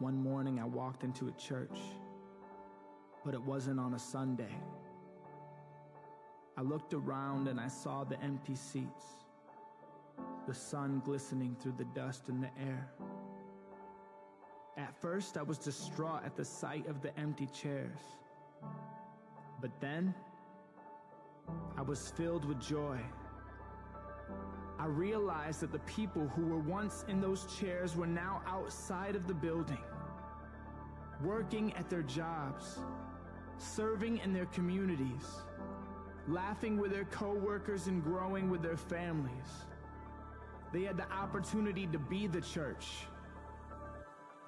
One 0.00 0.16
morning 0.16 0.58
I 0.58 0.64
walked 0.64 1.04
into 1.04 1.28
a 1.28 1.32
church, 1.32 1.78
but 3.22 3.34
it 3.34 3.42
wasn't 3.42 3.78
on 3.78 3.92
a 3.92 3.98
Sunday. 3.98 4.56
I 6.56 6.62
looked 6.62 6.94
around 6.94 7.48
and 7.48 7.60
I 7.60 7.68
saw 7.68 8.04
the 8.04 8.18
empty 8.22 8.54
seats, 8.54 9.04
the 10.48 10.54
sun 10.54 11.02
glistening 11.04 11.54
through 11.60 11.74
the 11.76 11.84
dust 11.84 12.30
in 12.30 12.40
the 12.40 12.48
air. 12.58 12.90
At 14.78 14.98
first, 15.02 15.36
I 15.36 15.42
was 15.42 15.58
distraught 15.58 16.24
at 16.24 16.34
the 16.34 16.46
sight 16.46 16.86
of 16.86 17.02
the 17.02 17.14
empty 17.20 17.48
chairs. 17.48 18.00
But 19.60 19.78
then, 19.82 20.14
I 21.76 21.82
was 21.82 22.08
filled 22.16 22.46
with 22.46 22.58
joy. 22.58 22.98
I 24.78 24.86
realized 24.86 25.60
that 25.60 25.72
the 25.72 25.80
people 25.80 26.26
who 26.28 26.46
were 26.46 26.60
once 26.60 27.04
in 27.06 27.20
those 27.20 27.44
chairs 27.58 27.96
were 27.96 28.06
now 28.06 28.40
outside 28.46 29.14
of 29.14 29.26
the 29.26 29.34
building, 29.34 29.76
working 31.24 31.72
at 31.74 31.88
their 31.90 32.02
jobs, 32.02 32.78
serving 33.58 34.18
in 34.18 34.32
their 34.32 34.46
communities, 34.46 35.42
laughing 36.28 36.78
with 36.78 36.92
their 36.92 37.04
coworkers 37.06 37.86
and 37.86 38.02
growing 38.02 38.50
with 38.50 38.62
their 38.62 38.76
families. 38.76 39.66
They 40.72 40.82
had 40.82 40.96
the 40.96 41.10
opportunity 41.12 41.86
to 41.88 41.98
be 41.98 42.26
the 42.26 42.40
church, 42.40 43.06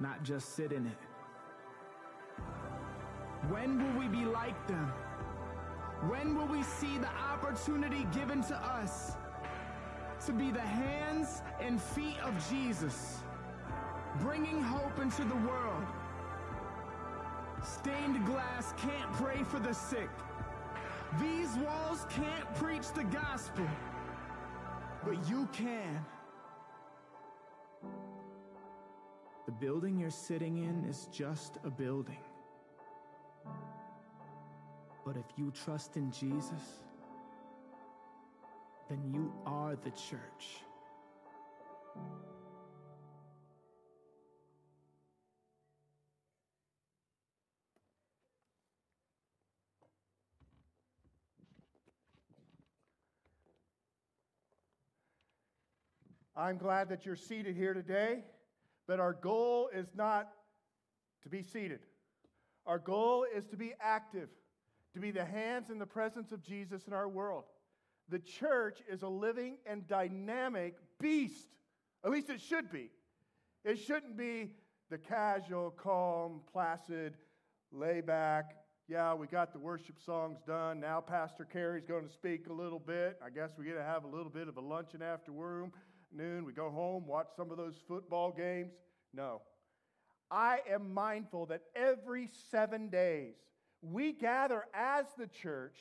not 0.01 0.23
just 0.23 0.55
sit 0.55 0.73
in 0.73 0.87
it. 0.87 0.99
When 3.49 3.83
will 3.83 4.01
we 4.01 4.09
be 4.09 4.25
like 4.25 4.67
them? 4.69 4.93
When 6.09 6.37
will 6.37 6.47
we 6.47 6.63
see 6.63 6.99
the 6.99 7.09
opportunity 7.09 8.07
given 8.13 8.43
to 8.45 8.57
us 8.57 9.13
to 10.27 10.33
be 10.33 10.51
the 10.51 10.61
hands 10.61 11.43
and 11.61 11.81
feet 11.81 12.19
of 12.25 12.35
Jesus, 12.51 13.19
bringing 14.21 14.63
hope 14.63 15.01
into 15.01 15.25
the 15.25 15.37
world? 15.37 15.72
Stained 17.63 18.27
glass 18.27 18.75
can't 18.77 19.13
pray 19.13 19.43
for 19.45 19.59
the 19.59 19.73
sick. 19.73 20.11
These 21.21 21.57
walls 21.57 22.07
can't 22.11 22.55
preach 22.55 22.91
the 22.93 23.05
gospel, 23.05 23.67
but 25.05 25.29
you 25.29 25.49
can. 25.53 26.05
The 29.47 29.53
building 29.53 29.99
you're 29.99 30.11
sitting 30.11 30.59
in 30.59 30.85
is 30.89 31.09
just 31.13 31.59
a 31.65 31.71
building. 31.71 32.25
But 35.05 35.17
if 35.17 35.27
you 35.37 35.51
trust 35.51 35.97
in 35.97 36.11
Jesus, 36.11 36.83
then 38.89 39.03
you 39.13 39.33
are 39.47 39.77
the 39.77 39.91
church. 39.91 40.63
I'm 56.35 56.57
glad 56.57 56.89
that 56.89 57.05
you're 57.05 57.17
seated 57.17 57.57
here 57.57 57.75
today, 57.75 58.25
but 58.87 59.01
our 59.01 59.13
goal 59.13 59.69
is 59.75 59.89
not 59.95 60.31
to 61.23 61.29
be 61.29 61.43
seated. 61.43 61.81
Our 62.67 62.79
goal 62.79 63.27
is 63.35 63.47
to 63.47 63.57
be 63.57 63.75
active, 63.81 64.29
to 64.95 65.01
be 65.01 65.11
the 65.11 65.25
hands 65.25 65.69
and 65.69 65.81
the 65.81 65.87
presence 65.87 66.33
of 66.33 66.43
Jesus 66.43 66.87
in 66.87 66.95
our 66.95 67.09
world. 67.09 67.45
The 68.09 68.19
church 68.19 68.79
is 68.91 69.03
a 69.03 69.09
living 69.09 69.59
and 69.67 69.87
dynamic 69.87 70.77
beast. 70.99 71.49
At 72.05 72.11
least 72.11 72.31
it 72.31 72.41
should 72.41 72.71
be. 72.71 72.91
It 73.65 73.79
shouldn't 73.79 74.17
be 74.17 74.53
the 74.91 74.99
casual, 74.99 75.71
calm, 75.71 76.41
placid, 76.51 77.15
lay 77.71 78.01
back. 78.01 78.57
Yeah, 78.89 79.15
we 79.15 79.27
got 79.27 79.53
the 79.53 79.59
worship 79.59 79.97
songs 80.05 80.39
done. 80.47 80.81
Now 80.81 81.01
Pastor 81.01 81.45
Carey's 81.45 81.85
going 81.85 82.07
to 82.07 82.13
speak 82.13 82.49
a 82.49 82.53
little 82.53 82.81
bit. 82.81 83.19
I 83.25 83.31
guess 83.31 83.51
we're 83.57 83.65
going 83.65 83.77
to 83.77 83.85
have 83.85 84.05
a 84.05 84.09
little 84.09 84.31
bit 84.31 84.49
of 84.49 84.57
a 84.57 84.61
luncheon 84.61 85.03
afternoon. 86.13 86.45
We 86.45 86.53
go 86.53 86.71
home, 86.71 87.07
watch 87.07 87.29
some 87.37 87.51
of 87.51 87.57
those 87.57 87.75
football 87.89 88.33
games. 88.33 88.73
No. 89.15 89.41
I 90.31 90.59
am 90.71 90.93
mindful 90.93 91.47
that 91.47 91.63
every 91.75 92.29
seven 92.51 92.89
days 92.89 93.35
we 93.83 94.13
gather 94.13 94.65
as 94.75 95.07
the 95.19 95.27
church, 95.27 95.77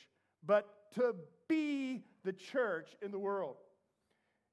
but 0.45 0.67
to 0.95 1.15
be 1.47 2.03
the 2.23 2.33
church 2.33 2.89
in 3.01 3.11
the 3.11 3.19
world. 3.19 3.55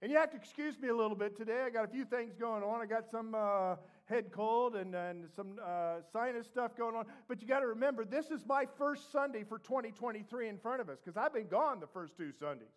And 0.00 0.12
you 0.12 0.18
have 0.18 0.30
to 0.30 0.36
excuse 0.36 0.78
me 0.80 0.88
a 0.88 0.94
little 0.94 1.16
bit 1.16 1.36
today. 1.36 1.62
I 1.66 1.70
got 1.70 1.84
a 1.84 1.88
few 1.88 2.04
things 2.04 2.34
going 2.38 2.62
on. 2.62 2.80
I 2.80 2.86
got 2.86 3.10
some 3.10 3.34
uh, 3.34 3.76
head 4.04 4.30
cold 4.30 4.76
and, 4.76 4.94
and 4.94 5.26
some 5.34 5.58
uh, 5.64 5.96
sinus 6.12 6.46
stuff 6.46 6.76
going 6.76 6.94
on. 6.94 7.04
But 7.26 7.42
you 7.42 7.48
got 7.48 7.60
to 7.60 7.66
remember, 7.66 8.04
this 8.04 8.30
is 8.30 8.46
my 8.46 8.66
first 8.78 9.10
Sunday 9.10 9.42
for 9.42 9.58
2023 9.58 10.48
in 10.48 10.58
front 10.58 10.80
of 10.80 10.88
us 10.88 10.98
because 11.04 11.16
I've 11.16 11.34
been 11.34 11.48
gone 11.48 11.80
the 11.80 11.88
first 11.88 12.16
two 12.16 12.30
Sundays. 12.38 12.68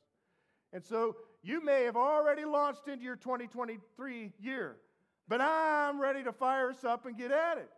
And 0.74 0.84
so 0.84 1.16
you 1.44 1.64
may 1.64 1.84
have 1.84 1.98
already 1.98 2.46
launched 2.46 2.88
into 2.88 3.04
your 3.04 3.16
2023 3.16 4.32
year, 4.40 4.78
but 5.28 5.42
I'm 5.42 6.02
ready 6.02 6.24
to 6.24 6.32
fire 6.32 6.70
us 6.70 6.84
up 6.84 7.06
and 7.06 7.18
get 7.18 7.32
at 7.32 7.58
it 7.58 7.70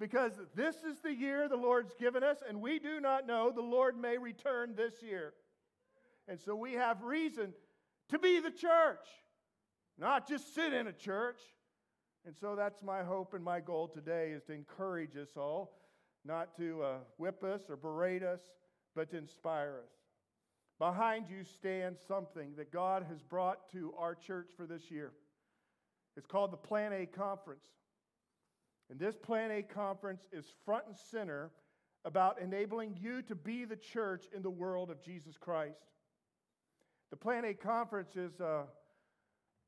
because 0.00 0.32
this 0.54 0.76
is 0.76 0.98
the 1.04 1.14
year 1.14 1.48
the 1.48 1.56
Lord's 1.56 1.94
given 1.94 2.24
us, 2.24 2.38
and 2.48 2.60
we 2.60 2.78
do 2.78 3.00
not 3.00 3.26
know 3.26 3.52
the 3.54 3.60
Lord 3.60 3.96
may 3.96 4.16
return 4.16 4.74
this 4.74 4.94
year. 5.02 5.34
And 6.26 6.40
so 6.40 6.56
we 6.56 6.72
have 6.72 7.02
reason 7.02 7.52
to 8.08 8.18
be 8.18 8.40
the 8.40 8.50
church, 8.50 9.06
not 9.98 10.26
just 10.26 10.54
sit 10.54 10.72
in 10.72 10.86
a 10.86 10.92
church. 10.92 11.40
And 12.26 12.34
so 12.36 12.56
that's 12.56 12.82
my 12.82 13.02
hope 13.02 13.34
and 13.34 13.44
my 13.44 13.60
goal 13.60 13.88
today 13.88 14.30
is 14.30 14.42
to 14.44 14.52
encourage 14.52 15.16
us 15.16 15.36
all, 15.36 15.72
not 16.24 16.56
to 16.56 16.82
uh, 16.82 16.96
whip 17.18 17.44
us 17.44 17.62
or 17.68 17.76
berate 17.76 18.22
us, 18.22 18.40
but 18.94 19.10
to 19.10 19.18
inspire 19.18 19.80
us. 19.84 19.99
Behind 20.80 21.26
you 21.28 21.44
stands 21.44 22.00
something 22.08 22.54
that 22.56 22.72
God 22.72 23.04
has 23.10 23.20
brought 23.20 23.70
to 23.72 23.92
our 23.98 24.14
church 24.14 24.48
for 24.56 24.66
this 24.66 24.90
year. 24.90 25.12
It's 26.16 26.26
called 26.26 26.52
the 26.52 26.56
Plan 26.56 26.94
A 26.94 27.04
Conference. 27.04 27.66
And 28.88 28.98
this 28.98 29.14
Plan 29.14 29.50
A 29.50 29.62
Conference 29.62 30.26
is 30.32 30.46
front 30.64 30.84
and 30.86 30.96
center 30.96 31.50
about 32.06 32.40
enabling 32.40 32.96
you 32.98 33.20
to 33.22 33.34
be 33.34 33.66
the 33.66 33.76
church 33.76 34.24
in 34.34 34.42
the 34.42 34.48
world 34.48 34.90
of 34.90 35.02
Jesus 35.02 35.36
Christ. 35.36 35.84
The 37.10 37.16
Plan 37.18 37.44
A 37.44 37.52
conference 37.52 38.16
is 38.16 38.40
uh, 38.40 38.62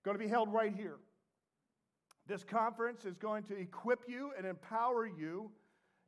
going 0.06 0.16
to 0.16 0.24
be 0.24 0.30
held 0.30 0.50
right 0.50 0.74
here. 0.74 0.96
This 2.26 2.42
conference 2.42 3.04
is 3.04 3.18
going 3.18 3.42
to 3.44 3.56
equip 3.58 4.08
you 4.08 4.30
and 4.38 4.46
empower 4.46 5.06
you 5.06 5.50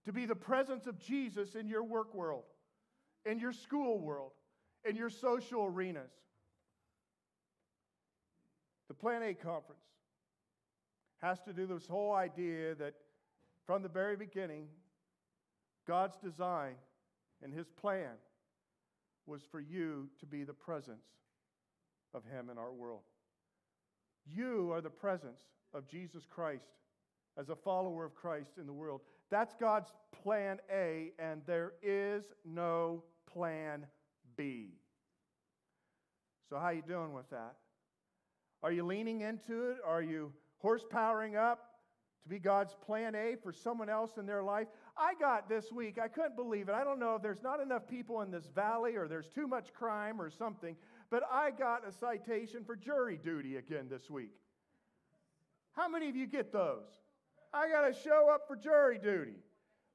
to 0.06 0.12
be 0.14 0.24
the 0.24 0.34
presence 0.34 0.86
of 0.86 0.98
Jesus 0.98 1.56
in 1.56 1.68
your 1.68 1.84
work 1.84 2.14
world, 2.14 2.44
in 3.26 3.38
your 3.38 3.52
school 3.52 4.00
world, 4.00 4.32
in 4.84 4.96
your 4.96 5.10
social 5.10 5.64
arenas. 5.66 6.10
The 8.88 8.94
Plan 8.94 9.22
A 9.22 9.34
conference 9.34 9.80
has 11.18 11.40
to 11.42 11.52
do 11.52 11.66
this 11.66 11.86
whole 11.86 12.12
idea 12.12 12.74
that 12.74 12.94
from 13.66 13.82
the 13.82 13.88
very 13.88 14.16
beginning, 14.16 14.66
God's 15.86 16.16
design 16.18 16.74
and 17.42 17.52
His 17.52 17.68
plan 17.68 18.10
was 19.26 19.42
for 19.50 19.60
you 19.60 20.08
to 20.20 20.26
be 20.26 20.44
the 20.44 20.52
presence 20.52 21.06
of 22.12 22.24
Him 22.24 22.50
in 22.50 22.58
our 22.58 22.72
world. 22.72 23.02
You 24.26 24.70
are 24.72 24.80
the 24.80 24.90
presence 24.90 25.40
of 25.72 25.88
Jesus 25.88 26.24
Christ 26.28 26.68
as 27.38 27.48
a 27.48 27.56
follower 27.56 28.04
of 28.04 28.14
Christ 28.14 28.52
in 28.58 28.66
the 28.66 28.72
world. 28.72 29.00
That's 29.30 29.54
God's 29.58 29.90
plan 30.22 30.58
A, 30.70 31.12
and 31.18 31.42
there 31.46 31.72
is 31.82 32.24
no 32.44 33.02
plan 33.32 33.86
B. 34.36 34.68
So 36.48 36.58
how 36.58 36.70
you 36.70 36.82
doing 36.86 37.12
with 37.12 37.28
that? 37.30 37.56
Are 38.62 38.72
you 38.72 38.84
leaning 38.84 39.20
into 39.20 39.70
it? 39.70 39.78
Are 39.86 40.02
you 40.02 40.32
horsepowering 40.62 41.36
up 41.36 41.70
to 42.22 42.28
be 42.28 42.38
God's 42.38 42.74
plan 42.84 43.14
A 43.14 43.36
for 43.42 43.52
someone 43.52 43.88
else 43.88 44.16
in 44.16 44.26
their 44.26 44.42
life? 44.42 44.68
I 44.96 45.14
got 45.20 45.48
this 45.48 45.72
week, 45.72 45.98
I 46.02 46.08
couldn't 46.08 46.36
believe 46.36 46.68
it. 46.68 46.74
I 46.74 46.84
don't 46.84 46.98
know 46.98 47.16
if 47.16 47.22
there's 47.22 47.42
not 47.42 47.60
enough 47.60 47.86
people 47.86 48.22
in 48.22 48.30
this 48.30 48.46
valley 48.54 48.96
or 48.96 49.08
there's 49.08 49.28
too 49.28 49.46
much 49.46 49.72
crime 49.74 50.20
or 50.20 50.30
something, 50.30 50.76
but 51.10 51.22
I 51.30 51.50
got 51.50 51.86
a 51.86 51.92
citation 51.92 52.64
for 52.64 52.76
jury 52.76 53.18
duty 53.22 53.56
again 53.56 53.88
this 53.90 54.08
week. 54.08 54.32
How 55.72 55.88
many 55.88 56.08
of 56.08 56.16
you 56.16 56.26
get 56.26 56.52
those? 56.52 56.88
I 57.52 57.68
got 57.68 57.86
to 57.86 57.92
show 57.92 58.30
up 58.32 58.48
for 58.48 58.56
jury 58.56 58.98
duty. 58.98 59.36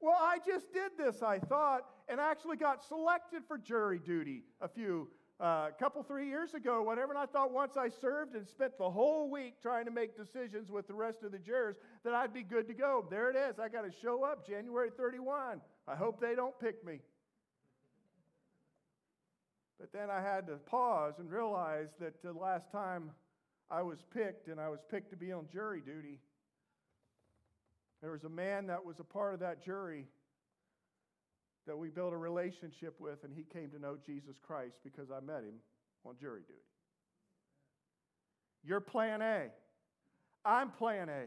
Well, 0.02 0.18
I 0.18 0.38
just 0.46 0.72
did 0.74 0.92
this, 0.98 1.22
I 1.22 1.40
thought, 1.40 1.82
and 2.08 2.20
actually 2.20 2.58
got 2.58 2.84
selected 2.84 3.44
for 3.48 3.58
jury 3.58 4.00
duty 4.00 4.44
a 4.62 4.68
few, 4.68 5.10
a 5.42 5.44
uh, 5.44 5.72
couple, 5.72 6.04
three 6.04 6.28
years 6.28 6.54
ago, 6.54 6.82
whatever. 6.82 7.12
And 7.12 7.20
I 7.20 7.26
thought 7.26 7.52
once 7.52 7.76
I 7.76 7.90
served 7.90 8.36
and 8.36 8.48
spent 8.48 8.78
the 8.78 8.90
whole 8.90 9.30
week 9.30 9.62
trying 9.62 9.86
to 9.86 9.92
make 9.92 10.16
decisions 10.18 10.72
with 10.72 10.88
the 10.88 10.94
rest 10.94 11.24
of 11.24 11.34
the 11.34 11.38
jurors 11.38 11.76
that 12.06 12.14
I'd 12.14 12.34
be 12.34 12.44
good 12.44 12.68
to 12.68 12.74
go. 12.74 13.06
There 13.10 13.30
it 13.30 13.36
is. 13.36 13.60
I 13.60 13.68
got 13.68 13.82
to 13.82 13.92
show 14.02 14.24
up 14.24 14.48
January 14.48 14.90
31. 14.96 15.60
I 15.88 15.96
hope 15.96 16.22
they 16.22 16.34
don't 16.36 16.58
pick 16.60 16.86
me. 16.86 17.02
But 19.80 19.92
then 19.94 20.10
I 20.10 20.22
had 20.22 20.48
to 20.48 20.56
pause 20.56 21.16
and 21.20 21.32
realize 21.32 21.88
that 22.00 22.22
the 22.22 22.34
last 22.34 22.72
time 22.72 23.12
I 23.72 23.82
was 23.82 24.00
picked, 24.14 24.48
and 24.48 24.60
I 24.60 24.70
was 24.70 24.80
picked 24.90 25.10
to 25.12 25.18
be 25.18 25.32
on 25.32 25.48
jury 25.52 25.82
duty, 25.82 26.20
There 28.02 28.12
was 28.12 28.24
a 28.24 28.30
man 28.30 28.68
that 28.68 28.84
was 28.84 29.00
a 29.00 29.04
part 29.04 29.34
of 29.34 29.40
that 29.42 29.64
jury 29.64 30.08
that 31.68 31.78
we 31.78 31.90
built 31.90 32.14
a 32.14 32.18
relationship 32.18 32.96
with, 33.00 33.24
and 33.24 33.34
he 33.34 33.44
came 33.44 33.70
to 33.72 33.80
know 33.80 33.98
Jesus 34.04 34.38
Christ 34.42 34.78
because 34.84 35.12
I 35.12 35.20
met 35.20 35.44
him 35.44 35.56
on 36.06 36.16
jury 36.20 36.42
duty. 36.48 36.60
You're 38.64 38.80
plan 38.80 39.22
A. 39.22 39.48
I'm 40.46 40.72
plan 40.72 41.10
A 41.10 41.26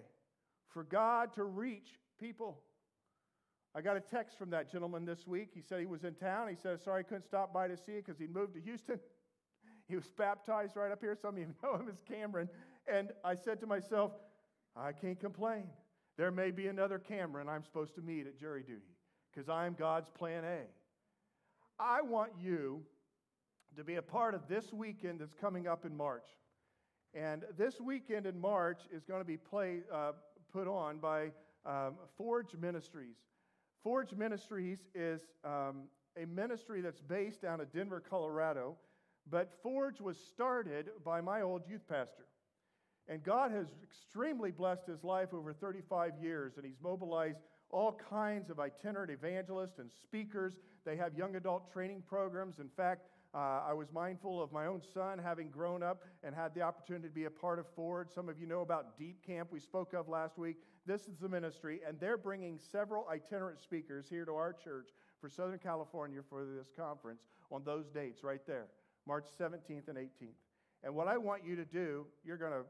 for 0.72 0.84
God 0.84 1.34
to 1.34 1.44
reach 1.44 1.98
people. 2.18 2.58
I 3.74 3.80
got 3.80 3.96
a 3.96 4.00
text 4.00 4.38
from 4.38 4.50
that 4.50 4.70
gentleman 4.70 5.04
this 5.04 5.26
week. 5.26 5.50
He 5.54 5.62
said 5.62 5.80
he 5.80 5.86
was 5.86 6.04
in 6.04 6.14
town. 6.14 6.48
He 6.48 6.56
said, 6.60 6.82
Sorry, 6.82 7.00
I 7.00 7.02
couldn't 7.02 7.24
stop 7.24 7.52
by 7.52 7.68
to 7.68 7.76
see 7.76 7.92
you 7.92 8.02
because 8.04 8.18
he'd 8.18 8.34
moved 8.34 8.54
to 8.54 8.60
Houston. 8.60 8.98
He 9.88 9.96
was 9.96 10.06
baptized 10.16 10.76
right 10.76 10.90
up 10.90 11.00
here. 11.00 11.14
Some 11.20 11.34
of 11.34 11.40
you 11.40 11.48
know 11.62 11.74
him 11.74 11.88
as 11.88 12.00
Cameron. 12.08 12.48
And 12.86 13.10
I 13.24 13.34
said 13.34 13.60
to 13.60 13.66
myself, 13.66 14.12
I 14.76 14.92
can't 14.92 15.20
complain. 15.20 15.64
There 16.16 16.30
may 16.30 16.50
be 16.50 16.66
another 16.66 16.98
Cameron 16.98 17.48
I'm 17.48 17.64
supposed 17.64 17.94
to 17.94 18.02
meet 18.02 18.26
at 18.26 18.38
jury 18.38 18.62
duty 18.62 18.96
because 19.32 19.48
I'm 19.48 19.74
God's 19.74 20.10
plan 20.10 20.44
A. 20.44 20.60
I 21.78 22.02
want 22.02 22.32
you 22.40 22.82
to 23.76 23.84
be 23.84 23.94
a 23.94 24.02
part 24.02 24.34
of 24.34 24.46
this 24.48 24.72
weekend 24.72 25.20
that's 25.20 25.34
coming 25.34 25.66
up 25.66 25.84
in 25.84 25.96
March. 25.96 26.26
And 27.14 27.44
this 27.56 27.80
weekend 27.80 28.26
in 28.26 28.38
March 28.38 28.80
is 28.94 29.04
going 29.04 29.20
to 29.20 29.26
be 29.26 29.36
play, 29.36 29.80
uh, 29.92 30.12
put 30.52 30.68
on 30.68 30.98
by 30.98 31.30
um, 31.64 31.94
Forge 32.16 32.54
Ministries. 32.60 33.16
Forge 33.82 34.12
Ministries 34.12 34.78
is 34.94 35.20
um, 35.44 35.84
a 36.16 36.26
ministry 36.26 36.80
that's 36.80 37.00
based 37.00 37.42
down 37.42 37.60
in 37.60 37.66
Denver, 37.74 38.00
Colorado. 38.00 38.76
But 39.30 39.50
Forge 39.62 40.00
was 40.00 40.18
started 40.18 40.90
by 41.04 41.20
my 41.20 41.42
old 41.42 41.62
youth 41.68 41.86
pastor. 41.88 42.24
And 43.08 43.22
God 43.22 43.50
has 43.50 43.66
extremely 43.82 44.50
blessed 44.50 44.86
his 44.86 45.02
life 45.04 45.34
over 45.34 45.52
35 45.52 46.12
years, 46.22 46.56
and 46.56 46.64
he's 46.64 46.80
mobilized 46.82 47.38
all 47.70 47.98
kinds 48.10 48.50
of 48.50 48.60
itinerant 48.60 49.10
evangelists 49.10 49.78
and 49.78 49.90
speakers. 49.90 50.60
They 50.84 50.96
have 50.96 51.14
young 51.14 51.36
adult 51.36 51.72
training 51.72 52.02
programs. 52.06 52.58
In 52.58 52.68
fact, 52.68 53.08
uh, 53.34 53.62
I 53.66 53.72
was 53.72 53.90
mindful 53.90 54.42
of 54.42 54.52
my 54.52 54.66
own 54.66 54.82
son 54.92 55.18
having 55.18 55.48
grown 55.48 55.82
up 55.82 56.02
and 56.22 56.34
had 56.34 56.54
the 56.54 56.60
opportunity 56.60 57.08
to 57.08 57.14
be 57.14 57.24
a 57.24 57.30
part 57.30 57.58
of 57.58 57.66
Forge. 57.74 58.10
Some 58.10 58.28
of 58.28 58.38
you 58.38 58.46
know 58.46 58.60
about 58.60 58.98
Deep 58.98 59.24
Camp 59.26 59.48
we 59.50 59.58
spoke 59.58 59.94
of 59.94 60.06
last 60.06 60.36
week. 60.36 60.58
This 60.86 61.08
is 61.08 61.16
the 61.16 61.28
ministry, 61.28 61.80
and 61.86 61.98
they're 61.98 62.18
bringing 62.18 62.58
several 62.58 63.06
itinerant 63.10 63.58
speakers 63.58 64.06
here 64.10 64.26
to 64.26 64.32
our 64.32 64.52
church 64.52 64.90
for 65.18 65.30
Southern 65.30 65.58
California 65.58 66.20
for 66.28 66.44
this 66.44 66.68
conference 66.76 67.22
on 67.50 67.62
those 67.64 67.88
dates 67.88 68.22
right 68.22 68.46
there. 68.46 68.66
March 69.06 69.26
17th 69.40 69.88
and 69.88 69.96
18th. 69.96 70.36
And 70.84 70.94
what 70.94 71.08
I 71.08 71.16
want 71.16 71.44
you 71.44 71.56
to 71.56 71.64
do, 71.64 72.06
you're 72.24 72.36
going 72.36 72.52
to 72.52 72.64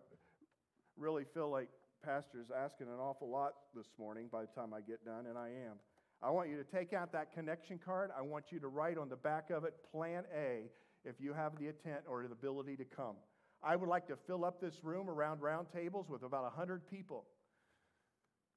really 0.96 1.24
feel 1.34 1.50
like 1.50 1.68
pastor's 2.04 2.50
asking 2.50 2.88
an 2.88 2.98
awful 2.98 3.28
lot 3.28 3.52
this 3.74 3.86
morning 3.98 4.28
by 4.30 4.42
the 4.42 4.48
time 4.48 4.74
I 4.74 4.80
get 4.80 5.04
done, 5.04 5.26
and 5.26 5.38
I 5.38 5.48
am. 5.48 5.76
I 6.22 6.30
want 6.30 6.48
you 6.48 6.56
to 6.56 6.64
take 6.64 6.92
out 6.92 7.12
that 7.12 7.32
connection 7.32 7.78
card. 7.84 8.10
I 8.16 8.22
want 8.22 8.46
you 8.50 8.60
to 8.60 8.68
write 8.68 8.98
on 8.98 9.08
the 9.08 9.16
back 9.16 9.50
of 9.50 9.64
it 9.64 9.74
Plan 9.90 10.24
A 10.36 10.70
if 11.04 11.16
you 11.20 11.32
have 11.32 11.58
the 11.58 11.66
intent 11.66 12.02
or 12.08 12.22
the 12.22 12.32
ability 12.32 12.76
to 12.76 12.84
come. 12.84 13.16
I 13.62 13.76
would 13.76 13.88
like 13.88 14.06
to 14.08 14.16
fill 14.26 14.44
up 14.44 14.60
this 14.60 14.82
room 14.82 15.08
around 15.08 15.40
round 15.40 15.68
tables 15.72 16.08
with 16.08 16.22
about 16.22 16.44
100 16.44 16.88
people. 16.88 17.24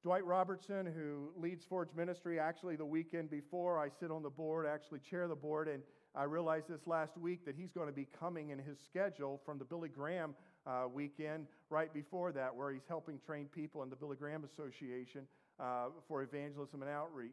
Dwight 0.03 0.25
Robertson, 0.25 0.85
who 0.85 1.29
leads 1.35 1.65
Forge 1.65 1.89
Ministry, 1.95 2.39
actually 2.39 2.75
the 2.75 2.85
weekend 2.85 3.31
before, 3.31 3.79
I 3.79 3.89
sit 3.99 4.11
on 4.11 4.21
the 4.21 4.29
board, 4.29 4.67
actually 4.67 4.99
chair 4.99 5.27
the 5.27 5.35
board, 5.35 5.67
and 5.67 5.81
I 6.13 6.23
realized 6.23 6.67
this 6.69 6.85
last 6.85 7.17
week 7.17 7.43
that 7.45 7.55
he's 7.55 7.71
going 7.71 7.87
to 7.87 7.93
be 7.93 8.07
coming 8.19 8.49
in 8.49 8.59
his 8.59 8.77
schedule 8.79 9.41
from 9.43 9.57
the 9.57 9.65
Billy 9.65 9.89
Graham 9.89 10.35
uh, 10.65 10.87
weekend 10.91 11.47
right 11.69 11.93
before 11.93 12.31
that, 12.31 12.55
where 12.55 12.71
he's 12.71 12.87
helping 12.87 13.19
train 13.25 13.45
people 13.45 13.83
in 13.83 13.89
the 13.89 13.95
Billy 13.95 14.15
Graham 14.15 14.43
Association 14.43 15.27
uh, 15.59 15.87
for 16.07 16.23
evangelism 16.23 16.81
and 16.81 16.91
outreach. 16.91 17.31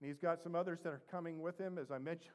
And 0.00 0.08
he's 0.08 0.18
got 0.18 0.42
some 0.42 0.54
others 0.54 0.80
that 0.84 0.90
are 0.90 1.02
coming 1.10 1.40
with 1.40 1.58
him, 1.58 1.78
as 1.78 1.90
I 1.90 1.98
mentioned, 1.98 2.34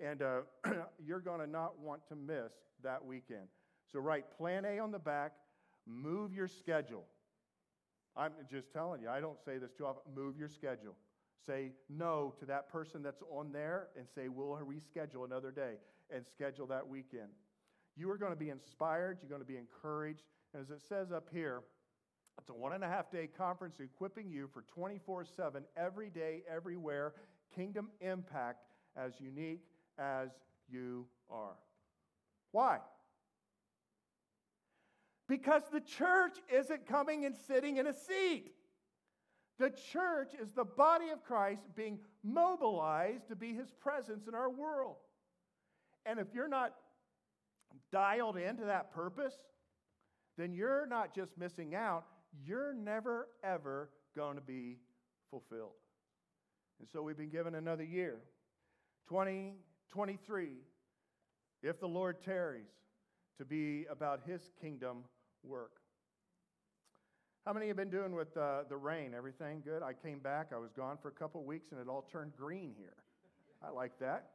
and 0.00 0.22
uh, 0.22 0.40
you're 1.06 1.20
going 1.20 1.40
to 1.40 1.46
not 1.46 1.78
want 1.78 2.06
to 2.08 2.16
miss 2.16 2.52
that 2.82 3.04
weekend. 3.04 3.48
So, 3.92 4.00
write 4.00 4.36
Plan 4.36 4.64
A 4.64 4.78
on 4.78 4.90
the 4.90 4.98
back, 4.98 5.32
move 5.86 6.32
your 6.32 6.48
schedule. 6.48 7.04
I'm 8.16 8.32
just 8.50 8.72
telling 8.72 9.02
you, 9.02 9.08
I 9.08 9.20
don't 9.20 9.38
say 9.44 9.58
this 9.58 9.72
too 9.76 9.86
often. 9.86 10.02
Move 10.14 10.36
your 10.38 10.48
schedule. 10.48 10.94
Say 11.46 11.72
no 11.88 12.34
to 12.38 12.46
that 12.46 12.70
person 12.70 13.02
that's 13.02 13.22
on 13.30 13.52
there 13.52 13.88
and 13.98 14.06
say, 14.14 14.28
we'll 14.28 14.58
reschedule 14.64 15.24
another 15.24 15.50
day 15.50 15.74
and 16.14 16.24
schedule 16.26 16.66
that 16.68 16.86
weekend. 16.86 17.28
You 17.96 18.10
are 18.10 18.18
going 18.18 18.32
to 18.32 18.38
be 18.38 18.50
inspired. 18.50 19.18
You're 19.20 19.28
going 19.28 19.40
to 19.40 19.46
be 19.46 19.56
encouraged. 19.56 20.24
And 20.52 20.62
as 20.62 20.70
it 20.70 20.80
says 20.88 21.12
up 21.12 21.28
here, 21.32 21.62
it's 22.38 22.48
a 22.48 22.54
one 22.54 22.72
and 22.72 22.82
a 22.82 22.88
half 22.88 23.10
day 23.10 23.28
conference 23.38 23.78
equipping 23.80 24.28
you 24.30 24.48
for 24.52 24.62
24 24.74 25.24
7, 25.24 25.64
every 25.76 26.10
day, 26.10 26.42
everywhere, 26.52 27.14
kingdom 27.54 27.90
impact 28.00 28.64
as 28.96 29.12
unique 29.20 29.62
as 29.98 30.30
you 30.68 31.06
are. 31.30 31.56
Why? 32.52 32.78
Because 35.28 35.62
the 35.72 35.80
church 35.80 36.36
isn't 36.52 36.86
coming 36.86 37.24
and 37.24 37.34
sitting 37.46 37.78
in 37.78 37.86
a 37.86 37.94
seat. 37.94 38.52
The 39.58 39.70
church 39.92 40.32
is 40.40 40.50
the 40.50 40.64
body 40.64 41.10
of 41.10 41.22
Christ 41.22 41.62
being 41.76 42.00
mobilized 42.24 43.28
to 43.28 43.36
be 43.36 43.54
his 43.54 43.70
presence 43.70 44.26
in 44.26 44.34
our 44.34 44.50
world. 44.50 44.96
And 46.04 46.18
if 46.18 46.26
you're 46.34 46.48
not 46.48 46.74
dialed 47.92 48.36
into 48.36 48.64
that 48.64 48.92
purpose, 48.92 49.34
then 50.36 50.52
you're 50.52 50.86
not 50.86 51.14
just 51.14 51.36
missing 51.38 51.74
out, 51.74 52.04
you're 52.44 52.74
never, 52.74 53.28
ever 53.42 53.90
going 54.16 54.36
to 54.36 54.42
be 54.42 54.78
fulfilled. 55.30 55.72
And 56.80 56.88
so 56.92 57.02
we've 57.02 57.16
been 57.16 57.30
given 57.30 57.54
another 57.54 57.84
year 57.84 58.16
2023, 59.08 60.48
if 61.62 61.80
the 61.80 61.86
Lord 61.86 62.22
tarries, 62.22 62.66
to 63.38 63.44
be 63.44 63.86
about 63.90 64.20
his 64.26 64.50
kingdom 64.60 65.04
work. 65.42 65.72
How 67.44 67.52
many 67.52 67.68
have 67.68 67.76
been 67.76 67.90
doing 67.90 68.14
with 68.14 68.34
uh, 68.36 68.62
the 68.68 68.76
rain? 68.76 69.12
Everything 69.14 69.60
good? 69.62 69.82
I 69.82 69.92
came 69.92 70.18
back. 70.18 70.50
I 70.54 70.58
was 70.58 70.72
gone 70.72 70.96
for 71.00 71.08
a 71.08 71.12
couple 71.12 71.44
weeks, 71.44 71.72
and 71.72 71.80
it 71.80 71.88
all 71.88 72.08
turned 72.10 72.34
green 72.36 72.72
here. 72.78 72.94
I 73.62 73.70
like 73.70 73.98
that. 74.00 74.30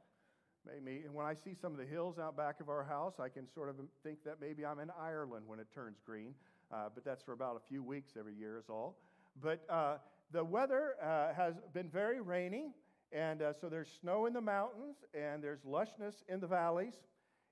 Maybe, 0.66 1.04
and 1.06 1.14
when 1.14 1.26
I 1.26 1.34
see 1.34 1.54
some 1.60 1.72
of 1.72 1.78
the 1.78 1.86
hills 1.86 2.20
out 2.20 2.36
back 2.36 2.60
of 2.60 2.70
our 2.70 2.84
house, 2.84 3.16
I 3.20 3.30
can 3.30 3.48
sort 3.48 3.70
of 3.70 3.76
think 4.04 4.24
that 4.26 4.36
maybe 4.42 4.66
I'm 4.66 4.80
in 4.80 4.92
Ireland 5.00 5.46
when 5.48 5.60
it 5.60 5.68
turns 5.74 5.98
green. 6.06 6.34
Uh, 6.72 6.90
but 6.94 7.04
that's 7.04 7.24
for 7.24 7.34
about 7.34 7.56
a 7.56 7.68
few 7.68 7.82
weeks 7.82 8.12
every 8.20 8.36
year, 8.36 8.58
is 8.58 8.70
all. 8.70 8.98
But 9.42 9.66
uh, 9.70 9.98
the 10.32 10.44
weather 10.44 10.96
uh, 11.02 11.34
has 11.34 11.56
been 11.74 11.90
very 11.90 12.22
rainy, 12.22 12.74
and 13.12 13.42
uh, 13.42 13.54
so 13.60 13.70
there's 13.70 13.90
snow 14.02 14.26
in 14.26 14.34
the 14.34 14.42
mountains, 14.42 14.98
and 15.14 15.44
there's 15.44 15.62
lushness 15.62 16.16
in 16.28 16.40
the 16.40 16.48
valleys, 16.48 16.94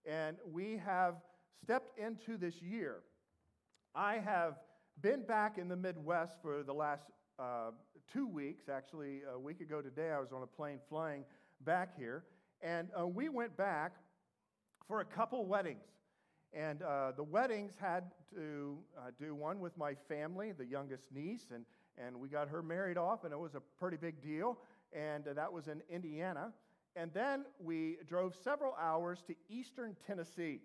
and 0.05 0.37
we 0.51 0.79
have 0.85 1.15
stepped 1.63 1.97
into 1.97 2.37
this 2.37 2.61
year. 2.61 2.97
I 3.95 4.19
have 4.19 4.59
been 5.01 5.23
back 5.23 5.57
in 5.57 5.67
the 5.67 5.75
Midwest 5.75 6.37
for 6.41 6.61
the 6.61 6.73
last 6.73 7.05
uh, 7.39 7.71
two 8.11 8.27
weeks. 8.27 8.69
Actually, 8.69 9.21
a 9.33 9.39
week 9.39 9.61
ago 9.61 9.81
today, 9.81 10.11
I 10.11 10.19
was 10.19 10.31
on 10.31 10.43
a 10.43 10.47
plane 10.47 10.79
flying 10.89 11.23
back 11.61 11.97
here. 11.97 12.23
And 12.61 12.89
uh, 12.99 13.07
we 13.07 13.29
went 13.29 13.55
back 13.55 13.93
for 14.87 15.01
a 15.01 15.05
couple 15.05 15.45
weddings. 15.45 15.85
And 16.53 16.81
uh, 16.81 17.11
the 17.15 17.23
weddings 17.23 17.73
had 17.79 18.11
to 18.33 18.77
uh, 18.97 19.11
do 19.19 19.35
one 19.35 19.59
with 19.59 19.77
my 19.77 19.93
family, 20.07 20.53
the 20.53 20.65
youngest 20.65 21.03
niece, 21.13 21.47
and, 21.53 21.65
and 21.97 22.19
we 22.19 22.29
got 22.29 22.47
her 22.47 22.63
married 22.63 22.97
off, 22.97 23.25
and 23.25 23.33
it 23.33 23.39
was 23.39 23.55
a 23.55 23.61
pretty 23.79 23.97
big 23.97 24.21
deal. 24.21 24.57
And 24.93 25.27
uh, 25.27 25.33
that 25.33 25.51
was 25.51 25.67
in 25.67 25.81
Indiana. 25.89 26.53
And 26.95 27.13
then 27.13 27.45
we 27.59 27.97
drove 28.07 28.33
several 28.43 28.73
hours 28.81 29.21
to 29.27 29.35
eastern 29.49 29.95
Tennessee. 30.07 30.61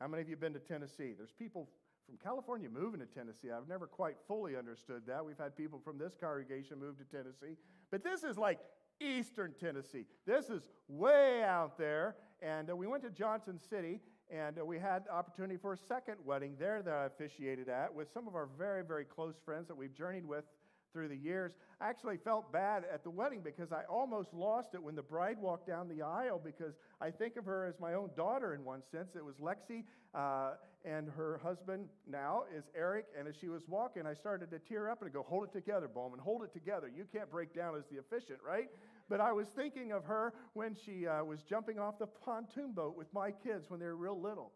How 0.00 0.08
many 0.08 0.22
of 0.22 0.28
you 0.28 0.34
have 0.34 0.40
been 0.40 0.52
to 0.52 0.60
Tennessee? 0.60 1.14
There's 1.16 1.32
people 1.32 1.68
from 2.06 2.18
California 2.18 2.68
moving 2.68 3.00
to 3.00 3.06
Tennessee. 3.06 3.50
I've 3.50 3.68
never 3.68 3.86
quite 3.86 4.16
fully 4.28 4.56
understood 4.56 5.02
that. 5.06 5.24
We've 5.24 5.38
had 5.38 5.56
people 5.56 5.80
from 5.82 5.98
this 5.98 6.14
congregation 6.20 6.78
move 6.78 6.98
to 6.98 7.04
Tennessee. 7.04 7.56
But 7.90 8.04
this 8.04 8.22
is 8.22 8.36
like 8.36 8.60
eastern 9.00 9.54
Tennessee. 9.58 10.06
This 10.26 10.50
is 10.50 10.62
way 10.88 11.42
out 11.42 11.78
there. 11.78 12.16
And 12.42 12.70
uh, 12.70 12.76
we 12.76 12.86
went 12.86 13.02
to 13.04 13.10
Johnson 13.10 13.58
City, 13.58 14.00
and 14.30 14.58
uh, 14.58 14.64
we 14.64 14.78
had 14.78 15.06
the 15.06 15.12
opportunity 15.12 15.56
for 15.56 15.72
a 15.72 15.76
second 15.76 16.16
wedding 16.24 16.56
there 16.58 16.82
that 16.82 16.92
I 16.92 17.06
officiated 17.06 17.68
at 17.68 17.94
with 17.94 18.12
some 18.12 18.28
of 18.28 18.34
our 18.34 18.48
very, 18.58 18.84
very 18.84 19.04
close 19.04 19.34
friends 19.44 19.68
that 19.68 19.76
we've 19.76 19.94
journeyed 19.94 20.26
with 20.26 20.44
through 20.92 21.08
the 21.08 21.16
years. 21.16 21.52
I 21.80 21.88
actually 21.88 22.18
felt 22.18 22.52
bad 22.52 22.84
at 22.92 23.02
the 23.02 23.10
wedding 23.10 23.40
because 23.42 23.72
I 23.72 23.82
almost 23.90 24.32
lost 24.32 24.74
it 24.74 24.82
when 24.82 24.94
the 24.94 25.02
bride 25.02 25.38
walked 25.40 25.66
down 25.66 25.88
the 25.88 26.02
aisle 26.02 26.40
because 26.42 26.74
I 27.00 27.10
think 27.10 27.36
of 27.36 27.44
her 27.46 27.66
as 27.66 27.80
my 27.80 27.94
own 27.94 28.10
daughter 28.16 28.54
in 28.54 28.64
one 28.64 28.82
sense. 28.92 29.16
It 29.16 29.24
was 29.24 29.34
Lexi, 29.36 29.84
uh, 30.14 30.52
and 30.84 31.08
her 31.08 31.40
husband 31.42 31.88
now 32.06 32.44
is 32.54 32.64
Eric. 32.76 33.06
And 33.18 33.26
as 33.26 33.34
she 33.40 33.48
was 33.48 33.62
walking, 33.66 34.06
I 34.06 34.14
started 34.14 34.50
to 34.50 34.58
tear 34.58 34.90
up 34.90 35.02
and 35.02 35.12
go, 35.12 35.22
Hold 35.22 35.44
it 35.44 35.52
together, 35.52 35.88
Bowman, 35.88 36.18
hold 36.18 36.42
it 36.42 36.52
together. 36.52 36.90
You 36.94 37.04
can't 37.10 37.30
break 37.30 37.54
down 37.54 37.74
as 37.76 37.84
the 37.90 37.98
officiant, 37.98 38.40
right? 38.46 38.68
But 39.08 39.20
I 39.20 39.32
was 39.32 39.48
thinking 39.48 39.92
of 39.92 40.04
her 40.04 40.34
when 40.52 40.74
she 40.74 41.06
uh, 41.06 41.24
was 41.24 41.42
jumping 41.42 41.78
off 41.78 41.98
the 41.98 42.06
pontoon 42.06 42.72
boat 42.72 42.96
with 42.96 43.12
my 43.12 43.30
kids 43.30 43.70
when 43.70 43.80
they 43.80 43.86
were 43.86 43.96
real 43.96 44.20
little. 44.20 44.52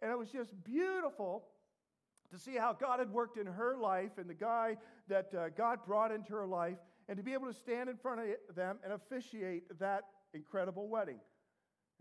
And 0.00 0.10
it 0.10 0.18
was 0.18 0.30
just 0.30 0.52
beautiful 0.64 1.44
to 2.30 2.38
see 2.38 2.56
how 2.56 2.72
God 2.72 2.98
had 2.98 3.10
worked 3.10 3.38
in 3.38 3.46
her 3.46 3.76
life 3.76 4.12
and 4.18 4.28
the 4.28 4.34
guy 4.34 4.76
that 5.08 5.32
uh, 5.34 5.48
God 5.56 5.78
brought 5.86 6.12
into 6.12 6.32
her 6.34 6.46
life, 6.46 6.76
and 7.08 7.16
to 7.16 7.22
be 7.22 7.32
able 7.32 7.46
to 7.46 7.54
stand 7.54 7.88
in 7.88 7.96
front 7.96 8.20
of 8.20 8.54
them 8.54 8.78
and 8.84 8.92
officiate 8.92 9.78
that 9.78 10.02
incredible 10.34 10.88
wedding. 10.88 11.18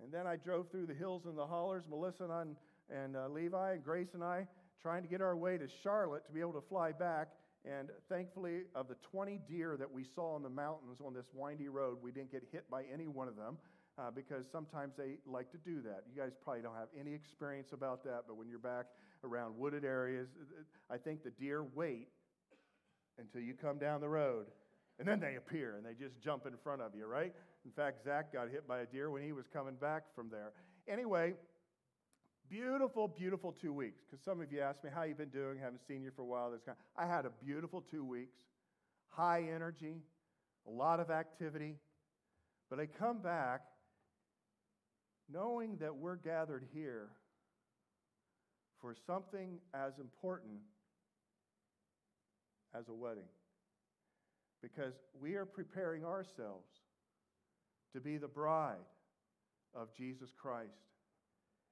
And 0.03 0.12
then 0.12 0.27
I 0.27 0.36
drove 0.36 0.69
through 0.69 0.88
the 0.88 0.93
hills 0.93 1.25
and 1.25 1.38
the 1.38 1.46
hollers, 1.46 1.84
Melissa 1.89 2.25
and, 2.25 2.55
and 2.94 3.15
uh, 3.15 3.27
Levi 3.29 3.74
and 3.74 3.84
Grace 3.84 4.13
and 4.13 4.24
I, 4.24 4.48
trying 4.82 5.03
to 5.03 5.10
get 5.10 5.22
our 5.22 5.36
way 5.36 5.58
to 5.58 5.67
Charlotte 5.84 6.25
to 6.25 6.32
be 6.32 6.39
able 6.39 6.53
to 6.53 6.62
fly 6.62 6.91
back. 6.91 7.29
And 7.65 7.89
thankfully, 8.08 8.62
of 8.75 8.88
the 8.88 8.96
20 9.12 9.41
deer 9.48 9.75
that 9.77 9.91
we 9.91 10.03
saw 10.03 10.38
in 10.38 10.44
the 10.44 10.50
mountains 10.50 11.00
on 11.06 11.13
this 11.13 11.27
windy 11.34 11.67
road, 11.67 11.98
we 12.01 12.12
didn't 12.12 12.32
get 12.32 12.44
hit 12.51 12.70
by 12.70 12.84
any 12.94 13.08
one 13.08 13.27
of 13.27 13.36
them 13.36 13.58
uh, 13.98 14.12
because 14.12 14.46
sometimes 14.51 14.94
they 14.98 15.17
like 15.25 15.51
to 15.51 15.58
do 15.58 15.82
that. 15.82 16.03
You 16.10 16.22
guys 16.22 16.32
probably 16.41 16.62
don't 16.62 16.75
have 16.75 16.89
any 16.98 17.13
experience 17.13 17.70
about 17.74 18.03
that, 18.06 18.24
but 18.27 18.38
when 18.38 18.48
you're 18.48 18.60
back 18.60 18.86
around 19.24 19.58
wooded 19.58 19.84
areas, 19.84 20.29
I 20.89 20.98
think 20.98 21.24
the 21.24 21.32
deer 21.32 21.65
wait 21.75 22.08
until 23.20 23.41
you 23.41 23.53
come 23.53 23.79
down 23.79 24.00
the 24.00 24.10
road 24.10 24.46
and 25.00 25.08
then 25.08 25.20
they 25.20 25.36
appear 25.36 25.75
and 25.77 25.86
they 25.86 25.94
just 25.94 26.20
jump 26.22 26.46
in 26.46 26.53
front 26.63 26.82
of 26.82 26.96
you, 26.96 27.06
right? 27.06 27.34
In 27.65 27.72
fact, 27.72 28.03
Zach 28.03 28.34
got 28.34 28.50
hit 28.50 28.67
by 28.67 28.79
a 28.79 28.86
deer 28.86 29.12
when 29.12 29.24
he 29.24 29.32
was 29.32 29.46
coming 29.51 29.75
back 29.75 30.03
from 30.15 30.29
there. 30.29 30.53
Anyway, 30.88 31.34
beautiful, 32.50 33.08
beautiful 33.08 33.51
two 33.51 33.74
weeks. 33.74 34.01
Because 34.06 34.24
some 34.24 34.42
of 34.42 34.51
you 34.51 34.62
asked 34.62 34.84
me 34.84 34.89
how 34.94 35.04
you've 35.04 35.18
been 35.18 35.30
doing. 35.30 35.58
Haven't 35.58 35.86
seen 35.88 36.04
you 36.04 36.12
for 36.16 36.22
a 36.22 36.25
while. 36.25 36.51
This 36.51 36.62
kind. 36.66 36.77
I 36.96 37.06
had 37.06 37.25
a 37.25 37.32
beautiful 37.44 37.82
two 37.82 38.06
weeks, 38.06 38.38
high 39.10 39.44
energy, 39.54 39.98
a 40.68 40.72
lot 40.72 41.00
of 41.00 41.10
activity. 41.10 41.75
But 42.70 42.80
I 42.80 42.86
come 42.86 43.20
back 43.20 43.62
knowing 45.32 45.77
that 45.77 45.96
we're 45.96 46.16
gathered 46.16 46.66
here 46.74 47.10
for 48.82 48.96
something 49.06 49.60
as 49.74 49.94
important 50.00 50.60
as 52.77 52.88
a 52.89 52.94
wedding. 52.94 53.27
Because 54.62 54.94
we 55.20 55.36
are 55.36 55.46
preparing 55.46 56.04
ourselves 56.04 56.68
to 57.94 58.01
be 58.01 58.18
the 58.18 58.27
bride 58.27 58.75
of 59.74 59.94
Jesus 59.96 60.30
Christ. 60.36 60.72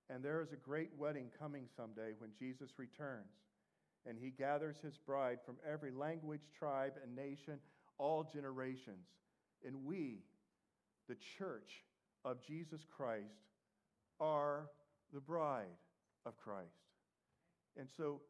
And 0.10 0.24
there 0.24 0.42
is 0.42 0.52
a 0.52 0.58
great 0.58 0.92
wedding 0.98 1.28
coming 1.40 1.66
someday 1.76 2.12
when 2.20 2.32
Jesus 2.38 2.72
returns. 2.78 3.32
And 4.08 4.18
he 4.20 4.30
gathers 4.30 4.78
his 4.84 4.98
bride 4.98 5.40
from 5.46 5.56
every 5.68 5.92
language, 5.92 6.42
tribe, 6.58 6.94
and 7.04 7.16
nation, 7.16 7.60
all 7.98 8.30
generations. 8.32 9.08
And 9.66 9.84
we, 9.84 10.20
the 11.10 11.18
church 11.38 11.84
of 12.24 12.38
Jesus 12.46 12.82
Christ, 12.96 13.34
are 14.20 14.70
the 15.14 15.20
bride 15.20 15.66
of 16.26 16.38
Christ. 16.38 16.70
And 17.78 17.88
so, 17.98 18.22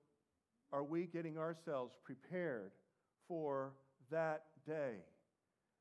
are 0.72 0.84
we 0.84 1.05
getting 1.05 1.38
ourselves 1.38 1.96
prepared 2.03 2.72
for 3.27 3.74
that 4.12 4.44
day? 4.65 4.96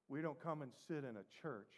We 0.08 0.20
don't 0.22 0.40
come 0.40 0.62
and 0.62 0.72
sit 0.88 0.98
in 0.98 1.16
a 1.16 1.42
church. 1.42 1.70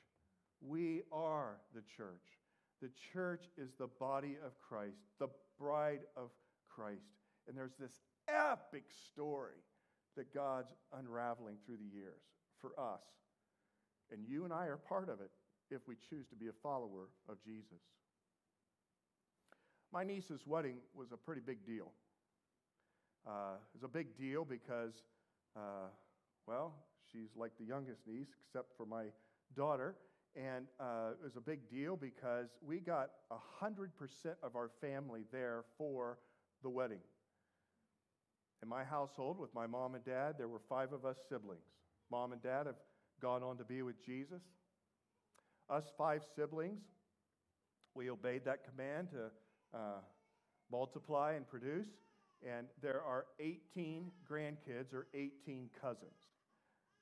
We 0.61 1.03
are 1.13 1.57
the 1.75 1.83
church. 1.97 2.36
The 2.83 2.91
church 3.13 3.45
is 3.57 3.71
the 3.79 3.87
body 3.87 4.37
of 4.45 4.53
Christ, 4.61 4.99
the 5.19 5.29
bride 5.59 6.01
of 6.17 6.31
Christ. 6.69 7.01
And 7.49 7.57
there's 7.57 7.77
this 7.81 8.01
epic 8.29 8.85
story 9.11 9.63
that 10.17 10.33
God's 10.35 10.73
unraveling 10.99 11.57
through 11.65 11.77
the 11.77 11.97
years 11.97 12.23
for 12.61 12.71
us. 12.79 13.03
And 14.13 14.21
you 14.27 14.45
and 14.45 14.53
I 14.53 14.67
are 14.67 14.77
part 14.77 15.09
of 15.09 15.21
it 15.21 15.31
if 15.71 15.89
we 15.89 15.97
choose 16.09 16.27
to 16.29 16.37
be 16.37 16.49
a 16.49 16.53
follower 16.63 17.09
of 17.29 17.43
Jesus. 17.45 17.83
My 19.93 20.05
niece's 20.05 20.47
wedding 20.47 20.77
was 20.95 21.13
a 21.13 21.17
pretty 21.17 21.41
big 21.41 21.65
deal. 21.65 21.93
Uh, 23.27 23.55
it 23.57 23.75
was 23.75 23.83
a 23.83 23.89
big 23.89 24.17
deal 24.17 24.45
because, 24.45 24.93
uh, 25.57 25.89
well, 26.47 26.75
she's 27.11 27.31
like 27.37 27.53
the 27.59 27.65
youngest 27.65 28.01
niece, 28.07 28.29
except 28.47 28.77
for 28.77 28.87
my 28.87 29.07
daughter. 29.57 29.97
And 30.37 30.67
uh, 30.79 31.13
it 31.13 31.25
was 31.25 31.37
a 31.37 31.41
big 31.41 31.69
deal 31.71 31.97
because 31.97 32.49
we 32.61 32.79
got 32.79 33.11
100% 33.63 33.89
of 34.43 34.55
our 34.55 34.71
family 34.83 35.23
there 35.33 35.65
for 35.79 36.19
the 36.63 36.69
wedding. 36.69 37.01
In 38.63 38.69
my 38.69 38.85
household, 38.85 39.39
with 39.39 39.55
my 39.55 39.67
mom 39.67 39.95
and 39.95 40.05
dad, 40.05 40.35
there 40.37 40.49
were 40.49 40.61
five 40.69 40.93
of 40.93 41.07
us 41.07 41.17
siblings. 41.29 41.65
Mom 42.11 42.33
and 42.33 42.43
dad 42.43 42.67
have 42.67 42.77
gone 43.21 43.43
on 43.43 43.57
to 43.57 43.65
be 43.65 43.83
with 43.83 44.05
Jesus. 44.05 44.43
Us 45.71 45.91
five 45.97 46.23
siblings, 46.37 46.83
we 47.95 48.11
obeyed 48.11 48.45
that 48.45 48.61
command 48.69 49.09
to 49.11 49.31
uh, 49.77 50.01
multiply 50.71 51.33
and 51.33 51.49
produce. 51.49 51.89
And 52.47 52.67
there 52.83 53.03
are 53.03 53.27
18 53.41 54.11
grandkids 54.31 54.93
or 54.93 55.07
18 55.15 55.71
cousins. 55.81 56.11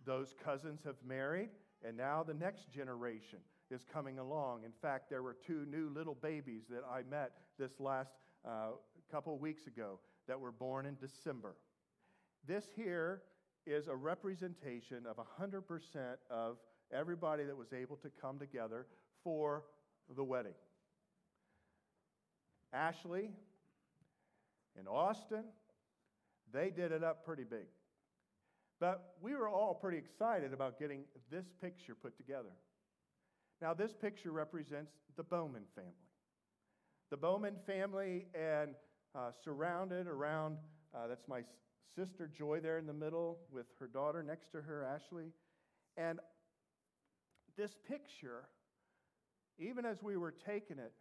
Those 0.04 0.34
cousins 0.44 0.80
have 0.84 0.96
married 1.06 1.48
and 1.84 1.96
now 1.96 2.22
the 2.22 2.34
next 2.34 2.70
generation 2.72 3.38
is 3.70 3.84
coming 3.92 4.18
along. 4.18 4.64
In 4.64 4.72
fact, 4.72 5.10
there 5.10 5.22
were 5.22 5.36
two 5.46 5.66
new 5.70 5.90
little 5.94 6.14
babies 6.14 6.62
that 6.70 6.82
I 6.90 7.02
met 7.10 7.32
this 7.58 7.72
last 7.78 8.12
uh, 8.44 8.70
couple 9.10 9.36
weeks 9.38 9.66
ago 9.66 9.98
that 10.26 10.38
were 10.40 10.52
born 10.52 10.86
in 10.86 10.96
December. 11.00 11.56
This 12.46 12.64
here 12.74 13.22
is 13.66 13.88
a 13.88 13.94
representation 13.94 15.04
of 15.06 15.16
100% 15.16 15.62
of 16.30 16.56
everybody 16.92 17.44
that 17.44 17.56
was 17.56 17.72
able 17.72 17.96
to 17.96 18.10
come 18.20 18.38
together 18.38 18.86
for 19.22 19.64
the 20.14 20.24
wedding. 20.24 20.54
Ashley 22.72 23.30
and 24.78 24.88
Austin, 24.88 25.44
they 26.52 26.70
did 26.70 26.92
it 26.92 27.02
up 27.02 27.24
pretty 27.24 27.44
big. 27.44 27.66
But 28.80 29.14
we 29.20 29.34
were 29.34 29.48
all 29.48 29.74
pretty 29.74 29.98
excited 29.98 30.52
about 30.52 30.78
getting 30.78 31.04
this 31.30 31.46
picture 31.60 31.94
put 31.94 32.16
together. 32.16 32.50
Now, 33.62 33.72
this 33.72 33.92
picture 33.92 34.32
represents 34.32 34.92
the 35.16 35.22
Bowman 35.22 35.62
family. 35.74 35.92
The 37.10 37.16
Bowman 37.16 37.56
family, 37.66 38.26
and 38.34 38.74
uh, 39.14 39.30
surrounded 39.44 40.06
around, 40.06 40.58
uh, 40.94 41.06
that's 41.06 41.28
my 41.28 41.42
sister 41.94 42.26
Joy 42.26 42.60
there 42.60 42.78
in 42.78 42.86
the 42.86 42.92
middle 42.92 43.38
with 43.52 43.66
her 43.78 43.86
daughter 43.86 44.22
next 44.22 44.50
to 44.52 44.60
her, 44.60 44.84
Ashley. 44.84 45.32
And 45.96 46.18
this 47.56 47.76
picture, 47.88 48.48
even 49.58 49.84
as 49.84 50.02
we 50.02 50.16
were 50.16 50.34
taking 50.44 50.78
it, 50.78 50.92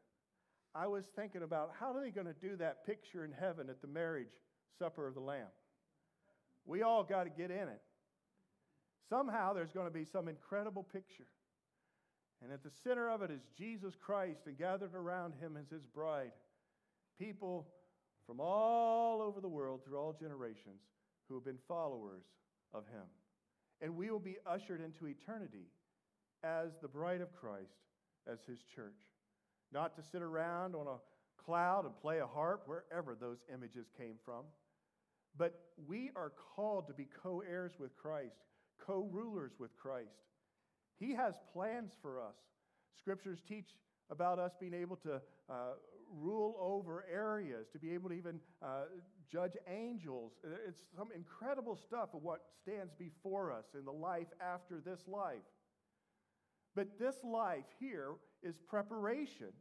I 0.75 0.87
was 0.87 1.05
thinking 1.15 1.43
about 1.43 1.71
how 1.79 1.93
are 1.93 2.01
they 2.01 2.11
going 2.11 2.27
to 2.27 2.33
do 2.33 2.55
that 2.57 2.85
picture 2.85 3.25
in 3.25 3.31
heaven 3.31 3.69
at 3.69 3.81
the 3.81 3.87
marriage 3.87 4.33
supper 4.79 5.07
of 5.07 5.15
the 5.15 5.19
Lamb? 5.19 5.47
We 6.65 6.81
all 6.81 7.03
got 7.03 7.23
to 7.25 7.29
get 7.29 7.51
in 7.51 7.67
it. 7.67 7.81
Somehow 9.09 9.53
there's 9.53 9.71
going 9.71 9.87
to 9.87 9.93
be 9.93 10.05
some 10.05 10.27
incredible 10.27 10.83
picture. 10.83 11.27
And 12.41 12.51
at 12.51 12.63
the 12.63 12.71
center 12.83 13.09
of 13.09 13.21
it 13.21 13.31
is 13.31 13.41
Jesus 13.57 13.93
Christ, 13.99 14.41
and 14.47 14.57
gathered 14.57 14.95
around 14.95 15.33
him 15.39 15.57
as 15.57 15.69
his 15.69 15.85
bride, 15.85 16.31
people 17.19 17.67
from 18.25 18.39
all 18.39 19.21
over 19.21 19.41
the 19.41 19.47
world 19.47 19.81
through 19.83 19.97
all 19.97 20.13
generations 20.13 20.81
who 21.27 21.35
have 21.35 21.45
been 21.45 21.59
followers 21.67 22.23
of 22.73 22.85
him. 22.87 23.03
And 23.81 23.95
we 23.95 24.09
will 24.09 24.19
be 24.19 24.37
ushered 24.45 24.81
into 24.81 25.07
eternity 25.07 25.67
as 26.43 26.71
the 26.81 26.87
bride 26.87 27.21
of 27.21 27.33
Christ, 27.33 27.75
as 28.31 28.39
his 28.47 28.59
church. 28.75 28.99
Not 29.71 29.95
to 29.95 30.03
sit 30.03 30.21
around 30.21 30.75
on 30.75 30.87
a 30.87 31.43
cloud 31.43 31.85
and 31.85 31.95
play 31.97 32.19
a 32.19 32.27
harp, 32.27 32.63
wherever 32.65 33.15
those 33.15 33.39
images 33.53 33.87
came 33.97 34.15
from 34.23 34.43
but 35.37 35.59
we 35.87 36.11
are 36.15 36.31
called 36.55 36.87
to 36.87 36.93
be 36.93 37.07
co 37.21 37.41
heirs 37.47 37.73
with 37.79 37.95
Christ, 37.95 38.35
co 38.85 39.07
rulers 39.11 39.53
with 39.59 39.75
Christ. 39.75 40.23
He 40.99 41.13
has 41.13 41.35
plans 41.51 41.91
for 42.01 42.19
us. 42.19 42.35
Scriptures 42.97 43.39
teach 43.47 43.69
about 44.09 44.39
us 44.39 44.51
being 44.59 44.73
able 44.73 44.95
to 44.97 45.15
uh, 45.49 45.73
rule 46.15 46.55
over 46.59 47.05
areas, 47.11 47.67
to 47.73 47.79
be 47.79 47.93
able 47.93 48.09
to 48.09 48.15
even 48.15 48.39
uh, 48.61 48.83
judge 49.31 49.53
angels. 49.67 50.33
It's 50.67 50.83
some 50.95 51.09
incredible 51.15 51.75
stuff 51.75 52.09
of 52.13 52.21
what 52.21 52.41
stands 52.61 52.93
before 52.93 53.51
us 53.51 53.65
in 53.77 53.85
the 53.85 53.91
life 53.91 54.27
after 54.39 54.79
this 54.79 55.01
life. 55.07 55.41
But 56.75 56.99
this 56.99 57.15
life 57.23 57.65
here 57.79 58.11
is 58.41 58.55
preparation 58.67 59.53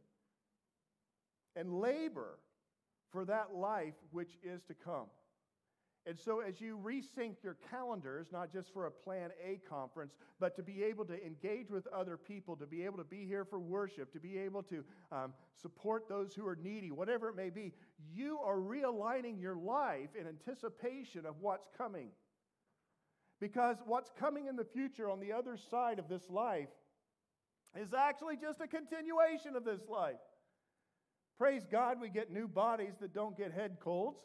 and 1.55 1.79
labor 1.79 2.39
for 3.11 3.25
that 3.25 3.53
life 3.53 3.93
which 4.11 4.37
is 4.43 4.61
to 4.63 4.73
come. 4.73 5.07
And 6.05 6.19
so, 6.19 6.41
as 6.41 6.59
you 6.59 6.77
resync 6.83 7.41
your 7.43 7.55
calendars, 7.71 8.27
not 8.31 8.51
just 8.51 8.73
for 8.73 8.87
a 8.87 8.91
Plan 8.91 9.29
A 9.41 9.61
conference, 9.69 10.15
but 10.37 10.53
to 10.57 10.63
be 10.63 10.83
able 10.83 11.05
to 11.05 11.25
engage 11.25 11.71
with 11.71 11.87
other 11.87 12.17
people, 12.17 12.57
to 12.57 12.65
be 12.65 12.83
able 12.83 12.97
to 12.97 13.05
be 13.05 13.25
here 13.25 13.45
for 13.45 13.57
worship, 13.57 14.11
to 14.11 14.19
be 14.19 14.37
able 14.37 14.63
to 14.63 14.83
um, 15.13 15.33
support 15.61 16.09
those 16.09 16.33
who 16.33 16.45
are 16.45 16.57
needy, 16.57 16.91
whatever 16.91 17.29
it 17.29 17.37
may 17.37 17.49
be, 17.49 17.71
you 18.13 18.39
are 18.39 18.57
realigning 18.57 19.41
your 19.41 19.55
life 19.55 20.09
in 20.19 20.27
anticipation 20.27 21.25
of 21.25 21.35
what's 21.39 21.69
coming. 21.77 22.09
Because 23.39 23.77
what's 23.85 24.11
coming 24.19 24.47
in 24.47 24.57
the 24.57 24.65
future 24.65 25.09
on 25.09 25.21
the 25.21 25.31
other 25.31 25.55
side 25.55 25.99
of 25.99 26.09
this 26.09 26.29
life 26.29 26.69
is 27.79 27.93
actually 27.93 28.35
just 28.35 28.59
a 28.59 28.67
continuation 28.67 29.55
of 29.55 29.63
this 29.63 29.81
life. 29.87 30.19
Praise 31.37 31.65
God, 31.71 31.99
we 32.01 32.09
get 32.09 32.31
new 32.31 32.47
bodies 32.47 32.93
that 32.99 33.13
don't 33.13 33.37
get 33.37 33.53
head 33.53 33.77
colds. 33.79 34.19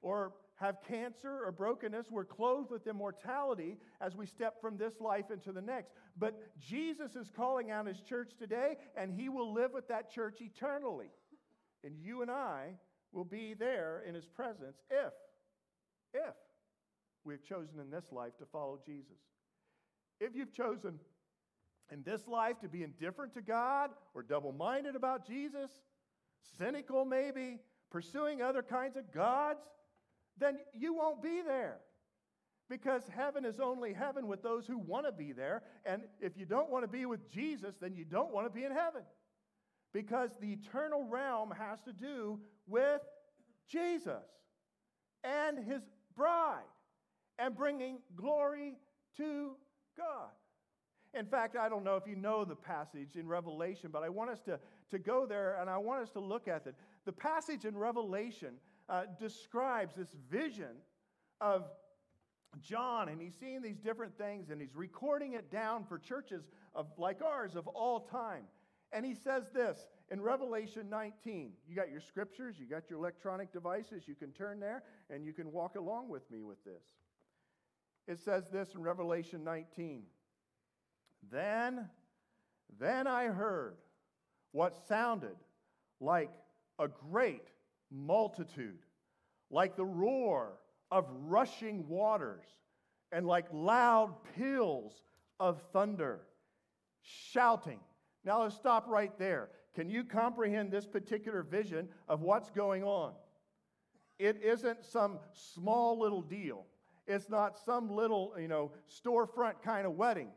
or 0.00 0.32
have 0.58 0.82
cancer 0.86 1.42
or 1.44 1.52
brokenness. 1.52 2.10
We're 2.10 2.24
clothed 2.24 2.70
with 2.70 2.86
immortality 2.86 3.76
as 4.00 4.16
we 4.16 4.26
step 4.26 4.60
from 4.60 4.76
this 4.76 5.00
life 5.00 5.30
into 5.30 5.52
the 5.52 5.62
next. 5.62 5.92
But 6.18 6.38
Jesus 6.60 7.14
is 7.16 7.30
calling 7.34 7.70
out 7.70 7.86
his 7.86 8.00
church 8.00 8.32
today, 8.38 8.76
and 8.96 9.12
he 9.12 9.28
will 9.28 9.52
live 9.52 9.72
with 9.72 9.88
that 9.88 10.12
church 10.12 10.40
eternally. 10.40 11.10
And 11.84 11.94
you 11.96 12.22
and 12.22 12.30
I 12.30 12.74
will 13.12 13.24
be 13.24 13.54
there 13.54 14.02
in 14.06 14.14
his 14.14 14.26
presence 14.26 14.78
if, 14.90 15.12
if 16.12 16.34
we've 17.24 17.44
chosen 17.44 17.78
in 17.80 17.90
this 17.90 18.10
life 18.10 18.36
to 18.38 18.46
follow 18.46 18.78
Jesus. 18.84 19.18
If 20.20 20.34
you've 20.34 20.52
chosen 20.52 20.98
in 21.92 22.02
this 22.02 22.26
life 22.26 22.58
to 22.60 22.68
be 22.68 22.82
indifferent 22.82 23.32
to 23.34 23.42
God 23.42 23.90
or 24.14 24.22
double 24.22 24.52
minded 24.52 24.96
about 24.96 25.26
Jesus, 25.26 25.70
cynical 26.58 27.04
maybe, 27.04 27.60
pursuing 27.90 28.42
other 28.42 28.62
kinds 28.62 28.96
of 28.96 29.12
gods, 29.12 29.60
then 30.38 30.58
you 30.72 30.94
won't 30.94 31.22
be 31.22 31.42
there. 31.42 31.78
Because 32.68 33.02
heaven 33.16 33.44
is 33.44 33.60
only 33.60 33.94
heaven 33.94 34.26
with 34.26 34.42
those 34.42 34.66
who 34.66 34.78
want 34.78 35.06
to 35.06 35.12
be 35.12 35.32
there. 35.32 35.62
And 35.86 36.02
if 36.20 36.36
you 36.36 36.44
don't 36.44 36.70
want 36.70 36.84
to 36.84 36.88
be 36.88 37.06
with 37.06 37.30
Jesus, 37.30 37.74
then 37.80 37.94
you 37.94 38.04
don't 38.04 38.32
want 38.32 38.46
to 38.46 38.52
be 38.52 38.64
in 38.64 38.72
heaven. 38.72 39.02
Because 39.94 40.30
the 40.40 40.52
eternal 40.52 41.04
realm 41.04 41.52
has 41.58 41.80
to 41.82 41.92
do 41.94 42.38
with 42.66 43.00
Jesus 43.66 44.22
and 45.24 45.58
his 45.58 45.82
bride 46.14 46.60
and 47.38 47.56
bringing 47.56 47.98
glory 48.16 48.74
to 49.16 49.56
God. 49.96 50.30
In 51.14 51.24
fact, 51.24 51.56
I 51.56 51.70
don't 51.70 51.84
know 51.84 51.96
if 51.96 52.06
you 52.06 52.16
know 52.16 52.44
the 52.44 52.54
passage 52.54 53.16
in 53.16 53.26
Revelation, 53.26 53.88
but 53.90 54.02
I 54.02 54.10
want 54.10 54.30
us 54.30 54.40
to, 54.40 54.60
to 54.90 54.98
go 54.98 55.24
there 55.24 55.58
and 55.58 55.70
I 55.70 55.78
want 55.78 56.02
us 56.02 56.10
to 56.10 56.20
look 56.20 56.48
at 56.48 56.66
it. 56.66 56.74
The 57.06 57.12
passage 57.12 57.64
in 57.64 57.76
Revelation 57.76 58.54
uh, 58.88 59.02
describes 59.18 59.94
this 59.94 60.14
vision 60.30 60.76
of 61.40 61.64
John, 62.60 63.08
and 63.08 63.20
he's 63.20 63.34
seeing 63.38 63.62
these 63.62 63.78
different 63.78 64.16
things, 64.16 64.50
and 64.50 64.60
he's 64.60 64.74
recording 64.74 65.34
it 65.34 65.50
down 65.50 65.84
for 65.84 65.98
churches 65.98 66.48
of, 66.74 66.86
like 66.96 67.22
ours 67.22 67.54
of 67.56 67.66
all 67.68 68.00
time. 68.00 68.44
And 68.92 69.04
he 69.04 69.14
says 69.14 69.50
this 69.52 69.86
in 70.10 70.20
Revelation 70.20 70.88
19. 70.88 71.52
You 71.68 71.76
got 71.76 71.90
your 71.90 72.00
scriptures, 72.00 72.56
you 72.58 72.66
got 72.66 72.88
your 72.88 72.98
electronic 72.98 73.52
devices, 73.52 74.04
you 74.06 74.14
can 74.14 74.32
turn 74.32 74.60
there, 74.60 74.82
and 75.10 75.24
you 75.24 75.32
can 75.32 75.52
walk 75.52 75.76
along 75.76 76.08
with 76.08 76.28
me 76.30 76.42
with 76.42 76.62
this. 76.64 76.82
It 78.06 78.18
says 78.18 78.48
this 78.50 78.74
in 78.74 78.82
Revelation 78.82 79.44
19. 79.44 80.04
Then, 81.30 81.90
then 82.80 83.06
I 83.06 83.26
heard 83.26 83.76
what 84.52 84.74
sounded 84.88 85.36
like 86.00 86.30
a 86.78 86.88
great 86.88 87.44
multitude, 87.90 88.78
like 89.50 89.76
the 89.76 89.84
roar 89.84 90.54
of 90.90 91.06
rushing 91.26 91.86
waters, 91.88 92.44
and 93.12 93.26
like 93.26 93.46
loud 93.52 94.14
peals 94.36 94.92
of 95.40 95.60
thunder, 95.72 96.20
shouting. 97.02 97.80
Now 98.24 98.42
let's 98.42 98.56
stop 98.56 98.86
right 98.88 99.16
there. 99.18 99.48
Can 99.74 99.88
you 99.88 100.04
comprehend 100.04 100.70
this 100.70 100.86
particular 100.86 101.42
vision 101.42 101.88
of 102.08 102.20
what's 102.20 102.50
going 102.50 102.82
on? 102.82 103.12
It 104.18 104.42
isn't 104.42 104.84
some 104.84 105.18
small 105.32 105.98
little 105.98 106.22
deal. 106.22 106.66
It's 107.06 107.30
not 107.30 107.58
some 107.64 107.88
little, 107.88 108.34
you 108.38 108.48
know, 108.48 108.72
storefront 108.90 109.62
kind 109.62 109.86
of 109.86 109.92
wedding. 109.92 110.28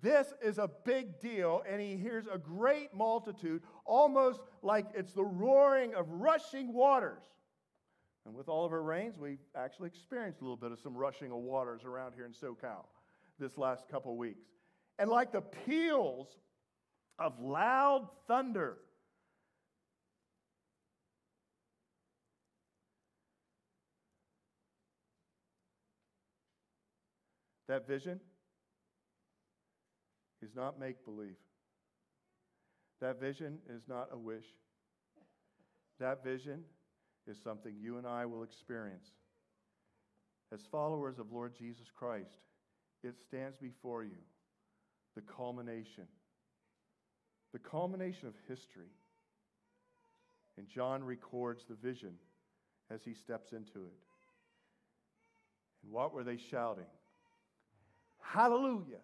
This 0.00 0.32
is 0.42 0.58
a 0.58 0.68
big 0.84 1.20
deal, 1.20 1.62
and 1.68 1.80
he 1.80 1.96
hears 1.96 2.26
a 2.30 2.38
great 2.38 2.94
multitude, 2.94 3.62
almost 3.84 4.40
like 4.62 4.86
it's 4.94 5.12
the 5.12 5.24
roaring 5.24 5.94
of 5.94 6.06
rushing 6.10 6.72
waters. 6.72 7.22
And 8.26 8.34
with 8.34 8.48
all 8.48 8.64
of 8.64 8.72
our 8.72 8.82
rains, 8.82 9.18
we've 9.18 9.44
actually 9.54 9.88
experienced 9.88 10.40
a 10.40 10.44
little 10.44 10.56
bit 10.56 10.72
of 10.72 10.80
some 10.80 10.96
rushing 10.96 11.30
of 11.30 11.38
waters 11.38 11.84
around 11.84 12.14
here 12.14 12.24
in 12.24 12.32
SoCal 12.32 12.86
this 13.38 13.58
last 13.58 13.88
couple 13.90 14.16
weeks. 14.16 14.46
And 14.98 15.10
like 15.10 15.32
the 15.32 15.42
peals 15.42 16.28
of 17.18 17.38
loud 17.40 18.08
thunder. 18.26 18.78
That 27.68 27.86
vision 27.86 28.20
is 30.44 30.54
not 30.54 30.78
make 30.78 31.04
believe. 31.04 31.36
That 33.00 33.20
vision 33.20 33.58
is 33.68 33.82
not 33.88 34.08
a 34.12 34.18
wish. 34.18 34.44
That 35.98 36.22
vision 36.22 36.60
is 37.26 37.38
something 37.42 37.74
you 37.80 37.98
and 37.98 38.06
I 38.06 38.26
will 38.26 38.42
experience. 38.42 39.08
As 40.52 40.60
followers 40.70 41.18
of 41.18 41.32
Lord 41.32 41.54
Jesus 41.56 41.86
Christ, 41.96 42.38
it 43.02 43.16
stands 43.20 43.56
before 43.56 44.04
you 44.04 44.22
the 45.14 45.22
culmination, 45.22 46.04
the 47.52 47.58
culmination 47.58 48.26
of 48.28 48.34
history. 48.48 48.90
And 50.56 50.68
John 50.68 51.02
records 51.02 51.64
the 51.68 51.74
vision 51.74 52.14
as 52.90 53.02
he 53.04 53.14
steps 53.14 53.52
into 53.52 53.86
it. 53.86 53.98
And 55.82 55.92
what 55.92 56.12
were 56.12 56.24
they 56.24 56.36
shouting? 56.36 56.84
Hallelujah! 58.20 59.02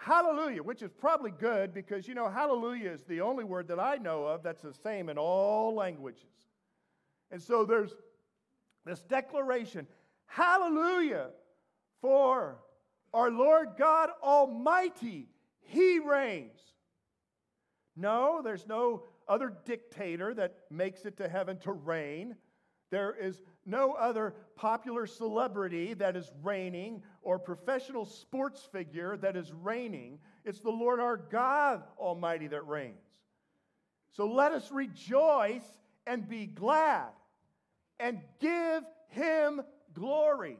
Hallelujah, 0.00 0.62
which 0.62 0.80
is 0.80 0.90
probably 0.90 1.30
good 1.30 1.74
because, 1.74 2.08
you 2.08 2.14
know, 2.14 2.28
hallelujah 2.28 2.90
is 2.90 3.04
the 3.04 3.20
only 3.20 3.44
word 3.44 3.68
that 3.68 3.78
I 3.78 3.96
know 3.96 4.24
of 4.24 4.42
that's 4.42 4.62
the 4.62 4.72
same 4.72 5.10
in 5.10 5.18
all 5.18 5.74
languages. 5.74 6.24
And 7.30 7.40
so 7.40 7.64
there's 7.64 7.92
this 8.86 9.02
declaration 9.02 9.86
hallelujah 10.26 11.28
for 12.00 12.56
our 13.12 13.30
Lord 13.30 13.70
God 13.78 14.08
Almighty, 14.22 15.28
He 15.60 15.98
reigns. 15.98 16.60
No, 17.94 18.40
there's 18.42 18.66
no 18.66 19.02
other 19.28 19.52
dictator 19.66 20.32
that 20.32 20.54
makes 20.70 21.04
it 21.04 21.18
to 21.18 21.28
heaven 21.28 21.58
to 21.58 21.72
reign. 21.72 22.36
There 22.90 23.14
is 23.14 23.42
no 23.64 23.92
other 23.92 24.34
popular 24.56 25.06
celebrity 25.06 25.94
that 25.94 26.16
is 26.16 26.30
reigning 26.42 27.02
or 27.22 27.38
professional 27.38 28.04
sports 28.04 28.68
figure 28.72 29.16
that 29.18 29.36
is 29.36 29.52
reigning. 29.52 30.18
It's 30.44 30.60
the 30.60 30.70
Lord 30.70 30.98
our 31.00 31.16
God 31.16 31.84
Almighty 31.98 32.48
that 32.48 32.66
reigns. 32.66 32.96
So 34.12 34.26
let 34.26 34.52
us 34.52 34.72
rejoice 34.72 35.64
and 36.06 36.28
be 36.28 36.46
glad 36.46 37.10
and 38.00 38.20
give 38.40 38.82
him 39.08 39.62
glory. 39.94 40.58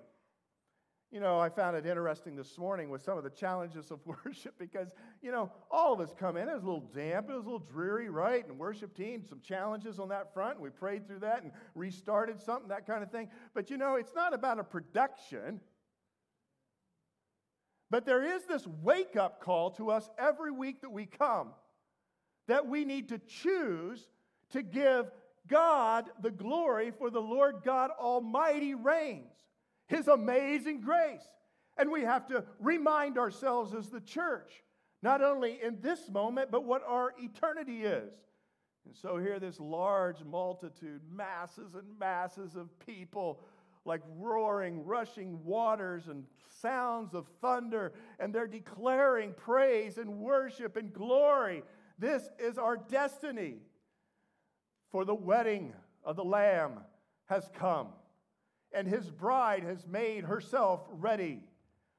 You 1.13 1.19
know, 1.19 1.41
I 1.41 1.49
found 1.49 1.77
it 1.77 1.87
interesting 1.87 2.37
this 2.37 2.57
morning 2.57 2.89
with 2.89 3.03
some 3.03 3.19
of 3.19 3.25
the 3.25 3.31
challenges 3.31 3.91
of 3.91 3.99
worship 4.25 4.55
because, 4.59 4.89
you 5.21 5.33
know, 5.33 5.51
all 5.69 5.93
of 5.93 6.01
us 6.01 6.15
come 6.17 6.37
in. 6.37 6.49
It 6.49 6.55
was 6.55 6.63
a 6.63 6.67
little 6.67 6.89
damp, 6.95 7.29
it 7.29 7.35
was 7.35 7.47
a 7.47 7.49
little 7.51 7.67
dreary, 7.73 8.09
right? 8.09 8.47
And 8.47 8.57
worship 8.59 8.95
team, 8.97 9.25
some 9.29 9.41
challenges 9.41 9.99
on 9.99 10.09
that 10.11 10.33
front. 10.33 10.61
We 10.61 10.71
prayed 10.71 11.09
through 11.09 11.21
that 11.21 11.43
and 11.43 11.51
restarted 11.75 12.41
something, 12.41 12.69
that 12.69 12.87
kind 12.87 13.03
of 13.03 13.11
thing. 13.11 13.29
But, 13.55 13.71
you 13.71 13.77
know, 13.77 13.97
it's 13.97 14.15
not 14.15 14.35
about 14.35 14.61
a 14.61 14.65
production. 14.65 15.61
But 17.91 18.07
there 18.07 18.23
is 18.23 18.45
this 18.45 18.65
wake 18.81 19.17
up 19.17 19.43
call 19.43 19.73
to 19.73 19.91
us 19.91 20.09
every 20.17 20.53
week 20.53 20.83
that 20.83 20.93
we 20.93 21.07
come 21.07 21.49
that 22.47 22.67
we 22.67 22.85
need 22.85 23.09
to 23.09 23.19
choose 23.19 24.09
to 24.51 24.61
give 24.61 25.09
God 25.47 26.11
the 26.21 26.33
glory 26.33 26.91
for 26.91 27.09
the 27.09 27.21
Lord 27.21 27.63
God 27.65 27.91
Almighty 27.97 28.75
reigns 28.75 29.50
his 29.91 30.09
amazing 30.09 30.81
grace. 30.81 31.29
And 31.77 31.91
we 31.91 32.03
have 32.03 32.27
to 32.29 32.45
remind 32.59 33.19
ourselves 33.19 33.75
as 33.75 33.89
the 33.89 34.01
church, 34.01 34.63
not 35.03 35.23
only 35.23 35.59
in 35.63 35.81
this 35.81 36.09
moment, 36.09 36.51
but 36.51 36.65
what 36.65 36.83
our 36.87 37.13
eternity 37.19 37.83
is. 37.83 38.13
And 38.87 38.95
so 38.97 39.19
here, 39.19 39.39
this 39.39 39.59
large 39.61 40.25
multitude, 40.25 41.01
masses 41.13 41.75
and 41.75 41.99
masses 41.99 42.55
of 42.55 42.79
people, 42.79 43.43
like 43.85 44.03
roaring, 44.17 44.85
rushing 44.85 45.43
waters 45.45 46.09
and 46.09 46.25
sounds 46.61 47.15
of 47.15 47.27
thunder, 47.41 47.93
and 48.19 48.35
they're 48.35 48.47
declaring 48.47 49.35
praise 49.37 49.99
and 49.99 50.19
worship 50.19 50.77
and 50.77 50.93
glory. 50.93 51.63
This 51.99 52.29
is 52.39 52.59
our 52.59 52.77
destiny. 52.77 53.57
For 54.91 55.05
the 55.05 55.15
wedding 55.15 55.73
of 56.05 56.17
the 56.17 56.25
Lamb 56.25 56.81
has 57.27 57.49
come 57.55 57.89
and 58.73 58.87
his 58.87 59.11
bride 59.11 59.65
has 59.65 59.87
made 59.87 60.25
herself 60.25 60.87
ready. 60.93 61.43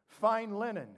Fine 0.07 0.57
linen, 0.57 0.89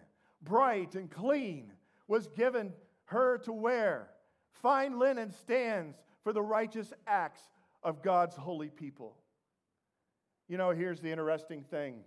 bright 0.42 0.96
and 0.96 1.10
clean, 1.10 1.74
was 2.08 2.28
given 2.28 2.74
her 3.06 3.38
to 3.40 3.52
wear. 3.52 4.10
Fine 4.52 5.00
linen 5.00 5.32
stands 5.32 5.98
for 6.24 6.34
the 6.34 6.42
righteous 6.42 6.94
acts 7.08 7.42
of 7.82 8.02
God's 8.02 8.36
holy 8.36 8.70
people. 8.70 9.18
You 10.48 10.58
know, 10.58 10.72
here's 10.72 11.00
the 11.00 11.12
interesting 11.12 11.64
thing 11.64 12.04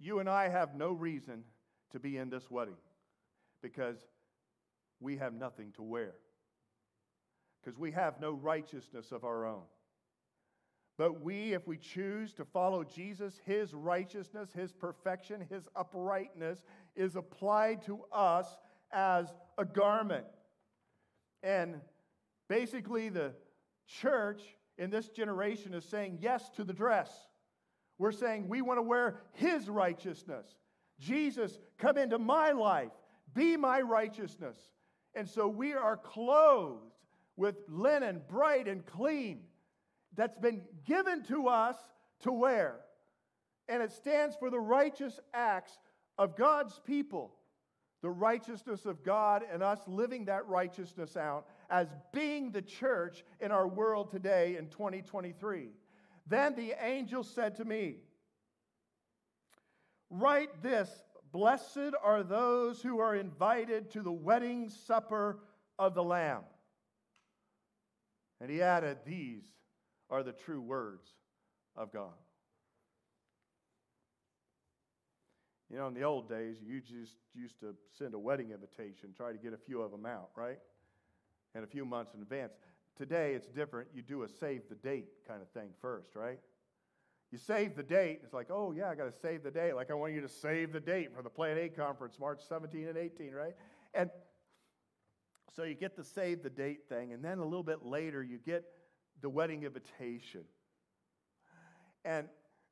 you 0.00 0.18
and 0.18 0.28
I 0.28 0.48
have 0.48 0.74
no 0.74 0.92
reason 0.92 1.44
to 1.92 2.00
be 2.00 2.18
in 2.18 2.28
this 2.28 2.50
wedding 2.50 2.76
because 3.62 3.96
we 5.00 5.16
have 5.16 5.32
nothing 5.32 5.72
to 5.76 5.82
wear, 5.82 6.14
because 7.62 7.78
we 7.78 7.92
have 7.92 8.20
no 8.20 8.32
righteousness 8.32 9.12
of 9.12 9.24
our 9.24 9.46
own. 9.46 9.62
But 10.96 11.22
we, 11.22 11.54
if 11.54 11.66
we 11.66 11.76
choose 11.76 12.32
to 12.34 12.44
follow 12.44 12.84
Jesus, 12.84 13.40
his 13.44 13.74
righteousness, 13.74 14.50
his 14.52 14.72
perfection, 14.72 15.44
his 15.50 15.68
uprightness 15.74 16.64
is 16.94 17.16
applied 17.16 17.82
to 17.86 18.00
us 18.12 18.46
as 18.92 19.34
a 19.58 19.64
garment. 19.64 20.26
And 21.42 21.80
basically, 22.48 23.08
the 23.08 23.32
church 23.88 24.42
in 24.78 24.90
this 24.90 25.08
generation 25.08 25.74
is 25.74 25.84
saying 25.84 26.18
yes 26.20 26.48
to 26.50 26.64
the 26.64 26.72
dress. 26.72 27.10
We're 27.98 28.12
saying 28.12 28.48
we 28.48 28.62
want 28.62 28.78
to 28.78 28.82
wear 28.82 29.20
his 29.32 29.68
righteousness. 29.68 30.46
Jesus, 31.00 31.58
come 31.78 31.98
into 31.98 32.18
my 32.18 32.52
life, 32.52 32.92
be 33.34 33.56
my 33.56 33.80
righteousness. 33.80 34.56
And 35.14 35.28
so 35.28 35.48
we 35.48 35.74
are 35.74 35.96
clothed 35.96 36.92
with 37.36 37.56
linen 37.68 38.22
bright 38.28 38.68
and 38.68 38.84
clean 38.86 39.40
that's 40.16 40.38
been 40.38 40.62
given 40.84 41.22
to 41.24 41.48
us 41.48 41.76
to 42.20 42.32
wear. 42.32 42.76
And 43.68 43.82
it 43.82 43.92
stands 43.92 44.36
for 44.36 44.50
the 44.50 44.60
righteous 44.60 45.18
acts 45.32 45.78
of 46.18 46.36
God's 46.36 46.80
people, 46.86 47.34
the 48.02 48.10
righteousness 48.10 48.84
of 48.84 49.02
God, 49.02 49.42
and 49.50 49.62
us 49.62 49.80
living 49.86 50.26
that 50.26 50.46
righteousness 50.46 51.16
out 51.16 51.46
as 51.70 51.88
being 52.12 52.50
the 52.50 52.62
church 52.62 53.24
in 53.40 53.50
our 53.50 53.66
world 53.66 54.10
today 54.10 54.56
in 54.56 54.68
2023. 54.68 55.70
Then 56.26 56.54
the 56.54 56.74
angel 56.80 57.22
said 57.22 57.56
to 57.56 57.64
me, 57.64 57.96
Write 60.10 60.62
this 60.62 60.90
Blessed 61.32 61.94
are 62.00 62.22
those 62.22 62.80
who 62.80 63.00
are 63.00 63.16
invited 63.16 63.90
to 63.90 64.02
the 64.02 64.12
wedding 64.12 64.68
supper 64.68 65.40
of 65.78 65.94
the 65.94 66.04
Lamb. 66.04 66.42
And 68.40 68.48
he 68.48 68.62
added, 68.62 68.98
These 69.04 69.44
are 70.14 70.22
the 70.22 70.32
true 70.32 70.60
words 70.60 71.08
of 71.74 71.92
God. 71.92 72.12
You 75.68 75.76
know, 75.78 75.88
in 75.88 75.94
the 75.94 76.04
old 76.04 76.28
days, 76.28 76.58
you 76.64 76.80
just 76.80 77.16
used 77.34 77.58
to 77.60 77.74
send 77.98 78.14
a 78.14 78.18
wedding 78.18 78.52
invitation, 78.52 79.12
try 79.16 79.32
to 79.32 79.38
get 79.38 79.52
a 79.52 79.56
few 79.56 79.82
of 79.82 79.90
them 79.90 80.06
out, 80.06 80.28
right? 80.36 80.58
And 81.56 81.64
a 81.64 81.66
few 81.66 81.84
months 81.84 82.14
in 82.14 82.22
advance. 82.22 82.52
Today, 82.96 83.34
it's 83.34 83.48
different. 83.48 83.88
You 83.92 84.02
do 84.02 84.22
a 84.22 84.28
save 84.28 84.68
the 84.68 84.76
date 84.76 85.08
kind 85.26 85.42
of 85.42 85.48
thing 85.48 85.70
first, 85.82 86.14
right? 86.14 86.38
You 87.32 87.38
save 87.38 87.74
the 87.74 87.82
date. 87.82 88.20
It's 88.22 88.32
like, 88.32 88.50
oh, 88.52 88.70
yeah, 88.70 88.90
I 88.90 88.94
got 88.94 89.12
to 89.12 89.18
save 89.20 89.42
the 89.42 89.50
date. 89.50 89.74
Like, 89.74 89.90
I 89.90 89.94
want 89.94 90.12
you 90.12 90.20
to 90.20 90.28
save 90.28 90.72
the 90.72 90.78
date 90.78 91.08
for 91.12 91.22
the 91.22 91.30
Plan 91.30 91.58
A 91.58 91.68
conference, 91.68 92.20
March 92.20 92.40
17 92.48 92.86
and 92.86 92.96
18, 92.96 93.32
right? 93.32 93.56
And 93.94 94.10
so 95.56 95.64
you 95.64 95.74
get 95.74 95.96
the 95.96 96.04
save 96.04 96.44
the 96.44 96.50
date 96.50 96.88
thing. 96.88 97.12
And 97.12 97.24
then 97.24 97.38
a 97.38 97.44
little 97.44 97.64
bit 97.64 97.84
later, 97.84 98.22
you 98.22 98.38
get 98.38 98.64
the 99.20 99.28
wedding 99.28 99.62
invitation. 99.64 100.44
And 102.04 102.28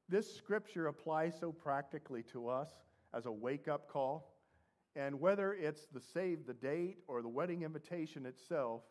this 0.08 0.34
scripture 0.36 0.88
applies 0.88 1.34
so 1.38 1.52
practically 1.52 2.22
to 2.32 2.48
us 2.48 2.68
as 3.14 3.26
a 3.26 3.32
wake 3.32 3.68
up 3.68 3.88
call. 3.88 4.34
And 4.94 5.20
whether 5.20 5.54
it's 5.54 5.86
the 5.86 6.00
save 6.00 6.46
the 6.46 6.54
date 6.54 6.98
or 7.08 7.22
the 7.22 7.28
wedding 7.28 7.62
invitation 7.62 8.26
itself, 8.26 8.82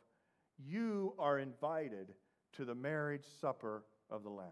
you 0.57 1.13
are 1.19 1.37
invited 1.37 2.13
to 2.53 2.65
the 2.65 2.73
marriage 2.73 3.25
supper 3.39 3.83
of 4.09 4.23
the 4.23 4.29
Lamb. 4.29 4.47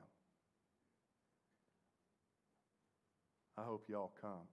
I 3.57 3.63
hope 3.63 3.85
y'all 3.89 4.13
come. 4.21 4.47